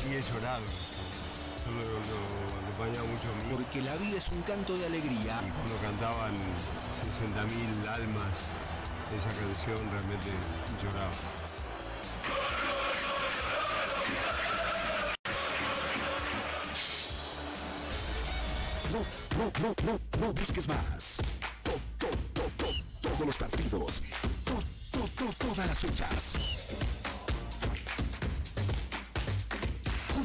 Y 0.04 0.14
he 0.14 0.22
llorado. 0.22 0.66
Lo, 1.72 2.51
acompañaba 2.82 3.08
mucho 3.08 3.28
a 3.30 3.36
mí. 3.36 3.56
Porque 3.56 3.82
la 3.82 3.96
vida 3.96 4.18
es 4.18 4.30
un 4.30 4.42
canto 4.42 4.78
de 4.78 4.86
alegría. 4.86 5.42
Y 5.46 5.52
cuando 5.52 5.76
cantaban 5.82 6.34
60.000 6.92 7.88
almas 7.88 8.38
esa 9.16 9.30
canción, 9.30 9.78
realmente 9.92 10.28
lloraba. 10.82 11.12
No, 18.92 19.00
no, 19.38 19.52
no, 19.62 19.76
no, 19.86 20.26
no 20.26 20.34
busques 20.34 20.68
más. 20.68 21.22
todos 23.02 23.26
los 23.26 23.38
partidos. 23.38 24.04
todas 25.38 25.68
las 25.68 25.80
fechas. 25.80 26.36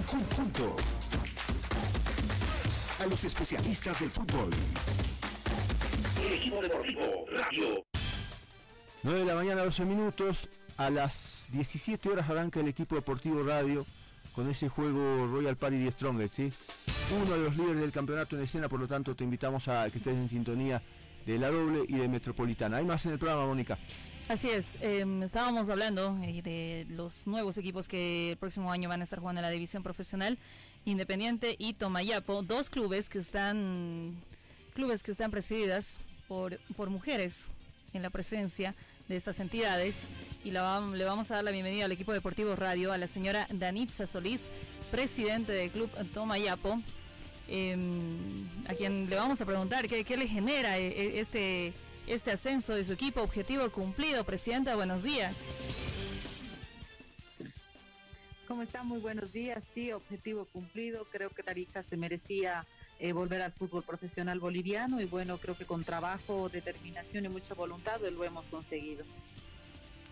junto 0.07 0.96
a 3.07 3.09
los 3.09 3.25
especialistas 3.25 4.01
del 4.01 4.11
fútbol. 4.11 4.51
El 6.25 6.33
equipo 6.33 6.61
deportivo 6.61 7.25
Radio. 7.31 7.85
9 9.03 9.21
de 9.21 9.25
la 9.25 9.35
mañana, 9.35 9.65
12 9.65 9.85
minutos. 9.85 10.49
A 10.77 10.91
las 10.91 11.47
17 11.53 12.09
horas 12.09 12.29
arranca 12.29 12.61
el 12.61 12.69
equipo 12.69 12.97
deportivo 12.97 13.43
Radio 13.43 13.87
con 14.35 14.51
ese 14.51 14.69
juego 14.69 15.27
Royal 15.29 15.57
Party 15.57 15.79
de 15.79 15.93
Strongest, 15.93 16.35
¿sí? 16.35 16.53
Uno 17.15 17.33
de 17.33 17.45
los 17.45 17.57
líderes 17.57 17.81
del 17.81 17.93
campeonato 17.93 18.37
en 18.37 18.43
escena, 18.43 18.69
por 18.69 18.81
lo 18.81 18.89
tanto 18.89 19.15
te 19.15 19.25
invitamos 19.25 19.69
a 19.69 19.89
que 19.89 19.99
estés 19.99 20.15
en 20.15 20.29
sintonía 20.29 20.83
de 21.25 21.39
la 21.39 21.51
doble 21.51 21.85
y 21.89 21.95
de 21.95 22.09
Metropolitana. 22.09 22.79
Hay 22.79 22.85
más 22.85 23.07
en 23.07 23.13
el 23.13 23.19
programa, 23.19 23.47
Mónica. 23.47 23.79
Así 24.29 24.51
es, 24.51 24.77
em, 24.81 25.23
estábamos 25.23 25.69
hablando 25.69 26.19
eh, 26.25 26.43
de 26.43 26.85
los 26.91 27.29
nuevos 27.29 27.57
equipos 27.59 27.87
que 27.87 28.33
el 28.33 28.37
próximo 28.37 28.73
año 28.73 28.89
van 28.89 29.01
a 29.01 29.05
estar 29.05 29.21
jugando 29.21 29.39
en 29.39 29.45
la 29.45 29.51
división 29.51 29.85
profesional, 29.85 30.37
Independiente 30.87 31.57
y 31.59 31.75
Tomayapo, 31.75 32.43
dos 32.43 32.71
clubes 32.71 33.09
que 33.09 33.19
están 33.19 34.15
clubes 34.73 35.03
que 35.03 35.11
están 35.11 35.33
presididas 35.33 35.99
por, 36.29 36.59
por 36.77 36.91
mujeres 36.91 37.49
en 37.93 38.03
la 38.03 38.11
presencia 38.11 38.75
de 39.09 39.17
estas 39.17 39.41
entidades 39.41 40.07
y 40.45 40.53
le 40.53 40.61
vamos 40.61 41.31
a 41.31 41.35
dar 41.35 41.45
la 41.45 41.51
bienvenida 41.51 41.87
al 41.87 41.93
equipo 41.93 42.13
deportivo 42.13 42.55
radio 42.55 42.93
a 42.93 42.99
la 42.99 43.09
señora 43.09 43.49
Danitza 43.51 44.07
Solís, 44.07 44.51
presidente 44.93 45.53
del 45.53 45.73
club 45.73 45.91
Tomayapo, 46.13 46.81
em, 47.49 48.47
a 48.69 48.75
quien 48.75 49.11
le 49.11 49.17
vamos 49.17 49.41
a 49.41 49.45
preguntar 49.45 49.89
qué, 49.89 50.05
qué 50.05 50.17
le 50.17 50.29
genera 50.29 50.79
eh, 50.79 51.19
este 51.19 51.75
este 52.07 52.31
ascenso 52.31 52.75
de 52.75 52.85
su 52.85 52.93
equipo. 52.93 53.21
Objetivo 53.21 53.69
cumplido. 53.71 54.23
Presidenta, 54.25 54.77
buenos 54.77 55.03
días. 55.03 55.47
¿Cómo 58.47 58.63
está? 58.63 58.85
Muy 58.85 59.01
buenos 59.01 59.33
días. 59.33 59.67
Sí, 59.73 59.93
objetivo 59.93 60.45
cumplido. 60.45 61.05
Creo 61.11 61.31
que 61.31 61.43
Tarija 61.43 61.83
se 61.83 61.97
merecía 61.97 62.65
eh, 63.01 63.13
volver 63.13 63.43
al 63.43 63.51
fútbol 63.53 63.83
profesional 63.83 64.39
boliviano 64.39 65.01
y 65.01 65.05
bueno, 65.05 65.39
creo 65.39 65.57
que 65.57 65.67
con 65.67 65.83
trabajo, 65.83 66.49
determinación 66.49 67.25
y 67.25 67.29
mucha 67.29 67.55
voluntad 67.55 68.01
lo 68.01 68.23
hemos 68.23 68.47
conseguido. 68.47 69.05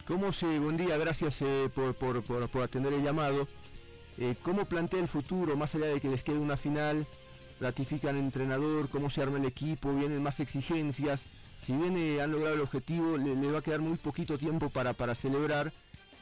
¿Cómo 0.05 0.33
se, 0.33 0.59
buen 0.59 0.77
día, 0.77 0.97
gracias 0.99 1.43
eh, 1.43 1.71
por, 1.73 1.95
por, 1.95 2.23
por, 2.25 2.63
atender 2.63 2.93
el 2.93 3.05
llamado. 3.05 3.47
Eh, 4.19 4.35
¿Cómo 4.43 4.65
plantea 4.65 5.01
el 5.01 5.09
futuro, 5.09 5.57
más 5.57 5.75
allá 5.77 5.87
de 5.87 6.01
que 6.01 6.09
les 6.09 6.25
quede 6.25 6.39
una 6.39 6.57
final? 6.57 7.07
¿Ratifican 7.61 8.17
el 8.17 8.25
entrenador? 8.25 8.91
¿Cómo 8.91 9.11
se 9.11 9.23
arma 9.23 9.39
el 9.39 9.45
equipo? 9.45 9.95
¿Vienen 9.95 10.23
más 10.23 10.41
exigencias? 10.41 11.27
si 11.59 11.73
bien 11.73 12.21
han 12.21 12.31
logrado 12.31 12.57
el 12.57 12.61
objetivo, 12.61 13.17
le, 13.17 13.51
va 13.51 13.61
a 13.61 13.63
quedar 13.63 13.81
muy 13.81 13.97
poquito 13.97 14.37
tiempo 14.37 14.69
para, 14.69 14.93
para 14.93 15.15
celebrar 15.15 15.73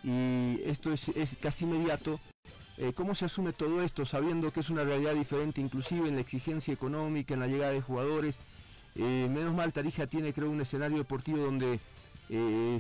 y 0.02 0.60
esto 0.64 0.92
es, 0.92 1.10
casi 1.40 1.64
inmediato. 1.64 2.20
Eh, 2.78 2.92
¿Cómo 2.94 3.14
se 3.14 3.26
asume 3.26 3.52
todo 3.52 3.82
esto 3.82 4.04
sabiendo 4.06 4.52
que 4.52 4.60
es 4.60 4.70
una 4.70 4.82
realidad 4.82 5.14
diferente 5.14 5.60
inclusive 5.60 6.08
en 6.08 6.14
la 6.14 6.22
exigencia 6.22 6.72
económica, 6.72 7.34
en 7.34 7.40
la 7.40 7.46
llegada 7.46 7.72
de 7.72 7.82
jugadores? 7.82 8.38
Eh, 8.94 9.28
menos 9.30 9.54
mal 9.54 9.72
Tarija 9.72 10.06
tiene 10.06 10.32
creo 10.32 10.50
un 10.50 10.60
escenario 10.60 10.98
deportivo 10.98 11.38
donde 11.38 11.80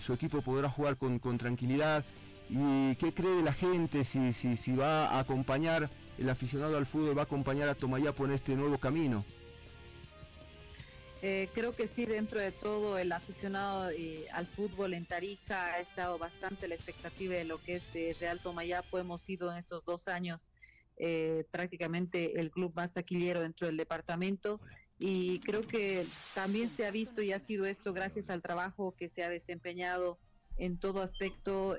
su 0.00 0.14
equipo 0.14 0.40
podrá 0.40 0.70
jugar 0.70 0.96
con, 0.96 1.20
tranquilidad. 1.38 2.04
¿Y 2.48 2.96
qué 2.96 3.12
cree 3.12 3.42
la 3.42 3.52
gente 3.52 4.02
si, 4.02 4.32
si, 4.32 4.56
si 4.56 4.74
va 4.74 5.08
a 5.08 5.18
acompañar, 5.18 5.90
el 6.18 6.28
aficionado 6.30 6.76
al 6.78 6.86
fútbol 6.86 7.16
va 7.16 7.22
a 7.22 7.24
acompañar 7.24 7.68
a 7.68 7.74
Tomayapo 7.74 8.24
en 8.24 8.32
este 8.32 8.56
nuevo 8.56 8.78
camino? 8.78 9.24
Eh, 11.24 11.48
creo 11.54 11.76
que 11.76 11.86
sí, 11.86 12.04
dentro 12.04 12.40
de 12.40 12.50
todo, 12.50 12.98
el 12.98 13.12
aficionado 13.12 13.90
eh, 13.90 14.26
al 14.32 14.48
fútbol 14.48 14.92
en 14.92 15.06
Tarija 15.06 15.74
ha 15.74 15.78
estado 15.78 16.18
bastante 16.18 16.66
la 16.66 16.74
expectativa 16.74 17.34
de 17.36 17.44
lo 17.44 17.62
que 17.62 17.76
es 17.76 17.94
eh, 17.94 18.16
Real 18.18 18.40
Tomayapo. 18.40 18.98
Hemos 18.98 19.22
sido 19.22 19.52
en 19.52 19.56
estos 19.56 19.84
dos 19.84 20.08
años 20.08 20.50
prácticamente 21.50 22.38
el 22.38 22.52
club 22.52 22.72
más 22.76 22.92
taquillero 22.92 23.40
dentro 23.40 23.66
del 23.66 23.76
departamento. 23.76 24.60
Y 24.98 25.40
creo 25.40 25.62
que 25.62 26.06
también 26.32 26.70
se 26.70 26.86
ha 26.86 26.92
visto 26.92 27.22
y 27.22 27.32
ha 27.32 27.40
sido 27.40 27.66
esto 27.66 27.92
gracias 27.92 28.30
al 28.30 28.40
trabajo 28.40 28.94
que 28.96 29.08
se 29.08 29.24
ha 29.24 29.28
desempeñado 29.28 30.18
en 30.58 30.78
todo 30.78 31.00
aspecto 31.00 31.76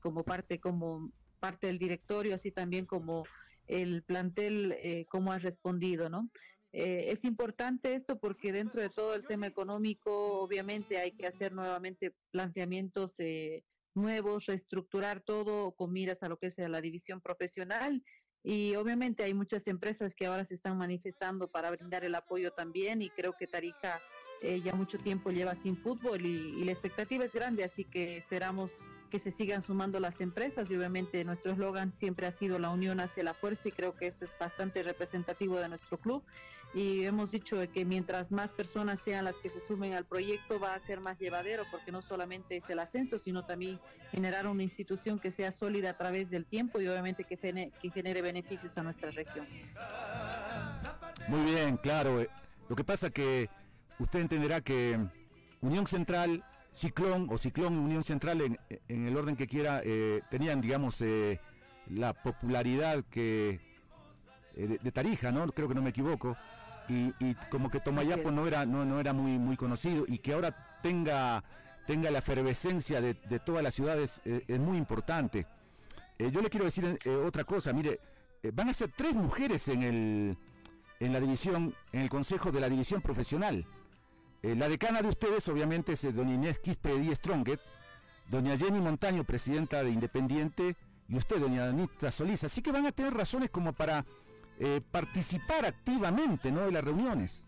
como 0.00 0.24
parte 0.24 0.58
como 0.58 1.12
parte 1.38 1.68
del 1.68 1.78
directorio 1.78 2.34
así 2.34 2.50
también 2.50 2.84
como 2.84 3.24
el 3.68 4.02
plantel 4.02 4.76
cómo 5.08 5.30
ha 5.30 5.38
respondido 5.38 6.08
no 6.08 6.28
eh, 6.76 7.12
es 7.12 7.24
importante 7.24 7.94
esto 7.94 8.18
porque 8.18 8.52
dentro 8.52 8.82
de 8.82 8.90
todo 8.90 9.14
el 9.14 9.24
tema 9.24 9.46
económico, 9.46 10.40
obviamente 10.40 10.98
hay 10.98 11.12
que 11.12 11.24
hacer 11.24 11.52
nuevamente 11.52 12.16
planteamientos 12.32 13.20
eh, 13.20 13.64
nuevos, 13.94 14.46
reestructurar 14.46 15.20
todo 15.20 15.70
con 15.76 15.92
miras 15.92 16.24
a 16.24 16.28
lo 16.28 16.36
que 16.36 16.48
es 16.48 16.58
la 16.58 16.80
división 16.80 17.20
profesional. 17.20 18.02
Y 18.42 18.74
obviamente 18.74 19.22
hay 19.22 19.34
muchas 19.34 19.68
empresas 19.68 20.16
que 20.16 20.26
ahora 20.26 20.44
se 20.44 20.56
están 20.56 20.76
manifestando 20.76 21.48
para 21.48 21.70
brindar 21.70 22.04
el 22.04 22.14
apoyo 22.16 22.50
también 22.50 23.02
y 23.02 23.08
creo 23.08 23.34
que 23.38 23.46
Tarija 23.46 24.00
eh, 24.42 24.60
ya 24.60 24.74
mucho 24.74 24.98
tiempo 24.98 25.30
lleva 25.30 25.54
sin 25.54 25.76
fútbol 25.76 26.26
y, 26.26 26.62
la 26.64 26.70
expectativa 26.70 27.24
es 27.24 27.32
grande, 27.32 27.64
así 27.64 27.84
que 27.84 28.18
esperamos 28.18 28.80
que 29.10 29.18
se 29.18 29.30
sigan 29.30 29.62
sumando 29.62 29.98
las 30.00 30.20
empresas 30.20 30.70
y 30.70 30.76
obviamente 30.76 31.24
nuestro 31.24 31.52
eslogan 31.52 31.94
siempre 31.94 32.26
ha 32.26 32.30
sido 32.30 32.58
la 32.58 32.68
unión 32.68 33.00
hacia 33.00 33.22
la 33.22 33.32
fuerza 33.32 33.68
y 33.68 33.72
creo 33.72 33.96
que 33.96 34.06
esto 34.06 34.26
es 34.26 34.36
bastante 34.38 34.82
representativo 34.82 35.58
de 35.58 35.70
nuestro 35.70 35.98
club 35.98 36.22
y 36.74 37.04
hemos 37.04 37.30
dicho 37.30 37.56
que 37.72 37.84
mientras 37.84 38.32
más 38.32 38.52
personas 38.52 39.00
sean 39.00 39.24
las 39.24 39.36
que 39.36 39.48
se 39.48 39.60
sumen 39.60 39.94
al 39.94 40.04
proyecto 40.04 40.58
va 40.58 40.74
a 40.74 40.80
ser 40.80 41.00
más 41.00 41.18
llevadero 41.18 41.62
porque 41.70 41.92
no 41.92 42.02
solamente 42.02 42.56
es 42.56 42.68
el 42.68 42.80
ascenso 42.80 43.18
sino 43.18 43.44
también 43.44 43.78
generar 44.10 44.46
una 44.48 44.62
institución 44.62 45.20
que 45.20 45.30
sea 45.30 45.52
sólida 45.52 45.90
a 45.90 45.96
través 45.96 46.30
del 46.30 46.46
tiempo 46.46 46.80
y 46.80 46.88
obviamente 46.88 47.24
que, 47.24 47.36
que 47.36 47.90
genere 47.90 48.22
beneficios 48.22 48.76
a 48.76 48.82
nuestra 48.82 49.10
región. 49.12 49.46
Muy 51.28 51.52
bien, 51.52 51.76
claro. 51.76 52.20
Eh, 52.20 52.28
lo 52.68 52.76
que 52.76 52.84
pasa 52.84 53.10
que 53.10 53.48
usted 53.98 54.20
entenderá 54.20 54.60
que 54.60 54.98
Unión 55.60 55.86
Central, 55.86 56.44
Ciclón 56.72 57.28
o 57.30 57.38
Ciclón 57.38 57.74
y 57.74 57.78
Unión 57.78 58.02
Central 58.02 58.40
en, 58.42 59.06
el 59.06 59.16
orden 59.16 59.36
que 59.36 59.46
quiera 59.46 59.80
eh, 59.84 60.22
tenían, 60.28 60.60
digamos, 60.60 61.00
eh, 61.00 61.40
la 61.86 62.12
popularidad 62.14 63.04
que 63.10 63.60
eh, 64.56 64.78
de, 64.80 64.92
Tarija, 64.92 65.32
¿no? 65.32 65.46
Creo 65.48 65.68
que 65.68 65.74
no 65.74 65.82
me 65.82 65.90
equivoco. 65.90 66.36
Y, 66.88 67.34
como 67.50 67.70
que 67.70 67.80
Tomayapo 67.80 68.30
no 68.30 68.46
era 68.46 68.66
no, 68.66 68.84
no 68.84 69.00
era 69.00 69.12
muy 69.12 69.38
muy 69.38 69.56
conocido 69.56 70.04
y 70.06 70.18
que 70.18 70.34
ahora 70.34 70.78
tenga 70.82 71.42
tenga 71.86 72.10
la 72.10 72.18
efervescencia 72.18 73.00
de, 73.00 73.14
todas 73.40 73.62
las 73.62 73.74
ciudades 73.74 74.20
es 74.24 74.60
muy 74.60 74.76
importante. 74.76 75.46
yo 76.18 76.40
le 76.42 76.50
quiero 76.50 76.66
decir 76.66 76.98
otra 77.26 77.44
cosa, 77.44 77.72
mire, 77.72 78.00
van 78.52 78.68
a 78.68 78.74
ser 78.74 78.90
tres 78.94 79.14
mujeres 79.14 79.68
en 79.68 79.82
el 79.82 80.38
en 81.00 81.12
la 81.12 81.20
división, 81.20 81.74
en 81.92 82.00
el 82.00 82.08
consejo 82.08 82.52
de 82.52 82.60
la 82.60 82.68
división 82.68 83.00
profesional. 83.00 83.66
Eh, 84.42 84.54
la 84.54 84.68
decana 84.68 85.02
de 85.02 85.08
ustedes, 85.08 85.48
obviamente, 85.48 85.92
es 85.92 86.04
eh, 86.04 86.12
doña 86.12 86.34
Inés 86.34 86.58
Quispe 86.58 86.98
Díez 86.98 87.16
Stronget, 87.16 87.60
doña 88.28 88.56
Jenny 88.56 88.80
Montaño, 88.80 89.24
presidenta 89.24 89.82
de 89.82 89.90
Independiente, 89.90 90.76
y 91.08 91.16
usted, 91.16 91.38
doña 91.38 91.68
Anita 91.68 92.10
Solís. 92.10 92.44
Así 92.44 92.62
que 92.62 92.72
van 92.72 92.86
a 92.86 92.92
tener 92.92 93.12
razones 93.12 93.50
como 93.50 93.72
para 93.72 94.04
eh, 94.58 94.80
participar 94.90 95.64
activamente 95.64 96.50
¿no? 96.50 96.62
de 96.62 96.72
las 96.72 96.84
reuniones. 96.84 97.42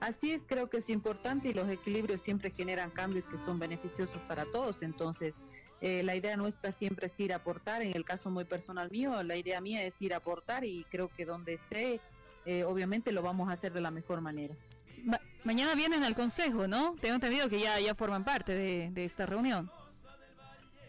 Así 0.00 0.32
es, 0.32 0.46
creo 0.46 0.68
que 0.68 0.78
es 0.78 0.90
importante 0.90 1.48
y 1.48 1.54
los 1.54 1.68
equilibrios 1.70 2.20
siempre 2.20 2.50
generan 2.50 2.90
cambios 2.90 3.26
que 3.26 3.38
son 3.38 3.58
beneficiosos 3.58 4.20
para 4.22 4.44
todos. 4.44 4.82
Entonces, 4.82 5.36
la 5.80 6.14
idea 6.14 6.36
nuestra 6.36 6.72
siempre 6.72 7.06
es 7.06 7.18
ir 7.20 7.32
a 7.32 7.36
aportar. 7.36 7.80
En 7.80 7.96
el 7.96 8.04
caso 8.04 8.30
muy 8.30 8.44
personal 8.44 8.90
mío, 8.90 9.22
la 9.22 9.36
idea 9.36 9.62
mía 9.62 9.82
es 9.82 10.00
ir 10.02 10.12
a 10.12 10.18
aportar 10.18 10.64
y 10.64 10.84
creo 10.90 11.08
que 11.08 11.24
donde 11.24 11.54
esté, 11.54 12.00
obviamente 12.66 13.12
lo 13.12 13.22
vamos 13.22 13.48
a 13.48 13.52
hacer 13.52 13.72
de 13.72 13.80
la 13.80 13.90
mejor 13.90 14.20
manera 14.20 14.54
mañana 15.44 15.74
vienen 15.74 16.02
al 16.02 16.14
consejo, 16.14 16.66
¿no? 16.66 16.96
Tengo 17.00 17.14
entendido 17.14 17.48
que 17.48 17.60
ya, 17.60 17.78
ya 17.78 17.94
forman 17.94 18.24
parte 18.24 18.56
de, 18.90 19.04
esta 19.04 19.26
reunión. 19.26 19.70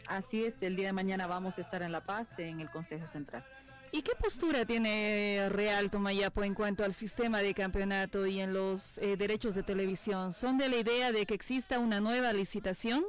Así 0.07 0.45
es, 0.45 0.61
el 0.61 0.75
día 0.75 0.87
de 0.87 0.93
mañana 0.93 1.27
vamos 1.27 1.57
a 1.57 1.61
estar 1.61 1.81
en 1.81 1.91
La 1.91 2.01
Paz, 2.01 2.39
en 2.39 2.61
el 2.61 2.69
Consejo 2.69 3.07
Central. 3.07 3.43
¿Y 3.91 4.01
qué 4.01 4.11
postura 4.19 4.65
tiene 4.65 5.47
Real 5.49 5.89
Tomayapo 5.89 6.43
en 6.43 6.53
cuanto 6.53 6.83
al 6.83 6.93
sistema 6.93 7.39
de 7.39 7.53
campeonato 7.53 8.25
y 8.25 8.39
en 8.39 8.53
los 8.53 8.97
eh, 8.97 9.15
derechos 9.15 9.55
de 9.55 9.63
televisión? 9.63 10.33
¿Son 10.33 10.57
de 10.57 10.67
la 10.69 10.77
idea 10.77 11.11
de 11.11 11.25
que 11.25 11.33
exista 11.33 11.79
una 11.79 11.99
nueva 11.99 12.33
licitación? 12.33 13.03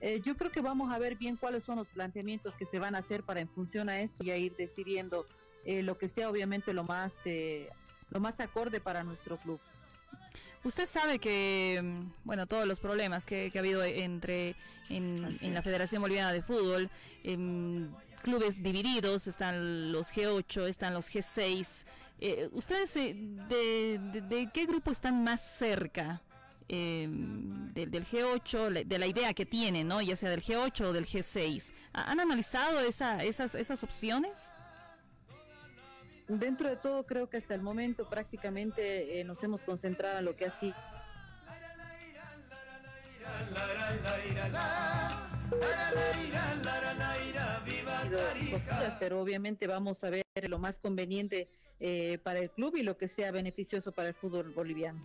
Eh, 0.00 0.20
yo 0.24 0.36
creo 0.36 0.50
que 0.50 0.62
vamos 0.62 0.90
a 0.92 0.98
ver 0.98 1.16
bien 1.16 1.36
cuáles 1.36 1.64
son 1.64 1.76
los 1.76 1.88
planteamientos 1.88 2.56
que 2.56 2.64
se 2.64 2.78
van 2.78 2.94
a 2.94 2.98
hacer 2.98 3.22
para 3.22 3.40
en 3.40 3.48
función 3.48 3.90
a 3.90 4.00
eso 4.00 4.24
y 4.24 4.30
a 4.30 4.36
ir 4.38 4.56
decidiendo 4.56 5.26
eh, 5.66 5.82
lo 5.82 5.98
que 5.98 6.08
sea 6.08 6.30
obviamente 6.30 6.72
lo 6.72 6.84
más 6.84 7.14
lo 8.10 8.18
más 8.18 8.40
acorde 8.40 8.80
para 8.80 9.04
nuestro 9.04 9.36
club. 9.36 9.60
Usted 10.62 10.86
sabe 10.86 11.18
que, 11.18 11.80
mm, 11.82 12.12
bueno, 12.24 12.46
todos 12.46 12.66
los 12.66 12.80
problemas 12.80 13.24
que, 13.24 13.50
ha 13.54 13.58
habido 13.58 13.82
entre 13.82 14.56
en, 14.90 15.54
la 15.54 15.62
Federación 15.62 16.02
Boliviana 16.02 16.32
de 16.32 16.42
Fútbol, 16.42 16.90
em, 17.24 17.90
clubes 18.20 18.62
divididos, 18.62 19.26
están 19.26 19.92
los 19.92 20.12
G8, 20.12 20.68
están 20.68 20.94
los 20.94 21.10
G6. 21.10 21.86
Eh, 22.20 22.48
¿Ustedes 22.52 22.94
eh, 22.96 23.14
de, 23.48 24.50
qué 24.52 24.66
grupo 24.66 24.90
están 24.90 25.24
más 25.24 25.40
cerca? 25.40 26.22
Em, 26.68 27.72
del 27.72 28.06
G8, 28.06 28.84
de 28.84 28.98
la 28.98 29.06
idea 29.08 29.34
que 29.34 29.44
tienen, 29.44 29.88
¿no? 29.88 30.00
ya 30.00 30.14
sea 30.14 30.30
del 30.30 30.40
G8 30.40 30.84
o 30.84 30.92
del 30.92 31.04
G6. 31.04 31.72
¿Han 31.92 32.20
analizado 32.20 32.78
esa, 32.80 33.24
esas, 33.24 33.56
esas 33.56 33.82
opciones? 33.82 34.52
dentro 36.38 36.68
de 36.68 36.76
todo 36.76 37.04
creo 37.04 37.28
que 37.28 37.38
hasta 37.38 37.54
el 37.54 37.62
momento 37.62 38.08
prácticamente 38.08 39.18
eh, 39.18 39.24
nos 39.24 39.42
hemos 39.42 39.64
concentrado 39.64 40.20
en 40.20 40.24
lo 40.26 40.36
que 40.36 40.46
así 40.46 40.72
pero 48.98 49.20
obviamente 49.20 49.66
vamos 49.66 50.02
a 50.04 50.10
ver 50.10 50.24
lo 50.48 50.58
más 50.58 50.78
conveniente 50.78 51.48
eh, 51.78 52.18
para 52.22 52.40
el 52.40 52.50
club 52.50 52.76
y 52.76 52.82
lo 52.82 52.96
que 52.96 53.08
sea 53.08 53.30
beneficioso 53.30 53.92
para 53.92 54.08
el 54.08 54.14
fútbol 54.14 54.50
boliviano. 54.50 55.00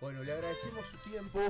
Bueno, 0.00 0.22
le 0.22 0.32
agradecemos 0.32 0.86
su 0.86 0.96
tiempo, 1.10 1.40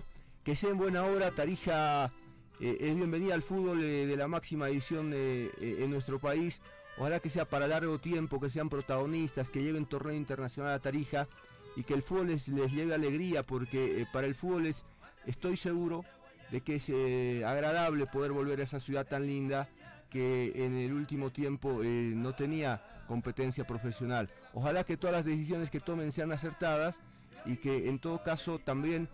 que 0.44 0.54
sea 0.56 0.70
en 0.70 0.78
buena 0.78 1.04
hora, 1.04 1.30
Tarija 1.32 2.12
eh, 2.60 2.76
es 2.80 2.96
bienvenida 2.96 3.34
al 3.34 3.42
fútbol 3.42 3.80
de 3.80 4.16
la 4.16 4.28
máxima 4.28 4.66
división 4.66 5.12
en 5.12 5.90
nuestro 5.90 6.18
país. 6.18 6.60
Ojalá 6.98 7.20
que 7.20 7.28
sea 7.28 7.44
para 7.44 7.66
largo 7.66 7.98
tiempo, 7.98 8.40
que 8.40 8.48
sean 8.48 8.70
protagonistas, 8.70 9.50
que 9.50 9.62
lleven 9.62 9.84
torneo 9.84 10.14
internacional 10.14 10.72
a 10.72 10.78
Tarija 10.78 11.28
y 11.76 11.84
que 11.84 11.92
el 11.92 12.02
fútbol 12.02 12.28
les, 12.28 12.46
lleve 12.46 12.94
alegría, 12.94 13.42
porque 13.42 14.00
eh, 14.00 14.06
para 14.10 14.26
el 14.26 14.34
fútbol 14.34 14.66
es, 14.66 14.84
estoy 15.26 15.58
seguro 15.58 16.04
de 16.50 16.60
que 16.60 16.76
es 16.76 16.88
eh, 16.88 17.44
agradable 17.46 18.06
poder 18.06 18.32
volver 18.32 18.60
a 18.60 18.64
esa 18.64 18.80
ciudad 18.80 19.06
tan 19.06 19.26
linda 19.26 19.68
que 20.10 20.52
en 20.54 20.76
el 20.76 20.92
último 20.92 21.30
tiempo 21.30 21.82
eh, 21.82 22.12
no 22.14 22.34
tenía 22.34 22.82
competencia 23.08 23.66
profesional. 23.66 24.30
Ojalá 24.52 24.84
que 24.84 24.96
todas 24.96 25.16
las 25.16 25.24
decisiones 25.24 25.70
que 25.70 25.80
tomen 25.80 26.12
sean 26.12 26.32
acertadas 26.32 26.96
y 27.44 27.56
que 27.56 27.88
en 27.88 27.98
todo 27.98 28.22
caso 28.22 28.58
también 28.58 29.08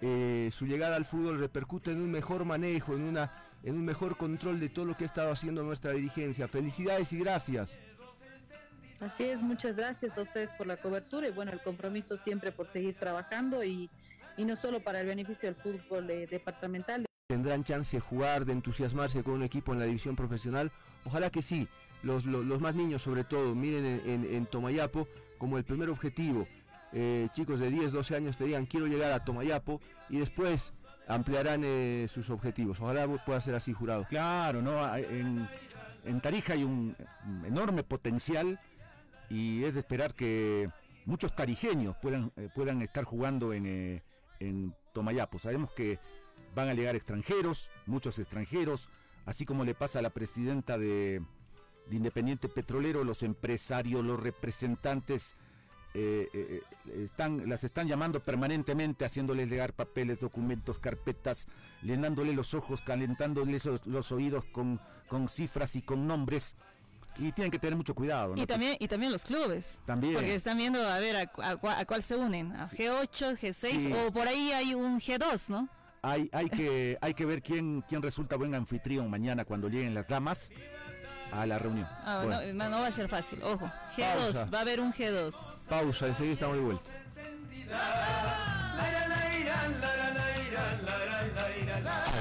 su 0.00 0.64
llegada 0.66 0.94
al 0.94 1.04
fútbol 1.04 1.40
repercute 1.40 1.90
en 1.90 2.00
un 2.00 2.12
mejor 2.12 2.44
manejo, 2.44 2.94
en 2.94 3.02
una 3.02 3.32
en 3.64 3.74
un 3.74 3.84
mejor 3.84 4.16
control 4.16 4.60
de 4.60 4.68
todo 4.68 4.84
lo 4.84 4.96
que 4.96 5.04
ha 5.04 5.06
estado 5.06 5.32
haciendo 5.32 5.62
nuestra 5.62 5.92
dirigencia. 5.92 6.48
Felicidades 6.48 7.12
y 7.12 7.18
gracias. 7.18 7.76
Así 9.00 9.24
es, 9.24 9.42
muchas 9.42 9.76
gracias 9.76 10.18
a 10.18 10.22
ustedes 10.22 10.50
por 10.52 10.66
la 10.66 10.76
cobertura 10.76 11.28
y 11.28 11.30
bueno, 11.30 11.52
el 11.52 11.60
compromiso 11.60 12.16
siempre 12.16 12.50
por 12.50 12.66
seguir 12.66 12.96
trabajando 12.96 13.62
y, 13.62 13.88
no 14.44 14.56
solo 14.56 14.80
para 14.80 15.00
el 15.00 15.06
beneficio 15.06 15.52
del 15.52 15.56
fútbol 15.56 16.10
eh, 16.10 16.26
departamental. 16.26 17.04
¿Tendrán 17.28 17.64
chance 17.64 17.96
de 17.96 18.00
jugar, 18.00 18.44
de 18.44 18.52
entusiasmarse 18.52 19.22
con 19.22 19.34
un 19.34 19.42
equipo 19.42 19.72
en 19.72 19.80
la 19.80 19.84
división 19.84 20.16
profesional? 20.16 20.72
Ojalá 21.04 21.30
que 21.30 21.42
sí, 21.42 21.68
los, 22.02 22.24
más 22.24 22.74
niños 22.74 23.02
sobre 23.02 23.24
todo, 23.24 23.54
miren 23.54 24.02
en, 24.06 24.46
Tomayapo 24.46 25.08
como 25.38 25.58
el 25.58 25.64
primer 25.64 25.90
objetivo. 25.90 26.46
Eh, 26.92 27.28
chicos 27.34 27.60
de 27.60 27.70
10, 27.70 27.92
12 27.92 28.16
años 28.16 28.38
te 28.38 28.44
digan 28.44 28.64
quiero 28.64 28.86
llegar 28.86 29.12
a 29.12 29.22
Tomayapo 29.22 29.82
y 30.08 30.18
después 30.18 30.72
ampliarán 31.08 31.62
eh, 31.64 32.06
sus 32.08 32.30
objetivos. 32.30 32.80
Ojalá 32.80 33.08
pueda 33.24 33.40
ser 33.40 33.54
así, 33.54 33.72
jurado. 33.72 34.04
Claro, 34.08 34.62
¿no? 34.62 34.78
En, 34.96 35.48
Tarija 36.22 36.54
hay 36.54 36.64
un 36.64 36.96
enorme 37.44 37.82
potencial 37.82 38.58
y 39.28 39.64
es 39.64 39.74
de 39.74 39.80
esperar 39.80 40.14
que 40.14 40.70
muchos 41.04 41.34
tarijeños 41.34 41.96
puedan, 41.96 42.32
eh, 42.36 42.48
puedan 42.54 42.80
estar 42.82 43.04
jugando 43.04 43.52
en, 43.52 43.66
eh, 43.66 44.02
en 44.40 44.74
Tomayapo. 44.92 45.38
Sabemos 45.38 45.72
que 45.72 45.98
van 46.54 46.68
a 46.68 46.74
llegar 46.74 46.96
extranjeros, 46.96 47.70
muchos 47.86 48.18
extranjeros, 48.18 48.88
así 49.26 49.44
como 49.44 49.64
le 49.64 49.74
pasa 49.74 49.98
a 49.98 50.02
la 50.02 50.10
presidenta 50.10 50.78
de, 50.78 51.22
de 51.88 51.96
Independiente 51.96 52.48
Petrolero, 52.48 53.04
los 53.04 53.22
empresarios, 53.22 54.04
los 54.04 54.20
representantes 54.20 55.36
eh, 55.94 56.28
eh, 56.34 56.62
eh, 56.86 57.02
están, 57.02 57.48
las 57.48 57.64
están 57.64 57.88
llamando 57.88 58.20
permanentemente, 58.20 59.04
haciéndoles 59.04 59.48
llegar 59.48 59.72
papeles, 59.72 60.20
documentos, 60.20 60.78
carpetas, 60.78 61.48
llenándole 61.82 62.34
los 62.34 62.52
ojos, 62.54 62.82
calentándoles 62.82 63.64
los, 63.64 64.12
oídos 64.12 64.44
con, 64.44 64.80
con 65.08 65.28
cifras 65.28 65.76
y 65.76 65.82
con 65.82 66.06
nombres 66.06 66.56
y 67.18 67.32
tienen 67.32 67.50
que 67.50 67.58
tener 67.58 67.76
mucho 67.76 67.94
cuidado. 67.94 68.34
Y 68.36 68.46
también 68.46 68.76
y 68.78 68.88
también 68.88 69.12
los 69.12 69.24
clubes. 69.24 69.80
También. 69.84 70.14
Porque 70.14 70.34
están 70.34 70.56
viendo 70.56 70.86
a 70.86 70.98
ver 70.98 71.16
a, 71.16 71.26
cuál 71.86 72.02
se 72.02 72.16
unen, 72.16 72.52
a 72.52 72.66
G8, 72.66 73.38
G6 73.38 73.94
o 73.94 74.12
por 74.12 74.28
ahí 74.28 74.52
hay 74.52 74.74
un 74.74 75.00
G2, 75.00 75.48
¿no? 75.48 75.68
Hay, 76.02 76.30
hay, 76.32 76.48
que, 76.48 76.96
hay 77.02 77.14
que 77.14 77.24
ver 77.26 77.42
quién, 77.42 77.84
quién 77.88 78.02
resulta 78.02 78.36
buen 78.36 78.54
anfitrión 78.54 79.10
mañana 79.10 79.44
cuando 79.44 79.68
lleguen 79.68 79.94
las 79.94 80.06
damas 80.08 80.50
a 81.32 81.46
la 81.46 81.58
reunión. 81.58 81.86
Ah, 82.04 82.24
no, 82.54 82.80
va 82.80 82.86
a 82.86 82.92
ser 82.92 83.08
fácil, 83.08 83.42
ojo. 83.42 83.70
G2, 83.96 84.52
va 84.52 84.58
a 84.58 84.60
haber 84.62 84.80
un 84.80 84.92
G2. 84.92 85.34
Pausa, 85.68 86.06
enseguida 86.06 86.32
estamos 86.34 86.56
de 86.56 86.62
vuelta. 86.62 86.90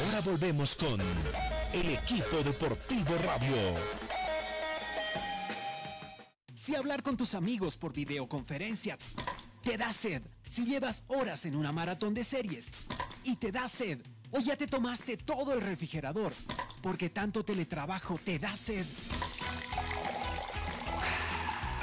Ahora 0.07 0.21
volvemos 0.25 0.75
con 0.75 0.99
el 1.73 1.89
equipo 1.89 2.37
deportivo 2.43 3.15
radio. 3.25 4.06
Si 6.57 6.75
hablar 6.75 7.03
con 7.03 7.15
tus 7.15 7.35
amigos 7.35 7.77
por 7.77 7.93
videoconferencia 7.93 8.97
Te 9.61 9.77
da 9.77 9.93
sed 9.93 10.23
si 10.47 10.65
llevas 10.65 11.03
horas 11.07 11.45
en 11.45 11.55
una 11.55 11.71
maratón 11.71 12.13
de 12.15 12.23
series. 12.23 12.71
Y 13.23 13.35
te 13.35 13.51
da 13.51 13.69
sed 13.69 13.99
o 14.31 14.39
ya 14.39 14.57
te 14.57 14.65
tomaste 14.65 15.17
todo 15.17 15.53
el 15.53 15.61
refrigerador. 15.61 16.33
Porque 16.81 17.09
tanto 17.09 17.45
teletrabajo 17.45 18.17
te 18.17 18.39
da 18.39 18.57
sed. 18.57 18.85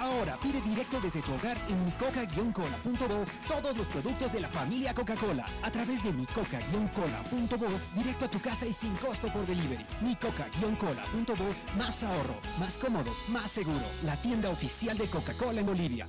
Ahora 0.04 0.36
pide 0.42 0.60
directo 0.60 1.00
desde 1.00 1.22
tu 1.22 1.32
hogar 1.32 1.56
en 1.66 1.82
micoca-cola.bo 1.86 3.24
todos 3.48 3.74
los 3.74 3.88
productos 3.88 4.30
de 4.34 4.40
la 4.40 4.50
familia 4.50 4.92
Coca-Cola. 4.92 5.46
A 5.62 5.70
través 5.70 6.04
de 6.04 6.12
micoca-cola.bo 6.12 7.66
directo 7.94 8.26
a 8.26 8.28
tu 8.28 8.38
casa 8.38 8.66
y 8.66 8.74
sin 8.74 8.94
costo 8.96 9.32
por 9.32 9.46
delivery. 9.46 9.86
micoca-cola.bo 10.02 11.78
más 11.78 12.04
ahorro, 12.04 12.36
más 12.60 12.76
cómodo, 12.76 13.10
más 13.28 13.50
seguro. 13.50 13.80
La 14.04 14.14
tienda 14.16 14.50
oficial 14.50 14.98
de 14.98 15.06
Coca-Cola 15.06 15.60
en 15.60 15.66
Bolivia. 15.66 16.06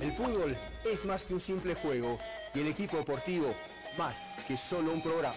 El 0.00 0.10
fútbol 0.10 0.56
es 0.90 1.04
más 1.04 1.26
que 1.26 1.34
un 1.34 1.40
simple 1.40 1.74
juego 1.74 2.18
y 2.54 2.60
el 2.60 2.68
equipo 2.68 2.96
deportivo 2.96 3.54
más 3.98 4.30
que 4.46 4.56
solo 4.56 4.92
un 4.92 5.02
programa. 5.02 5.36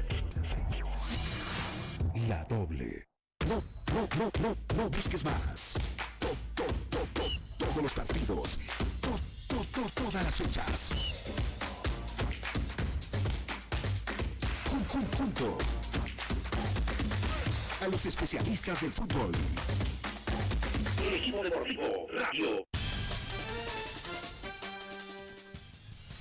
La 2.27 2.43
Doble. 2.45 3.07
No, 3.47 3.61
no, 3.93 4.07
no, 4.17 4.31
no, 4.41 4.57
no 4.77 4.89
busques 4.89 5.23
más. 5.25 5.77
To- 6.19 6.27
to- 6.55 6.73
to- 6.89 7.07
to- 7.13 7.31
todos 7.65 7.83
los 7.83 7.93
partidos. 7.93 8.59
To- 9.01 9.19
to- 9.47 9.65
to- 9.71 9.89
todas 9.95 10.23
las 10.23 10.35
fechas. 10.35 10.91
Jun- 14.69 14.85
jun- 14.87 15.07
junto 15.17 15.57
a 17.81 17.87
los 17.87 18.05
especialistas 18.05 18.81
del 18.81 18.91
fútbol. 18.93 19.31
El 21.05 21.13
equipo 21.15 21.43
deportivo 21.43 22.07
radio. 22.13 22.65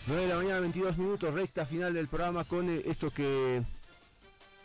9 0.06 0.22
de 0.22 0.28
la 0.28 0.36
mañana, 0.36 0.60
22 0.60 0.96
minutos, 0.96 1.32
recta 1.34 1.64
final 1.66 1.92
del 1.94 2.08
programa 2.08 2.44
con 2.44 2.68
eh, 2.70 2.82
esto 2.86 3.10
que 3.12 3.62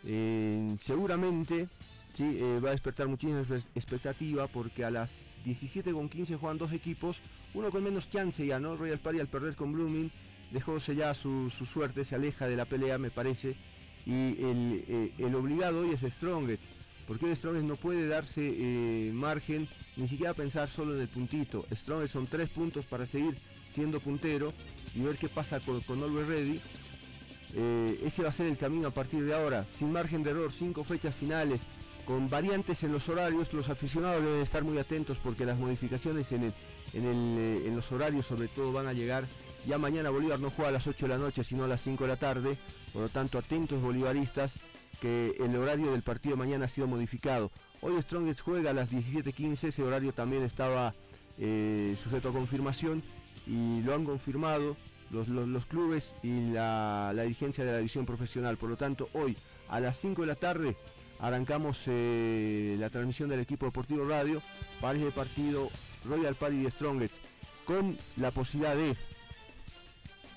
eh, 0.06 0.78
seguramente 0.82 1.68
sí, 2.14 2.38
eh, 2.40 2.60
va 2.64 2.70
a 2.70 2.72
despertar 2.72 3.08
muchísima 3.08 3.42
expectativa 3.74 4.48
porque 4.48 4.86
a 4.86 4.92
las 4.92 5.36
17.15 5.46 6.38
juegan 6.38 6.58
dos 6.58 6.72
equipos, 6.72 7.22
uno 7.54 7.72
con 7.72 7.84
menos 7.84 8.10
chance 8.10 8.46
ya, 8.46 8.60
¿no? 8.60 8.76
Royal 8.76 9.00
Party 9.00 9.20
al 9.20 9.28
perder 9.28 9.56
con 9.56 9.74
Blooming 9.74 10.12
dejó 10.52 10.78
ya 10.78 11.14
su, 11.14 11.50
su 11.50 11.66
suerte, 11.66 12.06
se 12.06 12.16
aleja 12.16 12.48
de 12.48 12.56
la 12.56 12.66
pelea, 12.66 12.98
me 12.98 13.10
parece, 13.10 13.56
y 14.06 14.42
el, 14.42 14.86
eh, 14.88 15.12
el 15.18 15.36
obligado 15.36 15.82
hoy 15.82 15.92
es 15.92 16.14
Strongest, 16.14 16.64
porque 17.08 17.36
Strongest 17.36 17.66
no 17.66 17.76
puede 17.76 18.08
darse 18.08 19.12
margen, 19.14 19.68
ni 19.98 20.08
siquiera 20.08 20.34
pensar 20.34 20.70
solo 20.70 20.96
en 20.96 21.02
el 21.02 21.08
puntito. 21.08 21.66
Strongest 21.72 22.14
son 22.14 22.28
tres 22.28 22.50
puntos 22.50 22.86
para 22.86 23.06
seguir 23.06 23.38
siendo 23.70 24.00
puntero 24.00 24.54
y 24.96 25.02
ver 25.02 25.18
qué 25.18 25.28
pasa 25.28 25.60
con, 25.60 25.82
con 25.82 26.02
Always 26.02 26.28
Ready. 26.28 26.62
Eh, 27.58 28.02
ese 28.04 28.22
va 28.24 28.30
a 28.30 28.34
ser 28.34 28.48
el 28.48 28.58
camino 28.58 28.90
a 28.90 28.92
partir 28.92 29.24
de 29.24 29.34
ahora, 29.34 29.66
sin 29.74 29.92
margen 29.92 30.24
de 30.24 30.32
error, 30.32 30.52
cinco 30.52 30.84
fechas 30.84 31.16
finales, 31.16 31.62
con 32.06 32.30
variantes 32.30 32.84
en 32.84 32.92
los 32.92 33.08
horarios, 33.10 33.52
los 33.54 33.70
aficionados 33.70 34.22
deben 34.24 34.42
estar 34.42 34.64
muy 34.64 34.78
atentos 34.78 35.18
porque 35.24 35.46
las 35.46 35.58
modificaciones 35.58 36.32
en, 36.34 36.44
el- 36.44 36.54
en, 36.94 37.06
el, 37.06 37.38
eh, 37.40 37.68
en 37.68 37.76
los 37.76 37.92
horarios 37.92 38.26
sobre 38.26 38.48
todo 38.48 38.72
van 38.72 38.88
a 38.88 38.94
llegar. 38.94 39.26
Ya 39.66 39.78
mañana 39.80 40.12
Bolívar 40.12 40.40
no 40.40 40.52
juega 40.52 40.70
a 40.70 40.74
las 40.74 40.86
8 40.86 41.08
de 41.08 41.14
la 41.14 41.18
noche, 41.18 41.44
sino 41.44 41.64
a 41.64 41.68
las 41.68 41.82
5 41.82 42.04
de 42.04 42.08
la 42.10 42.18
tarde, 42.18 42.58
por 42.94 43.02
lo 43.04 43.10
tanto 43.10 43.40
atentos 43.40 43.82
bolivaristas 43.82 44.60
que 45.02 45.36
el 45.40 45.56
horario 45.56 45.92
del 45.92 46.04
partido 46.04 46.38
mañana 46.38 46.66
ha 46.66 46.68
sido 46.68 46.86
modificado. 46.88 47.52
Hoy 47.82 48.00
Strongest 48.02 48.42
juega 48.42 48.70
a 48.70 48.74
las 48.74 48.92
17.15, 48.92 49.70
ese 49.70 49.82
horario 49.84 50.14
también 50.14 50.44
estaba 50.44 50.94
eh, 51.40 51.96
sujeto 52.02 52.30
a 52.30 52.34
confirmación 52.34 53.02
y 53.48 53.82
lo 53.82 53.96
han 53.96 54.06
confirmado 54.06 54.78
los, 55.12 55.28
los- 55.28 55.66
clubes 55.66 56.16
y 56.24 56.50
la, 56.52 57.12
la 57.14 57.24
dirigencia 57.24 57.64
de 57.66 57.72
la 57.72 57.78
división 57.78 58.06
profesional. 58.06 58.58
Por 58.58 58.70
lo 58.70 58.78
tanto, 58.78 59.10
hoy 59.14 59.38
a 59.70 59.80
las 59.80 59.98
5 59.98 60.22
de 60.22 60.28
la 60.28 60.36
tarde 60.36 60.76
arrancamos 61.20 61.84
eh, 61.88 62.76
la 62.80 62.90
transmisión 62.90 63.30
del 63.30 63.40
equipo 63.40 63.66
deportivo 63.66 64.06
radio 64.06 64.42
para 64.82 64.98
ese 64.98 65.12
partido 65.12 65.70
Royal 66.04 66.36
Party 66.36 66.64
de 66.64 66.72
Strongest 66.72 67.16
con 67.66 67.98
la 68.18 68.32
posibilidad 68.32 68.76
de 68.76 68.96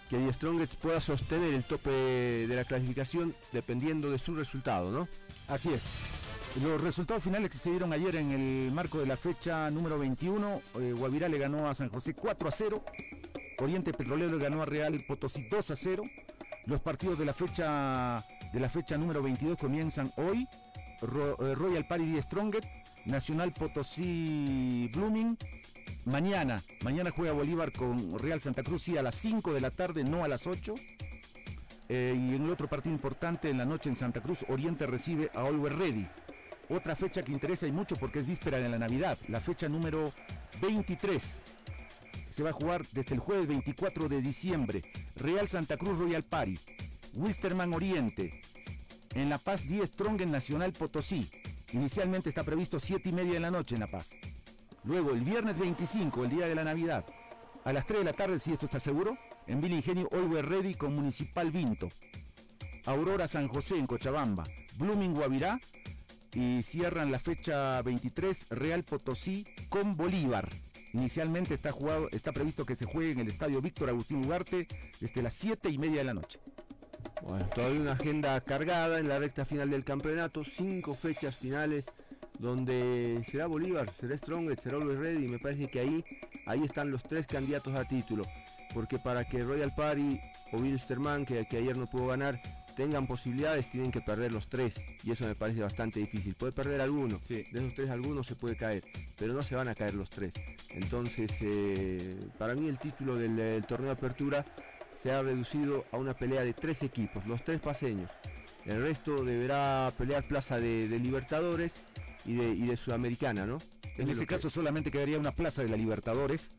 que 0.09 0.17
The 0.17 0.33
Strongest 0.33 0.75
pueda 0.77 1.01
sostener 1.01 1.53
el 1.53 1.65
tope 1.65 1.91
de 1.91 2.57
la 2.57 2.65
clasificación 2.65 3.35
dependiendo 3.53 4.11
de 4.11 4.19
su 4.19 4.35
resultado, 4.35 4.91
¿no? 4.91 5.07
Así 5.49 5.71
es. 5.73 5.91
Los 6.63 6.81
resultados 6.81 7.23
finales 7.23 7.51
que 7.51 7.59
se 7.59 7.71
dieron 7.71 7.93
ayer 7.93 8.17
en 8.17 8.31
el 8.33 8.73
marco 8.73 8.99
de 9.01 9.07
la 9.07 9.19
fecha 9.19 9.71
número 9.71 9.99
21, 9.99 10.63
eh, 10.81 10.95
Guavirá 10.97 11.29
le 11.29 11.37
ganó 11.37 11.69
a 11.69 11.75
San 11.75 11.91
José 11.91 12.15
4 12.15 12.49
a 12.49 12.51
0, 12.51 12.83
Oriente 13.61 13.93
Petrolero 13.93 14.37
le 14.37 14.43
ganó 14.43 14.63
a 14.63 14.67
Real 14.67 15.05
Potosí 15.07 15.47
2 15.51 15.71
a 15.71 15.77
0. 15.77 16.03
Los 16.67 16.81
partidos 16.81 17.19
de 17.19 17.25
la 17.25 17.33
fecha 17.33 18.25
de 18.53 18.61
la 18.61 18.69
fecha 18.69 18.97
número 18.97 19.23
22 19.23 19.59
comienzan 19.59 20.13
hoy. 20.17 20.47
Eh, 21.01 21.55
Royal 21.55 21.87
Party 21.87 22.13
de 22.13 22.23
Strongest, 22.23 22.67
Nacional 23.05 23.53
Potosí 23.53 24.91
Blooming. 24.95 25.37
Mañana, 26.05 26.63
mañana 26.83 27.11
juega 27.11 27.33
Bolívar 27.33 27.73
con 27.73 28.19
Real 28.19 28.41
Santa 28.41 28.63
Cruz 28.63 28.83
sí, 28.83 28.97
a 28.97 29.03
las 29.03 29.15
5 29.17 29.53
de 29.53 29.61
la 29.61 29.71
tarde, 29.71 30.05
no 30.05 30.25
a 30.25 30.29
las 30.29 30.47
8. 30.47 30.75
Eh, 31.91 32.15
y 32.15 32.35
en 32.35 32.45
el 32.45 32.51
otro 32.51 32.69
partido 32.69 32.95
importante 32.95 33.49
en 33.49 33.59
la 33.59 33.65
noche 33.65 33.89
en 33.89 33.97
Santa 33.97 34.21
Cruz, 34.21 34.45
Oriente 34.49 34.87
recibe 34.87 35.31
a 35.35 35.41
Always 35.41 35.75
Ready. 35.75 36.07
Otra 36.69 36.95
fecha 36.95 37.23
que 37.23 37.33
interesa 37.33 37.67
y 37.67 37.73
mucho 37.73 37.97
porque 37.97 38.19
es 38.19 38.27
víspera 38.27 38.59
de 38.59 38.69
la 38.69 38.79
Navidad, 38.79 39.17
la 39.29 39.41
fecha 39.41 39.69
número 39.69 40.13
23. 40.61 41.41
Se 42.27 42.43
va 42.43 42.51
a 42.51 42.55
jugar 42.55 42.87
desde 42.93 43.15
el 43.15 43.21
jueves 43.21 43.47
24 43.47 44.09
de 44.09 44.21
diciembre. 44.23 44.83
Real 45.17 45.49
Santa 45.49 45.77
Cruz 45.77 45.99
Royal 45.99 46.25
Party. 46.25 46.59
Wisterman 47.15 47.73
Oriente. 47.73 48.41
En 49.15 49.29
La 49.29 49.39
Paz 49.39 49.67
10 49.67 49.89
Strong 49.89 50.23
en 50.23 50.31
Nacional 50.31 50.73
Potosí. 50.73 51.31
Inicialmente 51.73 52.29
está 52.29 52.45
previsto 52.45 52.79
7 52.79 53.09
y 53.09 53.13
media 53.13 53.35
de 53.35 53.41
la 53.41 53.51
noche 53.51 53.75
en 53.75 53.81
La 53.81 53.91
Paz. 53.91 54.17
Luego 54.85 55.11
el 55.11 55.21
viernes 55.21 55.59
25, 55.59 56.25
el 56.25 56.31
día 56.31 56.47
de 56.47 56.55
la 56.55 56.65
Navidad. 56.65 57.05
A 57.65 57.73
las 57.73 57.87
3 57.87 58.01
de 58.01 58.05
la 58.05 58.13
tarde, 58.13 58.39
si 58.39 58.53
esto 58.53 58.67
está 58.67 58.81
seguro, 58.81 59.19
en 59.47 59.61
Villa 59.61 59.77
Ingenio 59.77 60.09
Always 60.13 60.45
Ready 60.45 60.75
con 60.75 60.95
Municipal 60.95 61.51
Vinto. 61.51 61.89
Aurora 62.87 63.29
San 63.29 63.49
José 63.49 63.79
en 63.79 63.87
Cochabamba. 63.87 64.45
Blooming 64.77 65.15
Guavirá. 65.15 65.61
Y 66.33 66.63
cierran 66.63 67.11
la 67.11 67.19
fecha 67.19 67.83
23 67.83 68.47
Real 68.51 68.85
Potosí 68.85 69.47
con 69.69 69.97
Bolívar. 69.97 70.49
Inicialmente 70.93 71.55
está, 71.55 71.71
jugado, 71.71 72.09
está 72.11 72.33
previsto 72.33 72.65
que 72.65 72.75
se 72.75 72.87
juegue 72.87 73.13
en 73.13 73.21
el 73.21 73.29
estadio 73.29 73.61
Víctor 73.61 73.91
Agustín 73.91 74.25
Ugarte 74.25 74.67
desde 75.01 75.23
las 75.23 75.35
7 75.35 75.69
y 75.69 75.79
media 75.79 75.99
de 75.99 76.05
la 76.05 76.15
noche. 76.15 76.41
Bueno, 77.23 77.47
todavía 77.55 77.81
una 77.81 77.93
agenda 77.93 78.41
cargada 78.41 78.99
en 78.99 79.09
la 79.09 79.19
recta 79.19 79.45
final 79.45 79.71
del 79.71 79.85
campeonato, 79.85 80.45
cinco 80.45 80.95
fechas 80.95 81.37
finales 81.37 81.87
donde 82.39 83.23
será 83.29 83.47
Bolívar, 83.47 83.93
será 83.99 84.17
Strongest, 84.17 84.63
será 84.63 84.77
Always 84.77 84.99
Ready, 84.99 85.29
me 85.29 85.39
parece 85.39 85.69
que 85.69 85.81
ahí, 85.81 86.05
ahí 86.47 86.63
están 86.65 86.91
los 86.91 87.03
tres 87.03 87.27
candidatos 87.27 87.75
a 87.75 87.85
título, 87.85 88.25
porque 88.73 88.99
para 88.99 89.29
que 89.29 89.41
Royal 89.41 89.75
Party 89.75 90.21
o 90.53 90.59
Wilstermann, 90.59 91.27
que, 91.27 91.47
que 91.47 91.59
ayer 91.59 91.77
no 91.77 91.87
pudo 91.87 92.07
ganar, 92.07 92.41
tengan 92.79 93.09
posibilidades, 93.09 93.69
tienen 93.69 93.91
que 93.91 94.01
perder 94.01 94.33
los 94.33 94.49
tres, 94.49 94.77
y 95.03 95.11
eso 95.11 95.27
me 95.27 95.35
parece 95.35 95.61
bastante 95.61 95.99
difícil. 95.99 96.35
Puede 96.37 96.53
perder 96.53 96.81
alguno, 96.81 97.21
de 97.29 97.41
esos 97.53 97.75
tres 97.75 97.91
alguno 97.91 98.23
se 98.23 98.37
puede 98.37 98.57
caer, 98.57 98.85
pero 99.17 99.35
no 99.35 99.43
se 99.43 99.57
van 99.57 99.67
a 99.69 99.75
caer 99.75 99.95
los 99.95 100.09
tres. 100.09 100.33
Entonces, 100.71 101.31
eh, 101.41 102.17
para 102.39 102.55
mí 102.55 102.69
el 102.69 102.79
título 102.79 103.17
del, 103.17 103.35
del 103.35 103.67
torneo 103.67 103.89
de 103.89 103.95
apertura 103.95 104.47
se 104.97 105.11
ha 105.11 105.21
reducido 105.23 105.87
a 105.91 105.97
una 105.97 106.15
pelea 106.15 106.43
de 106.45 106.55
tres 106.55 106.85
equipos, 106.85 107.27
los 107.27 107.43
tres 107.45 107.61
paseños. 107.61 108.11
El 108.65 108.81
resto 108.81 109.25
deberá 109.25 109.93
pelear 109.99 110.27
plaza 110.29 110.59
de, 110.61 110.87
de 110.89 110.99
Libertadores 111.01 111.73
y 112.25 112.35
de, 112.37 112.49
y 112.51 112.63
de 112.67 112.77
Sudamericana, 112.77 113.45
¿no? 113.45 113.59
En 113.97 114.05
Es 114.05 114.11
ese 114.11 114.21
que- 114.21 114.35
caso 114.37 114.49
solamente 114.51 114.91
quedaría 114.93 115.19
una 115.19 115.33
plaza 115.33 115.63
de 115.63 115.69
la 115.69 115.77
Libertadores. 115.77 116.53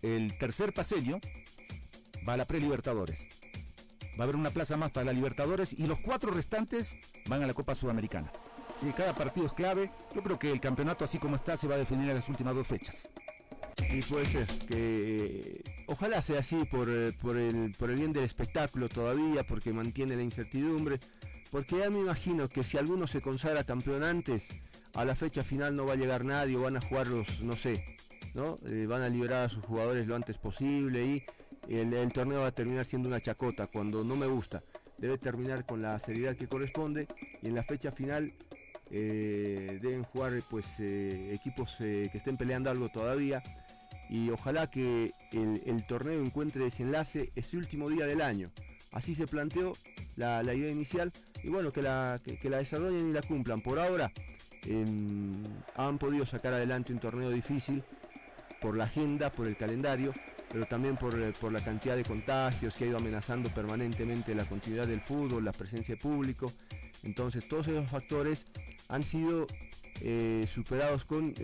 El 0.00 0.36
tercer 0.38 0.72
paseño 0.72 1.20
va 2.26 2.34
a 2.34 2.36
la 2.38 2.46
pre-Libertadores. 2.46 3.26
Va 4.18 4.20
a 4.20 4.22
haber 4.24 4.36
una 4.36 4.50
plaza 4.50 4.76
más 4.76 4.90
para 4.90 5.06
la 5.06 5.12
Libertadores 5.12 5.72
y 5.72 5.86
los 5.86 6.00
cuatro 6.00 6.30
restantes 6.30 6.96
van 7.26 7.42
a 7.42 7.46
la 7.46 7.54
Copa 7.54 7.74
Sudamericana. 7.74 8.30
Si 8.76 8.90
cada 8.92 9.14
partido 9.14 9.46
es 9.46 9.52
clave, 9.52 9.90
yo 10.14 10.22
creo 10.22 10.38
que 10.38 10.50
el 10.50 10.60
campeonato 10.60 11.04
así 11.04 11.18
como 11.18 11.36
está 11.36 11.56
se 11.56 11.68
va 11.68 11.74
a 11.76 11.78
definir 11.78 12.08
en 12.08 12.16
las 12.16 12.28
últimas 12.28 12.54
dos 12.54 12.66
fechas. 12.66 13.08
Y 13.90 14.02
puede 14.02 14.26
ser 14.26 14.46
que 14.66 15.62
ojalá 15.86 16.22
sea 16.22 16.40
así 16.40 16.64
por, 16.64 16.88
eh, 16.90 17.12
por, 17.12 17.36
el, 17.36 17.74
por 17.78 17.90
el 17.90 17.96
bien 17.96 18.12
del 18.12 18.24
espectáculo 18.24 18.88
todavía, 18.88 19.44
porque 19.44 19.72
mantiene 19.72 20.16
la 20.16 20.22
incertidumbre, 20.22 20.98
porque 21.50 21.78
ya 21.78 21.90
me 21.90 22.00
imagino 22.00 22.48
que 22.48 22.62
si 22.64 22.78
alguno 22.78 23.06
se 23.06 23.20
consagra 23.20 23.64
campeón 23.64 24.02
antes, 24.02 24.48
a 24.94 25.04
la 25.04 25.14
fecha 25.14 25.42
final 25.42 25.74
no 25.76 25.86
va 25.86 25.94
a 25.94 25.96
llegar 25.96 26.24
nadie, 26.24 26.56
o 26.56 26.62
van 26.62 26.76
a 26.76 26.80
jugar 26.80 27.06
los, 27.06 27.42
no 27.42 27.54
sé, 27.54 27.96
¿no? 28.34 28.58
Eh, 28.66 28.86
van 28.88 29.02
a 29.02 29.08
liberar 29.08 29.46
a 29.46 29.48
sus 29.48 29.64
jugadores 29.64 30.06
lo 30.06 30.16
antes 30.16 30.38
posible 30.38 31.04
y 31.04 31.24
el, 31.68 32.12
torneo 32.12 32.40
va 32.40 32.48
a 32.48 32.52
terminar 32.52 32.84
siendo 32.84 33.08
una 33.08 33.20
chacota, 33.20 33.66
cuando 33.66 34.04
no 34.04 34.16
me 34.16 34.26
gusta. 34.26 34.62
Debe 34.98 35.18
terminar 35.18 35.64
con 35.64 35.82
la 35.82 35.98
seriedad 35.98 36.36
que 36.36 36.46
corresponde 36.46 37.08
y 37.42 37.48
en 37.48 37.54
la 37.54 37.62
fecha 37.62 37.90
final 37.90 38.32
eh, 38.90 39.78
deben 39.80 40.04
jugar 40.04 40.32
pues 40.50 40.66
eh, 40.78 41.30
equipos 41.32 41.76
eh, 41.80 42.08
que 42.12 42.18
estén 42.18 42.36
peleando 42.36 42.70
algo 42.70 42.88
todavía 42.88 43.42
y 44.08 44.28
ojalá 44.30 44.68
que 44.68 45.12
el, 45.32 45.86
torneo 45.86 46.22
encuentre 46.22 46.64
desenlace 46.64 47.32
ese 47.34 47.56
último 47.56 47.88
día 47.88 48.06
del 48.06 48.20
año. 48.20 48.50
Así 48.92 49.14
se 49.14 49.26
planteó 49.26 49.72
la, 50.16 50.42
idea 50.54 50.70
inicial 50.70 51.10
y 51.42 51.48
bueno, 51.48 51.72
que 51.72 51.80
la, 51.80 52.20
que, 52.22 52.50
la 52.50 52.58
desarrollen 52.58 53.08
y 53.08 53.12
la 53.12 53.22
cumplan. 53.22 53.62
Por 53.62 53.78
ahora 53.78 54.12
em, 54.66 55.42
han 55.76 55.98
podido 55.98 56.26
sacar 56.26 56.52
adelante 56.52 56.92
un 56.92 56.98
torneo 56.98 57.30
difícil 57.30 57.82
por 58.60 58.76
la 58.76 58.84
agenda, 58.84 59.30
por 59.30 59.46
el 59.46 59.56
calendario, 59.56 60.12
pero 60.52 60.66
también 60.66 60.96
por, 60.96 61.32
por, 61.34 61.52
la 61.52 61.60
cantidad 61.60 61.96
de 61.96 62.04
contagios 62.04 62.74
que 62.74 62.84
ha 62.84 62.86
ido 62.88 62.98
amenazando 62.98 63.48
permanentemente 63.50 64.34
la 64.34 64.44
continuidad 64.44 64.86
del 64.86 65.00
fútbol, 65.00 65.44
la 65.44 65.52
presencia 65.52 65.94
de 65.94 66.00
público. 66.00 66.52
Entonces 67.02 67.48
todos 67.48 67.68
esos 67.68 67.90
factores 67.90 68.46
han 68.88 69.02
sido 69.02 69.46
eh, 70.00 70.46
superados 70.48 71.04
con 71.04 71.34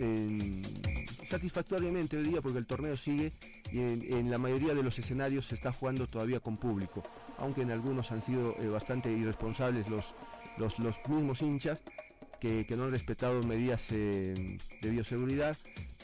satisfactoriamente 1.29 2.17
hoy 2.17 2.23
día 2.23 2.41
porque 2.41 2.57
el 2.57 2.65
torneo 2.65 2.95
sigue 2.95 3.31
y 3.71 3.79
en, 3.79 4.31
la 4.31 4.37
mayoría 4.37 4.73
de 4.73 4.83
los 4.83 4.97
escenarios 4.99 5.45
se 5.45 5.55
está 5.55 5.71
jugando 5.71 6.07
todavía 6.07 6.39
con 6.39 6.57
público, 6.57 7.03
aunque 7.37 7.61
en 7.61 7.71
algunos 7.71 8.11
han 8.11 8.21
sido 8.21 8.55
eh, 8.59 8.67
bastante 8.67 9.11
irresponsables 9.11 9.87
los, 9.87 10.13
los, 10.57 10.79
mismos 11.07 11.41
hinchas 11.41 11.79
que, 12.39 12.65
no 12.75 12.85
han 12.85 12.91
respetado 12.91 13.41
medidas 13.43 13.91
eh, 13.91 14.57
de 14.81 14.89
bioseguridad, 14.89 15.55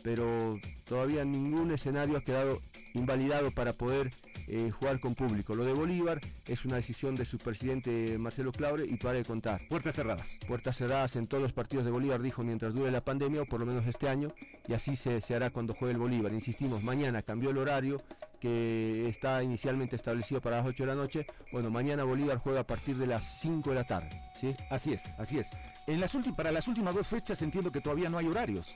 pero 0.04 0.60
todavía 0.86 1.26
ningún 1.26 1.72
escenario 1.72 2.18
ha 2.18 2.22
quedado 2.22 2.62
invalidado 2.96 3.52
para 3.52 3.74
poder 3.74 4.12
eh, 4.48 4.72
jugar 4.72 5.00
con 5.00 5.16
público. 5.16 5.56
Lo 5.56 5.66
de 5.66 5.74
Bolívar 5.74 6.20
es 6.48 6.66
una 6.66 6.78
decisión 6.78 7.16
de 7.16 7.26
su 7.26 7.38
presidente 7.38 8.18
Marcelo 8.18 8.52
Claure 8.52 8.86
y 8.86 8.96
para 8.98 9.18
de 9.18 9.26
contar. 9.26 9.62
Puertas 9.70 9.96
cerradas. 9.96 10.40
Puertas 10.48 10.78
cerradas 10.78 11.16
en 11.16 11.28
todos 11.28 11.44
los 11.44 11.54
partidos 11.54 11.86
de 11.86 11.92
Bolívar, 11.92 12.22
dijo, 12.22 12.44
mientras 12.44 12.74
dure 12.74 12.92
la 12.92 13.02
pandemia 13.02 13.44
o 13.44 13.46
por 13.46 13.60
lo 13.60 13.66
menos 13.66 13.86
este 13.86 14.08
año, 14.10 14.34
y 14.68 14.74
así 14.74 14.96
se, 14.96 15.20
hará 15.36 15.50
cuando 15.50 15.74
juegue 15.74 15.94
el 15.94 16.00
Bolívar. 16.00 16.34
Insistimos, 16.34 16.84
mañana 16.84 17.22
cambió 17.22 17.50
el 17.50 17.58
horario 17.58 18.02
que 18.40 19.08
está 19.08 19.44
inicialmente 19.44 19.96
establecido 19.96 20.42
para 20.42 20.58
las 20.58 20.68
8 20.68 20.84
de 20.84 20.88
la 20.88 20.96
noche. 20.96 21.26
Bueno, 21.52 21.70
mañana 21.70 22.04
Bolívar 22.04 22.38
juega 22.38 22.62
a 22.62 22.68
partir 22.68 22.96
de 22.96 23.08
las 23.08 23.42
5 23.42 23.70
de 23.70 23.76
la 23.76 23.84
tarde. 23.86 24.10
¿sí? 24.40 24.50
Así 24.70 24.94
es, 24.94 25.14
así 25.18 25.40
es. 25.40 25.50
En 25.88 26.00
las 26.00 26.16
para 26.36 26.52
las 26.52 26.68
últimas 26.68 26.96
dos 26.96 27.08
fechas 27.08 27.42
entiendo 27.42 27.72
que 27.72 27.82
todavía 27.82 28.10
no 28.10 28.18
hay 28.18 28.28
horarios. 28.28 28.76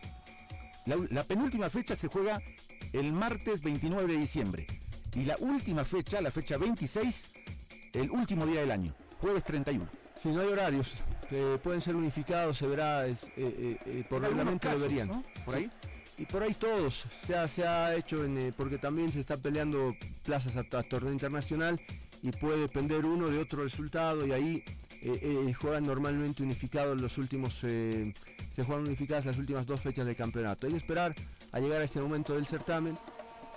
La 0.95 1.23
penúltima 1.23 1.69
fecha 1.69 1.95
se 1.95 2.07
juega 2.07 2.41
el 2.93 3.13
martes 3.13 3.61
29 3.61 4.13
de 4.13 4.17
diciembre. 4.19 4.67
Y 5.15 5.23
la 5.23 5.35
última 5.39 5.83
fecha, 5.83 6.21
la 6.21 6.31
fecha 6.31 6.57
26, 6.57 7.27
el 7.93 8.11
último 8.11 8.45
día 8.45 8.61
del 8.61 8.71
año, 8.71 8.93
jueves 9.19 9.43
31. 9.43 9.87
Si 10.15 10.29
no 10.29 10.41
hay 10.41 10.47
horarios, 10.47 10.91
eh, 11.31 11.57
pueden 11.63 11.81
ser 11.81 11.95
unificados, 11.95 12.57
se 12.57 12.67
verá, 12.67 13.07
es, 13.07 13.23
eh, 13.37 13.77
eh, 13.85 14.03
por 14.09 14.21
reglamento 14.21 14.69
deberían. 14.69 15.23
Por 15.45 15.55
ahí. 15.55 15.71
Y 16.17 16.25
por 16.25 16.43
ahí 16.43 16.53
todos, 16.53 17.05
se 17.25 17.35
ha, 17.35 17.47
se 17.47 17.65
ha 17.65 17.95
hecho, 17.95 18.25
en, 18.25 18.53
porque 18.57 18.77
también 18.77 19.11
se 19.11 19.21
está 19.21 19.37
peleando 19.37 19.95
plazas 20.25 20.57
a, 20.57 20.83
torneo 20.83 21.13
internacional 21.13 21.79
y 22.21 22.31
puede 22.31 22.59
depender 22.59 23.05
uno 23.05 23.29
de 23.29 23.39
otro 23.39 23.63
resultado 23.63 24.27
y 24.27 24.33
ahí 24.33 24.63
juegan 25.59 25.83
normalmente 25.83 26.43
unificados 26.43 26.99
los 26.99 27.17
últimos, 27.17 27.53
se 27.55 28.13
juegan 28.63 28.85
unificadas 28.85 29.25
las 29.25 29.37
últimas 29.37 29.65
dos 29.65 29.81
fechas 29.81 30.05
del 30.05 30.15
campeonato. 30.15 30.67
Hay 30.67 30.71
que 30.73 30.77
esperar 30.77 31.15
a 31.51 31.59
llegar 31.59 31.81
a 31.81 31.85
ese 31.85 32.01
momento 32.01 32.33
del 32.33 32.45
certamen 32.45 32.97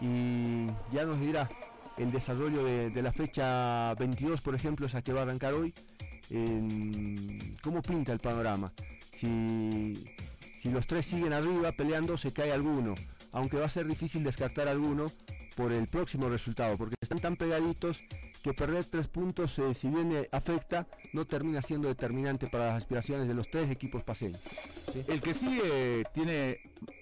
y 0.01 0.67
ya 0.93 1.05
nos 1.05 1.21
dirá 1.21 1.49
el 1.97 2.11
desarrollo 2.11 2.65
de, 2.65 3.03
la 3.03 3.13
fecha 3.13 3.95
22, 3.95 4.41
por 4.41 4.55
ejemplo, 4.55 4.87
esa 4.87 5.03
que 5.03 5.13
va 5.13 5.21
a 5.21 5.23
arrancar 5.25 5.55
hoy, 5.55 5.73
cómo 7.63 7.83
pinta 7.83 8.13
el 8.13 8.19
panorama. 8.19 8.73
Si, 9.13 10.05
si 10.57 10.71
los 10.71 10.87
tres 10.87 11.07
siguen 11.07 11.33
arriba 11.33 11.73
peleando, 11.73 12.17
se 12.17 12.33
cae 12.33 12.53
alguno, 12.53 12.95
aunque 13.33 13.59
va 13.59 13.67
a 13.67 13.69
ser 13.69 13.87
difícil 13.87 14.25
descartar 14.25 14.69
alguno 14.69 15.07
por 15.57 15.73
el 15.73 15.87
próximo 15.87 16.29
resultado, 16.29 16.79
porque 16.79 16.95
están 17.01 17.21
tan 17.21 17.37
pegaditos 17.37 18.01
que 18.43 18.53
perder 18.53 18.85
tres 18.87 19.07
puntos, 19.07 19.59
eh, 19.59 19.73
si 19.73 19.89
bien 19.89 20.13
eh, 20.13 20.29
afecta, 20.33 20.87
no 21.13 21.25
termina 21.27 21.63
siendo 21.63 21.89
determinante 21.89 22.49
para 22.49 22.67
las 22.67 22.79
aspiraciones 22.79 23.29
de 23.29 23.35
los 23.35 23.49
tres 23.49 23.71
equipos 23.71 24.03
paseños. 24.03 24.43
El 25.09 25.23
que 25.23 25.33
sí 25.33 25.61
eh, 25.65 26.03
tiene 26.13 26.59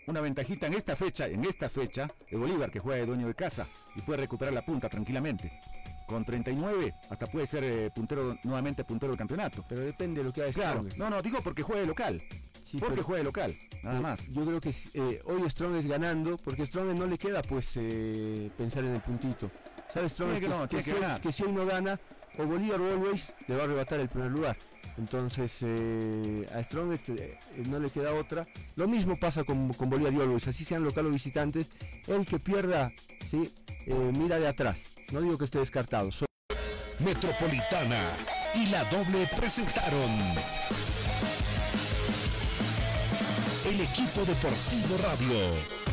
una 0.07 0.21
ventajita 0.21 0.67
en 0.67 0.75
esta 0.75 0.95
fecha, 0.95 1.27
en 1.27 1.45
esta 1.45 1.71
fecha, 1.71 2.09
el 2.29 2.39
Bolívar, 2.39 2.71
que 2.71 2.79
juega 2.79 3.01
de 3.01 3.07
dueño 3.07 3.27
de 3.27 3.35
casa 3.35 3.67
y 3.97 4.03
puede 4.03 4.21
recuperar 4.21 4.53
la 4.53 4.65
punta 4.65 4.89
tranquilamente. 4.89 5.61
Con 6.07 6.25
39 6.25 6.93
hasta 7.09 7.27
puede 7.27 7.47
ser 7.47 7.93
puntero 7.93 8.37
nuevamente 8.43 8.83
puntero 8.83 9.13
del 9.13 9.19
campeonato. 9.19 9.65
Pero 9.69 9.83
depende 9.83 10.21
de 10.21 10.27
lo 10.27 10.33
que 10.33 10.43
haga 10.43 10.53
Claro, 10.53 10.85
no, 10.97 11.09
no, 11.09 11.23
digo 11.23 11.39
porque 11.43 11.63
juega 11.63 11.83
de 11.83 11.87
local. 11.87 12.23
Sí, 12.63 12.79
porque 12.79 13.01
juega 13.01 13.19
de 13.19 13.25
local, 13.25 13.57
nada 13.85 14.01
más. 14.01 14.27
Yo 14.29 14.45
creo 14.45 14.61
que 14.61 14.71
hoy 15.25 15.49
Strong 15.49 15.77
es 15.77 15.87
ganando, 15.87 16.37
porque 16.37 16.67
Strong 16.67 16.99
no 16.99 17.07
le 17.07 17.17
queda 17.17 17.43
pues 17.43 17.79
pensar 18.57 18.85
en 18.85 18.97
el 18.97 19.01
puntito. 19.01 19.51
¿Sabes, 19.93 20.13
Strong? 20.13 20.69
Que, 20.69 21.33
si, 21.33 21.43
hoy 21.43 21.53
no 21.53 21.67
gana, 21.67 21.99
o 22.39 22.45
Bolívar 22.45 22.81
Always 22.81 23.33
le 23.49 23.57
va 23.57 23.63
a 23.63 23.65
arrebatar 23.65 24.01
el 24.01 24.09
primer 24.09 24.31
lugar. 24.31 24.57
Entonces 24.99 25.59
eh, 25.63 26.47
a 26.55 26.63
Strong 26.63 26.93
este, 26.93 27.13
eh, 27.13 27.39
no 27.69 27.79
le 27.79 27.91
queda 27.91 28.15
otra. 28.15 28.47
Lo 28.77 28.87
mismo 28.87 29.19
pasa 29.19 29.45
con, 29.45 29.69
Bolívar 29.69 30.13
y 30.13 30.21
Always, 30.21 30.49
así 30.49 30.65
sean 30.65 30.85
local 30.85 31.07
o 31.07 31.11
visitantes. 31.11 31.67
El 32.07 32.27
que 32.27 32.39
pierda, 32.39 32.93
¿sí? 33.29 33.53
Eh, 33.87 34.13
mira 34.17 34.39
de 34.39 34.49
atrás. 34.49 34.87
No 35.13 35.21
digo 35.21 35.39
que 35.39 35.45
esté 35.45 35.59
descartado. 35.59 36.11
Metropolitana 37.01 38.01
y 38.55 38.67
la 38.67 38.85
doble 38.85 39.27
presentaron 39.37 40.11
el 43.67 43.81
equipo 43.81 44.25
deportivo 44.25 44.99
radio 45.03 45.90